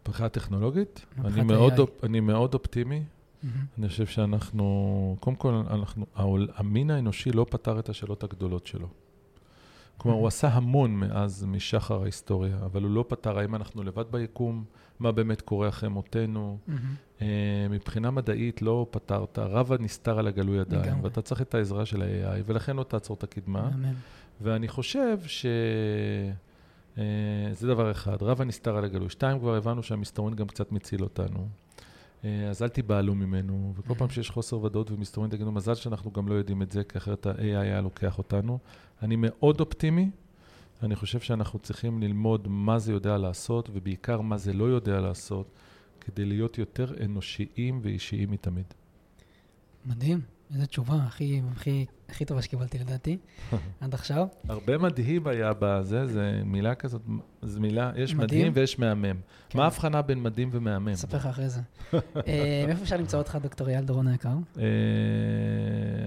מבחינה 0.08 0.30
טכנולוגית, 0.30 1.06
אני 1.26 1.44
מאוד. 1.44 1.80
אופ, 1.80 2.04
אני 2.04 2.20
מאוד 2.20 2.54
אופטימי. 2.54 3.04
מהמם. 3.44 3.66
אני 3.78 3.88
חושב 3.88 4.06
שאנחנו, 4.06 5.18
קודם 5.20 5.36
כל, 5.36 5.54
אנחנו, 5.54 6.06
העול, 6.16 6.48
המין 6.56 6.92
האנושי 6.92 7.32
לא 7.32 7.46
פתר 7.50 7.80
את 7.80 7.90
השאלות 7.90 8.24
הגדולות 8.24 8.68
שלו. 8.68 8.88
כלומר, 9.98 10.18
הוא 10.18 10.28
עשה 10.28 10.48
המון 10.48 10.96
מאז, 10.96 11.46
משחר 11.46 12.02
ההיסטוריה, 12.02 12.58
אבל 12.66 12.84
הוא 12.84 12.92
לא 12.92 13.06
פתר 13.08 13.40
האם 13.40 13.56
אנחנו 13.56 13.84
לבד 13.84 14.06
ביקום, 14.12 14.64
מה 15.00 15.12
באמת 15.12 15.42
קורה 15.42 15.70
אחרי 15.70 15.90
מותנו. 15.90 16.58
מהמם. 16.68 16.96
אה, 17.22 17.68
מבחינה 17.70 18.12
מדעית 18.12 18.62
לא 18.62 18.88
פתרת, 18.92 19.40
רב 19.40 19.72
הנסתר 19.72 20.20
על 20.20 20.28
הגלוי 20.28 20.60
עדיין. 20.60 20.96
ואתה 21.02 21.22
צריך 21.22 21.42
את 21.42 21.56
העזרה 21.56 21.86
של 21.86 22.02
ה-AI, 22.02 22.44
ולכן 22.46 22.76
לא 22.76 22.84
תעצור 22.84 23.16
את 23.18 23.24
הקדמה. 23.24 23.62
מהמם. 23.70 23.94
ואני 24.42 24.68
חושב 24.68 25.18
ש... 25.28 25.46
אה, 26.98 27.04
זה 27.54 27.68
דבר 27.68 27.92
אחד, 27.92 28.24
רב 28.24 28.42
הנסתר 28.42 28.78
על 28.78 28.86
הגלוי. 28.86 29.10
שתיים, 29.10 29.40
כבר 29.40 29.56
הבנו 29.56 29.84
שהמסתורין 29.84 30.36
גם 30.36 30.48
קצת 30.48 30.72
מציל 30.72 31.04
אותנו. 31.04 31.48
אה, 32.26 32.50
אז 32.50 32.64
אל 32.64 32.70
תיבהלו 32.70 33.16
ממנו, 33.16 33.74
וכל 33.76 33.94
פעם 33.96 34.10
שיש 34.10 34.30
חוסר 34.30 34.64
ודאות 34.64 34.92
ומסתורין, 34.92 35.32
תגידו, 35.32 35.52
מזל 35.52 35.76
שאנחנו 35.76 36.12
גם 36.12 36.28
לא 36.28 36.34
יודעים 36.34 36.62
את 36.62 36.72
זה, 36.72 36.84
כי 36.84 36.98
אחרת 36.98 37.26
ה-AI 37.26 37.42
היה 37.42 37.82
לוקח 37.82 38.18
אותנו. 38.18 38.60
אני 39.02 39.16
מאוד 39.20 39.60
אופטימי, 39.60 40.10
אני 40.84 40.96
חושב 40.96 41.20
שאנחנו 41.20 41.60
צריכים 41.60 42.02
ללמוד 42.02 42.48
מה 42.48 42.80
זה 42.80 42.92
יודע 42.92 43.18
לעשות, 43.18 43.70
ובעיקר 43.74 44.22
מה 44.22 44.38
זה 44.38 44.54
לא 44.54 44.64
יודע 44.64 45.00
לעשות, 45.00 45.52
כדי 46.02 46.26
להיות 46.26 46.58
יותר 46.58 47.06
אנושיים 47.06 47.80
ואישיים 47.84 48.32
מתמיד. 48.32 48.66
מדהים, 49.86 50.22
איזו 50.54 50.66
תשובה 50.66 50.96
הכי, 50.96 51.42
הכי, 51.52 51.86
הכי 52.12 52.26
טובה 52.26 52.42
שקיבלתי 52.42 52.80
לדעתי, 52.80 53.18
עד 53.82 53.94
עכשיו. 53.94 54.28
הרבה 54.50 54.78
מדהים 54.78 55.28
היה 55.28 55.52
בזה, 55.60 56.06
זה 56.06 56.42
מילה 56.46 56.76
כזאת, 56.76 57.02
זו 57.42 57.62
מילה, 57.62 57.92
יש 57.96 58.16
מדהים? 58.16 58.40
מדהים 58.40 58.54
ויש 58.56 58.80
מהמם. 58.80 59.16
כן. 59.50 59.58
מה 59.58 59.64
ההבחנה 59.64 60.02
בין 60.02 60.24
מדהים 60.24 60.50
ומהמם? 60.52 60.90
אספר 60.90 61.18
לך 61.18 61.26
אחרי 61.26 61.50
זה. 61.50 61.62
אה, 61.94 62.64
מאיפה 62.68 62.84
אפשר 62.84 62.98
למצוא 62.98 63.20
אותך, 63.20 63.38
דוקטור 63.42 63.70
אייל 63.70 63.84
דורון 63.84 64.08
היקר? 64.08 64.30
אה, 64.58 64.64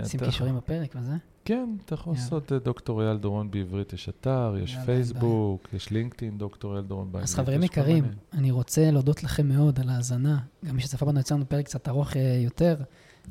שים 0.09 0.21
קישורים 0.21 0.57
בפרק 0.57 0.97
וזה. 0.97 1.13
כן, 1.45 1.69
אתה 1.85 1.95
יכול. 1.95 2.13
לעשות 2.13 2.53
אה, 2.53 2.59
דוקטור 2.59 3.03
אייל 3.03 3.17
דורון 3.17 3.51
בעברית, 3.51 3.93
יש 3.93 4.09
אתר, 4.09 4.55
יש 4.63 4.77
פייסבוק, 4.85 5.69
יש 5.73 5.91
לינקדאין, 5.91 6.39
דוקטור 6.39 6.73
אייל 6.73 6.85
דורון 6.85 7.13
באנגלית. 7.13 7.29
אז 7.29 7.35
חברים 7.35 7.63
יקרים. 7.63 8.05
אני 8.33 8.51
רוצה 8.51 8.91
להודות 8.91 9.25
לכם 9.25 9.49
מאוד 9.49 9.81
על 9.81 9.89
ההאזנה. 9.89 10.39
גם 10.65 10.77
מי 10.77 10.83
שצפה 10.83 11.07
בנו 11.07 11.21
יצא 11.21 11.35
לנו 11.35 11.49
פרק 11.49 11.65
קצת 11.65 11.89
ארוך 11.89 12.17
יותר, 12.45 12.77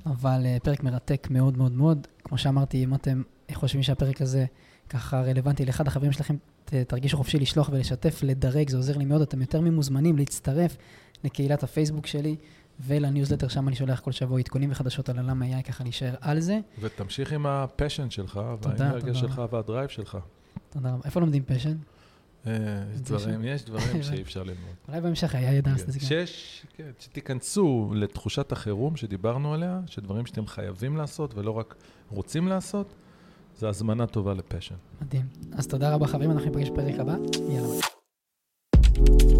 אבל 0.05 0.41
אה, 0.45 0.57
פרק 0.63 0.83
מרתק 0.83 1.27
מאוד 1.31 1.57
מאוד 1.57 1.71
מאוד. 1.71 2.07
כמו 2.23 2.37
שאמרתי, 2.37 2.83
אם 2.83 2.93
אתם 2.93 3.21
חושבים 3.53 3.83
שהפרק 3.83 4.21
הזה 4.21 4.45
ככה 4.89 5.21
רלוונטי 5.21 5.65
לאחד 5.65 5.87
החברים 5.87 6.11
שלכם, 6.11 6.35
תרגישו 6.65 7.17
חופשי 7.17 7.39
לשלוח 7.39 7.69
ולשתף, 7.73 8.19
לדרג, 8.23 8.69
זה 8.69 8.77
עוזר 8.77 8.97
לי 8.97 9.05
מאוד. 9.05 9.21
אתם 9.21 9.41
יותר 9.41 9.61
ממוזמנים 9.61 10.17
להצטרף 10.17 10.77
לקהילת 11.23 11.63
הפייסבוק 11.63 12.07
שלי 12.07 12.35
ולניוזלטר, 12.79 13.47
שם 13.47 13.67
אני 13.67 13.75
שולח 13.75 13.99
כל 13.99 14.11
שבוע 14.11 14.39
עדכונים 14.39 14.71
וחדשות 14.71 15.09
על 15.09 15.17
עולם 15.17 15.41
ה-AI, 15.41 15.63
ככה 15.63 15.83
להישאר 15.83 16.13
על 16.21 16.39
זה. 16.39 16.59
ותמשיך 16.79 17.33
עם 17.33 17.45
ה 17.45 17.53
passion 17.53 18.09
שלך, 18.09 18.39
והאנרגיה. 18.61 19.13
שלך 19.13 19.41
וה 19.51 19.62
drive 19.62 19.89
שלך. 19.89 20.17
תודה 20.69 20.89
רבה. 20.93 21.01
איפה 21.05 21.19
לומדים 21.19 21.43
passion? 21.43 21.75
אה, 22.47 22.53
יש 22.93 22.97
זה 22.97 23.03
דברים, 23.03 23.45
יש 23.45 23.63
דברים 23.63 24.03
שאי 24.03 24.21
אפשר 24.21 24.43
ללמוד. 24.43 24.75
אולי 24.87 25.01
בהמשך 25.01 25.35
היה 25.35 25.53
ידע 25.53 25.77
סטטיסטיקה. 25.77 26.05
שיש, 26.05 26.65
כן, 26.77 26.91
שתיכנסו 26.99 27.91
לתחושת 27.95 28.51
החירום 28.51 28.95
שדיברנו 28.95 29.53
עליה, 29.53 29.79
שדברים 29.85 30.25
שאתם 30.25 30.47
חייבים 30.47 30.97
לעשות 30.97 31.33
ולא 31.35 31.51
רק 31.51 31.75
רוצים 32.09 32.47
לעשות, 32.47 32.93
זו 33.59 33.67
הזמנה 33.67 34.07
טובה 34.07 34.33
ל 34.33 34.38
passion. 34.38 34.75
מדהים. 35.01 35.25
אז 35.51 35.67
תודה 35.67 35.93
רבה 35.93 36.07
חברים, 36.07 36.31
אנחנו 36.31 36.45
ניפגש 36.45 36.69
בפרק 36.69 36.99
הבא. 36.99 37.15
יאללה. 37.49 39.32